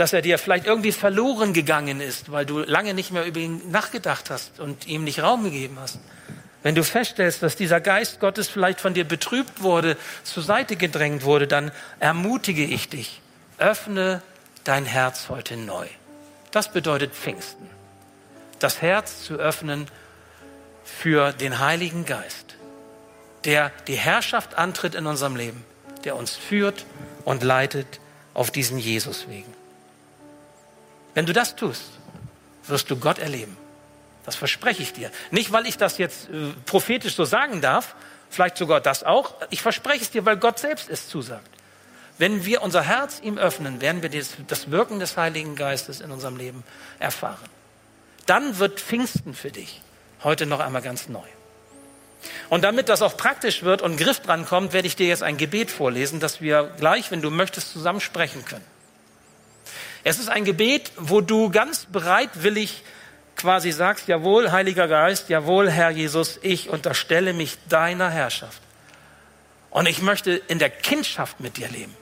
dass 0.00 0.14
er 0.14 0.22
dir 0.22 0.38
vielleicht 0.38 0.64
irgendwie 0.64 0.92
verloren 0.92 1.52
gegangen 1.52 2.00
ist, 2.00 2.32
weil 2.32 2.46
du 2.46 2.60
lange 2.60 2.94
nicht 2.94 3.10
mehr 3.10 3.26
über 3.26 3.38
ihn 3.38 3.70
nachgedacht 3.70 4.30
hast 4.30 4.58
und 4.58 4.86
ihm 4.86 5.04
nicht 5.04 5.22
Raum 5.22 5.44
gegeben 5.44 5.76
hast. 5.78 5.98
Wenn 6.62 6.74
du 6.74 6.82
feststellst, 6.82 7.42
dass 7.42 7.54
dieser 7.54 7.82
Geist 7.82 8.18
Gottes 8.18 8.48
vielleicht 8.48 8.80
von 8.80 8.94
dir 8.94 9.04
betrübt 9.04 9.60
wurde, 9.60 9.98
zur 10.24 10.42
Seite 10.42 10.76
gedrängt 10.76 11.24
wurde, 11.24 11.46
dann 11.46 11.70
ermutige 11.98 12.64
ich 12.64 12.88
dich, 12.88 13.20
öffne 13.58 14.22
dein 14.64 14.86
Herz 14.86 15.28
heute 15.28 15.58
neu. 15.58 15.86
Das 16.50 16.72
bedeutet 16.72 17.12
Pfingsten. 17.12 17.68
Das 18.58 18.80
Herz 18.80 19.22
zu 19.24 19.34
öffnen 19.34 19.86
für 20.82 21.32
den 21.32 21.58
Heiligen 21.58 22.06
Geist, 22.06 22.56
der 23.44 23.70
die 23.86 23.96
Herrschaft 23.96 24.54
antritt 24.54 24.94
in 24.94 25.06
unserem 25.06 25.36
Leben, 25.36 25.62
der 26.04 26.16
uns 26.16 26.36
führt 26.36 26.86
und 27.26 27.42
leitet 27.42 28.00
auf 28.32 28.50
diesen 28.50 28.78
Jesuswegen. 28.78 29.59
Wenn 31.14 31.26
du 31.26 31.32
das 31.32 31.56
tust, 31.56 31.84
wirst 32.66 32.90
du 32.90 32.96
Gott 32.96 33.18
erleben. 33.18 33.56
Das 34.24 34.36
verspreche 34.36 34.82
ich 34.82 34.92
dir. 34.92 35.10
Nicht, 35.30 35.52
weil 35.52 35.66
ich 35.66 35.76
das 35.76 35.98
jetzt 35.98 36.28
äh, 36.28 36.52
prophetisch 36.66 37.14
so 37.14 37.24
sagen 37.24 37.60
darf, 37.60 37.94
vielleicht 38.28 38.56
sogar 38.56 38.80
das 38.80 39.02
auch. 39.02 39.34
Ich 39.50 39.62
verspreche 39.62 40.02
es 40.02 40.10
dir, 40.10 40.24
weil 40.24 40.36
Gott 40.36 40.58
selbst 40.58 40.88
es 40.88 41.08
zusagt. 41.08 41.48
Wenn 42.18 42.44
wir 42.44 42.62
unser 42.62 42.82
Herz 42.82 43.20
ihm 43.22 43.38
öffnen, 43.38 43.80
werden 43.80 44.02
wir 44.02 44.10
das, 44.10 44.70
Wirken 44.70 45.00
des 45.00 45.16
Heiligen 45.16 45.56
Geistes 45.56 46.00
in 46.00 46.10
unserem 46.10 46.36
Leben 46.36 46.64
erfahren. 46.98 47.48
Dann 48.26 48.58
wird 48.58 48.78
Pfingsten 48.78 49.34
für 49.34 49.50
dich 49.50 49.80
heute 50.22 50.44
noch 50.44 50.60
einmal 50.60 50.82
ganz 50.82 51.08
neu. 51.08 51.26
Und 52.50 52.62
damit 52.62 52.90
das 52.90 53.00
auch 53.00 53.16
praktisch 53.16 53.62
wird 53.62 53.80
und 53.80 53.96
Griff 53.96 54.20
dran 54.20 54.44
kommt, 54.44 54.74
werde 54.74 54.86
ich 54.86 54.96
dir 54.96 55.06
jetzt 55.06 55.22
ein 55.22 55.38
Gebet 55.38 55.70
vorlesen, 55.70 56.20
das 56.20 56.42
wir 56.42 56.64
gleich, 56.76 57.10
wenn 57.10 57.22
du 57.22 57.30
möchtest, 57.30 57.72
zusammen 57.72 58.00
sprechen 58.00 58.44
können. 58.44 58.64
Es 60.04 60.18
ist 60.18 60.28
ein 60.28 60.44
Gebet, 60.44 60.92
wo 60.96 61.20
du 61.20 61.50
ganz 61.50 61.86
bereitwillig 61.86 62.82
quasi 63.36 63.72
sagst, 63.72 64.08
jawohl, 64.08 64.52
Heiliger 64.52 64.88
Geist, 64.88 65.28
jawohl, 65.28 65.70
Herr 65.70 65.90
Jesus, 65.90 66.38
ich 66.42 66.68
unterstelle 66.68 67.32
mich 67.32 67.58
deiner 67.68 68.10
Herrschaft. 68.10 68.60
Und 69.70 69.86
ich 69.86 70.02
möchte 70.02 70.32
in 70.32 70.58
der 70.58 70.70
Kindschaft 70.70 71.40
mit 71.40 71.56
dir 71.56 71.68
leben. 71.68 71.94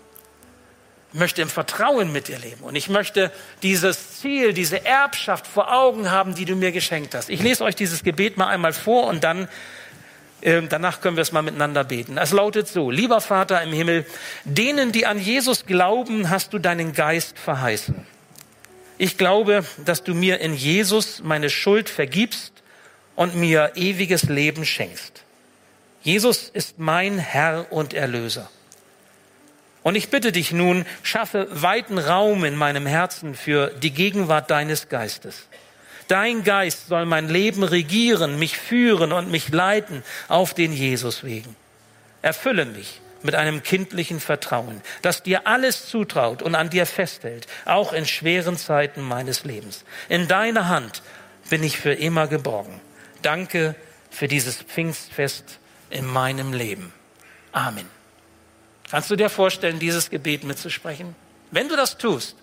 Ich 1.13 1.19
möchte 1.19 1.41
im 1.41 1.49
Vertrauen 1.49 2.13
mit 2.13 2.29
dir 2.29 2.39
leben. 2.39 2.63
Und 2.63 2.77
ich 2.77 2.89
möchte 2.89 3.33
dieses 3.63 4.21
Ziel, 4.21 4.53
diese 4.53 4.85
Erbschaft 4.85 5.47
vor 5.47 5.73
Augen 5.73 6.11
haben, 6.11 6.35
die 6.35 6.45
du 6.45 6.55
mir 6.55 6.73
geschenkt 6.73 7.15
hast. 7.15 7.31
Ich 7.31 7.43
lese 7.43 7.65
euch 7.65 7.75
dieses 7.75 8.03
Gebet 8.03 8.37
mal 8.37 8.49
einmal 8.49 8.73
vor 8.73 9.07
und 9.07 9.25
dann 9.25 9.49
danach 10.41 11.01
können 11.01 11.17
wir 11.17 11.23
es 11.23 11.33
mal 11.33 11.43
miteinander 11.43 11.85
beten. 11.85 12.17
Es 12.19 12.33
lautet 12.33 12.69
so, 12.69 12.91
lieber 12.91 13.21
Vater 13.21 13.63
im 13.63 13.73
Himmel, 13.73 14.07
denen, 14.45 14.93
die 14.93 15.07
an 15.07 15.19
Jesus 15.19 15.67
glauben, 15.67 16.31
hast 16.31 16.53
du 16.53 16.59
deinen 16.59 16.93
Geist 16.93 17.39
verheißen. 17.39 18.07
Ich 18.99 19.17
glaube, 19.17 19.65
dass 19.85 20.03
du 20.03 20.15
mir 20.15 20.41
in 20.41 20.55
Jesus 20.55 21.23
meine 21.23 21.51
Schuld 21.51 21.89
vergibst 21.89 22.53
und 23.15 23.35
mir 23.37 23.73
ewiges 23.75 24.25
Leben 24.25 24.65
schenkst. 24.65 25.25
Jesus 26.03 26.49
ist 26.49 26.79
mein 26.79 27.19
Herr 27.19 27.67
und 27.71 27.95
Erlöser. 27.95 28.49
Und 29.83 29.95
ich 29.95 30.11
bitte 30.11 30.33
dich 30.33 30.53
nun, 30.53 30.85
schaffe 31.03 31.49
weiten 31.51 31.99
Raum 31.99 32.45
in 32.45 32.57
meinem 32.57 32.87
Herzen 32.87 33.35
für 33.35 33.69
die 33.69 33.93
Gegenwart 33.93 34.51
deines 34.51 34.89
Geistes. 34.89 35.49
Dein 36.09 36.43
Geist 36.43 36.89
soll 36.89 37.05
mein 37.05 37.29
Leben 37.29 37.63
regieren, 37.63 38.39
mich 38.39 38.59
führen 38.59 39.13
und 39.13 39.31
mich 39.31 39.51
leiten 39.51 40.03
auf 40.29 40.55
den 40.55 40.73
Jesus 40.73 41.23
wegen. 41.23 41.55
Erfülle 42.23 42.65
mich 42.65 43.01
mit 43.23 43.35
einem 43.35 43.63
kindlichen 43.63 44.21
Vertrauen, 44.21 44.81
das 45.03 45.23
dir 45.23 45.47
alles 45.47 45.87
zutraut 45.87 46.43
und 46.43 46.55
an 46.55 46.71
dir 46.71 46.87
festhält, 46.87 47.47
auch 47.65 47.93
in 47.93 48.07
schweren 48.07 48.57
Zeiten 48.57 49.03
meines 49.03 49.45
Lebens. 49.45 49.85
In 50.09 50.29
deiner 50.29 50.69
Hand 50.69 51.03
bin 51.51 51.63
ich 51.63 51.79
für 51.79 51.93
immer 51.93 52.27
geborgen. 52.27 52.81
Danke 53.23 53.75
für 54.11 54.29
dieses 54.29 54.57
Pfingstfest 54.57 55.59
in 55.91 56.07
meinem 56.07 56.53
Leben. 56.53 56.93
Amen. 57.53 57.89
Kannst 58.91 59.11
du 59.11 59.17
dir 59.17 59.29
vorstellen, 59.29 59.79
dieses 59.79 60.09
Gebet 60.09 60.45
mitzusprechen? 60.45 61.15
Wenn 61.51 61.69
du 61.69 61.77
das 61.77 61.99
tust, 61.99 62.37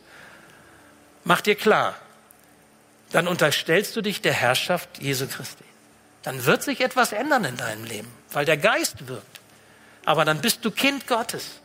mach 1.24 1.42
dir 1.42 1.56
klar, 1.56 1.96
dann 3.16 3.30
unterstellst 3.30 3.96
du 3.96 4.02
dich 4.02 4.20
der 4.20 4.34
Herrschaft 4.34 5.02
Jesu 5.02 5.26
Christi. 5.26 5.64
Dann 6.24 6.46
wird 6.46 6.64
sich 6.64 6.82
etwas 6.82 7.14
ändern 7.14 7.46
in 7.46 7.56
deinem 7.56 7.86
Leben, 7.86 8.12
weil 8.34 8.44
der 8.44 8.58
Geist 8.58 9.08
wirkt. 9.08 9.40
Aber 10.04 10.26
dann 10.26 10.42
bist 10.42 10.66
du 10.66 10.70
Kind 10.70 11.08
Gottes. 11.08 11.62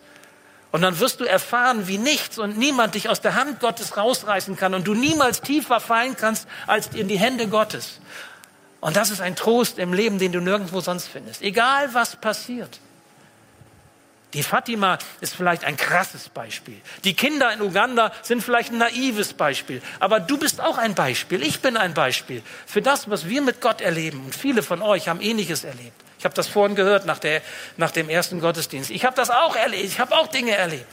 Und 0.71 0.83
dann 0.83 1.01
wirst 1.01 1.19
du 1.19 1.25
erfahren, 1.25 1.89
wie 1.89 1.99
nichts 1.99 2.39
und 2.39 2.57
niemand 2.57 2.95
dich 2.95 3.09
aus 3.09 3.21
der 3.21 3.35
Hand 3.35 3.59
Gottes 3.59 3.97
rausreißen 3.97 4.55
kann 4.57 4.75
und 4.75 4.87
du 4.87 4.95
niemals 4.95 5.41
tiefer 5.41 5.81
fallen 5.81 6.17
kannst 6.17 6.47
als 6.69 6.87
in 6.95 7.09
die 7.09 7.19
Hände 7.19 7.49
Gottes. 7.49 7.99
Und 8.81 8.95
das 8.95 9.11
ist 9.11 9.21
ein 9.21 9.35
Trost 9.35 9.81
im 9.81 9.93
Leben, 9.93 10.21
den 10.21 10.31
du 10.31 10.41
nirgendwo 10.41 10.81
sonst 10.81 11.09
findest. 11.09 11.43
Egal 11.43 11.93
was 11.95 12.15
passiert. 12.15 12.79
Die 14.33 14.45
Fatima 14.45 14.99
ist 15.21 15.35
vielleicht 15.35 15.65
ein 15.65 15.77
krasses 15.77 16.29
Beispiel. 16.29 16.81
Die 17.03 17.15
Kinder 17.15 17.53
in 17.53 17.61
Uganda 17.61 18.13
sind 18.23 18.43
vielleicht 18.43 18.71
ein 18.71 18.79
naives 18.79 19.33
Beispiel. 19.33 19.83
Aber 19.99 20.21
du 20.21 20.39
bist 20.39 20.61
auch 20.61 20.79
ein 20.79 20.95
Beispiel. 20.95 21.43
Ich 21.43 21.61
bin 21.61 21.77
ein 21.77 21.95
Beispiel 21.95 22.43
für 22.65 22.81
das, 22.81 23.11
was 23.11 23.29
wir 23.29 23.43
mit 23.43 23.61
Gott 23.61 23.81
erleben. 23.81 24.25
Und 24.25 24.35
viele 24.35 24.63
von 24.63 24.83
euch 24.83 25.09
haben 25.09 25.21
Ähnliches 25.21 25.65
erlebt. 25.65 26.01
Ich 26.19 26.25
habe 26.25 26.35
das 26.35 26.47
vorhin 26.47 26.77
gehört 26.77 27.07
nach, 27.07 27.19
der, 27.19 27.43
nach 27.77 27.91
dem 27.91 28.09
ersten 28.09 28.41
Gottesdienst. 28.41 28.91
Ich 28.91 29.05
habe 29.05 29.17
das 29.17 29.31
auch 29.31 29.57
erlebt. 29.57 29.85
Ich 29.85 29.99
habe 29.99 30.15
auch 30.15 30.29
Dinge 30.29 30.55
erlebt. 30.55 30.87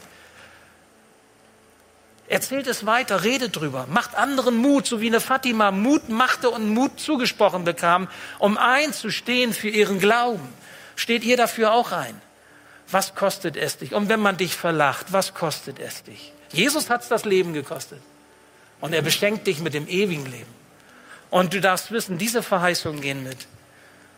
Erzählt 2.30 2.68
es 2.68 2.86
weiter, 2.86 3.24
redet 3.24 3.56
drüber, 3.56 3.88
macht 3.90 4.16
anderen 4.16 4.58
Mut, 4.58 4.86
so 4.86 5.00
wie 5.00 5.08
eine 5.08 5.22
Fatima 5.22 5.72
Mut 5.72 6.10
machte 6.10 6.50
und 6.50 6.70
Mut 6.70 7.00
zugesprochen 7.00 7.64
bekam, 7.64 8.10
um 8.38 8.58
einzustehen 8.58 9.54
für 9.54 9.70
ihren 9.70 10.00
Glauben. 10.00 10.54
Steht 10.98 11.24
ihr 11.24 11.38
dafür 11.38 11.72
auch 11.72 11.94
ein? 11.94 12.22
Was 12.90 13.16
kostet 13.16 13.58
es 13.58 13.78
dich? 13.78 13.94
Und 13.94 14.10
wenn 14.10 14.20
man 14.20 14.38
dich 14.38 14.56
verlacht, 14.56 15.08
was 15.12 15.34
kostet 15.34 15.80
es 15.80 16.04
dich? 16.04 16.32
Jesus 16.52 16.90
hat 16.90 17.04
es 17.04 17.10
das 17.10 17.26
Leben 17.26 17.54
gekostet. 17.54 18.02
Und 18.80 18.94
er 18.94 19.02
beschenkt 19.02 19.48
dich 19.48 19.60
mit 19.60 19.74
dem 19.74 19.88
ewigen 19.88 20.26
Leben. 20.26 20.54
Und 21.30 21.54
du 21.54 21.60
darfst 21.60 21.92
wissen, 21.92 22.18
diese 22.18 22.42
Verheißungen 22.44 23.02
gehen 23.02 23.24
mit. 23.24 23.48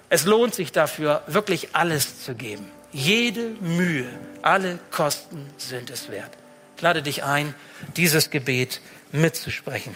Es 0.10 0.26
lohnt 0.26 0.54
sich 0.54 0.72
dafür, 0.72 1.24
wirklich 1.28 1.70
alles 1.74 2.24
zu 2.24 2.36
geben. 2.36 2.70
Jede 2.92 3.56
Mühe, 3.62 4.08
alle 4.42 4.80
Kosten 4.92 5.50
sind 5.58 5.90
es 5.90 6.10
wert. 6.10 6.32
Ich 6.76 6.82
lade 6.82 7.02
dich 7.02 7.24
ein, 7.24 7.54
dieses 7.96 8.30
Gebet 8.30 8.82
mitzusprechen. 9.12 9.96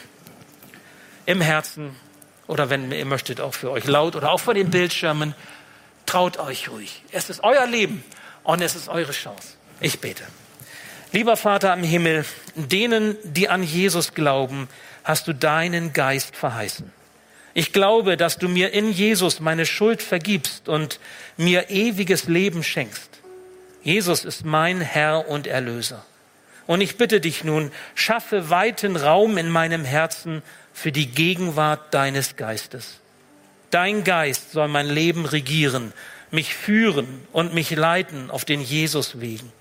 Im 1.26 1.42
Herzen 1.42 1.96
oder 2.48 2.70
wenn 2.70 2.92
ihr 2.92 3.06
möchtet, 3.06 3.40
auch 3.40 3.54
für 3.54 3.72
euch 3.72 3.86
laut 3.86 4.16
oder 4.16 4.32
auch 4.32 4.40
vor 4.40 4.54
den 4.54 4.70
Bildschirmen. 4.70 5.34
Traut 6.06 6.38
euch 6.38 6.70
ruhig. 6.70 7.04
Es 7.12 7.30
ist 7.30 7.44
euer 7.44 7.66
Leben 7.66 8.04
und 8.44 8.62
es 8.62 8.76
ist 8.76 8.90
eure 8.90 9.12
Chance. 9.12 9.56
Ich 9.80 10.00
bete. 10.00 10.24
Lieber 11.12 11.38
Vater 11.38 11.72
am 11.72 11.84
Himmel, 11.84 12.26
denen, 12.56 13.16
die 13.24 13.50
an 13.50 13.64
Jesus 13.64 14.14
glauben, 14.14 14.68
hast 15.04 15.28
du 15.28 15.34
deinen 15.34 15.94
Geist 15.94 16.36
verheißen. 16.36 16.92
Ich 17.54 17.72
glaube, 17.72 18.18
dass 18.18 18.38
du 18.38 18.50
mir 18.50 18.74
in 18.74 18.92
Jesus 18.92 19.40
meine 19.40 19.66
Schuld 19.66 20.02
vergibst 20.02 20.70
und 20.70 21.00
mir 21.38 21.70
ewiges 21.70 22.28
Leben 22.28 22.64
schenkst. 22.64 23.10
Jesus 23.84 24.26
ist 24.26 24.44
mein 24.44 24.82
Herr 24.82 25.28
und 25.28 25.46
Erlöser. 25.46 26.04
Und 26.66 26.82
ich 26.82 26.98
bitte 26.98 27.20
dich 27.20 27.44
nun, 27.44 27.72
schaffe 27.94 28.50
weiten 28.50 28.96
Raum 28.96 29.38
in 29.38 29.50
meinem 29.50 29.86
Herzen 29.86 30.42
für 30.74 30.92
die 30.92 31.08
Gegenwart 31.08 31.94
deines 31.94 32.38
Geistes. 32.38 33.00
Dein 33.70 34.04
Geist 34.04 34.52
soll 34.52 34.68
mein 34.68 34.88
Leben 34.88 35.26
regieren, 35.26 35.94
mich 36.34 36.56
führen 36.56 37.26
und 37.32 37.54
mich 37.54 37.72
leiten 37.72 38.32
auf 38.32 38.44
den 38.44 38.60
Jesus 38.60 39.22
wegen. 39.22 39.52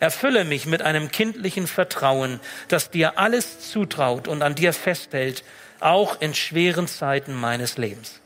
Erfülle 0.00 0.44
mich 0.44 0.66
mit 0.66 0.82
einem 0.82 1.10
kindlichen 1.10 1.66
Vertrauen, 1.66 2.40
das 2.68 2.90
dir 2.90 3.18
alles 3.18 3.70
zutraut 3.70 4.28
und 4.28 4.42
an 4.42 4.54
dir 4.54 4.72
festhält, 4.72 5.44
auch 5.78 6.20
in 6.20 6.34
schweren 6.34 6.88
Zeiten 6.88 7.34
meines 7.34 7.76
Lebens. 7.76 8.20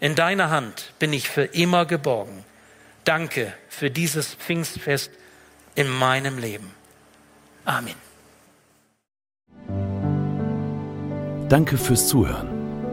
In 0.00 0.14
deiner 0.14 0.50
Hand 0.50 0.92
bin 0.98 1.12
ich 1.12 1.28
für 1.28 1.44
immer 1.44 1.84
geborgen. 1.84 2.44
Danke 3.04 3.52
für 3.68 3.90
dieses 3.90 4.34
Pfingstfest 4.34 5.10
in 5.74 5.88
meinem 5.88 6.38
Leben. 6.38 6.70
Amen. 7.64 7.94
Danke 11.48 11.76
fürs 11.76 12.06
Zuhören. 12.06 12.59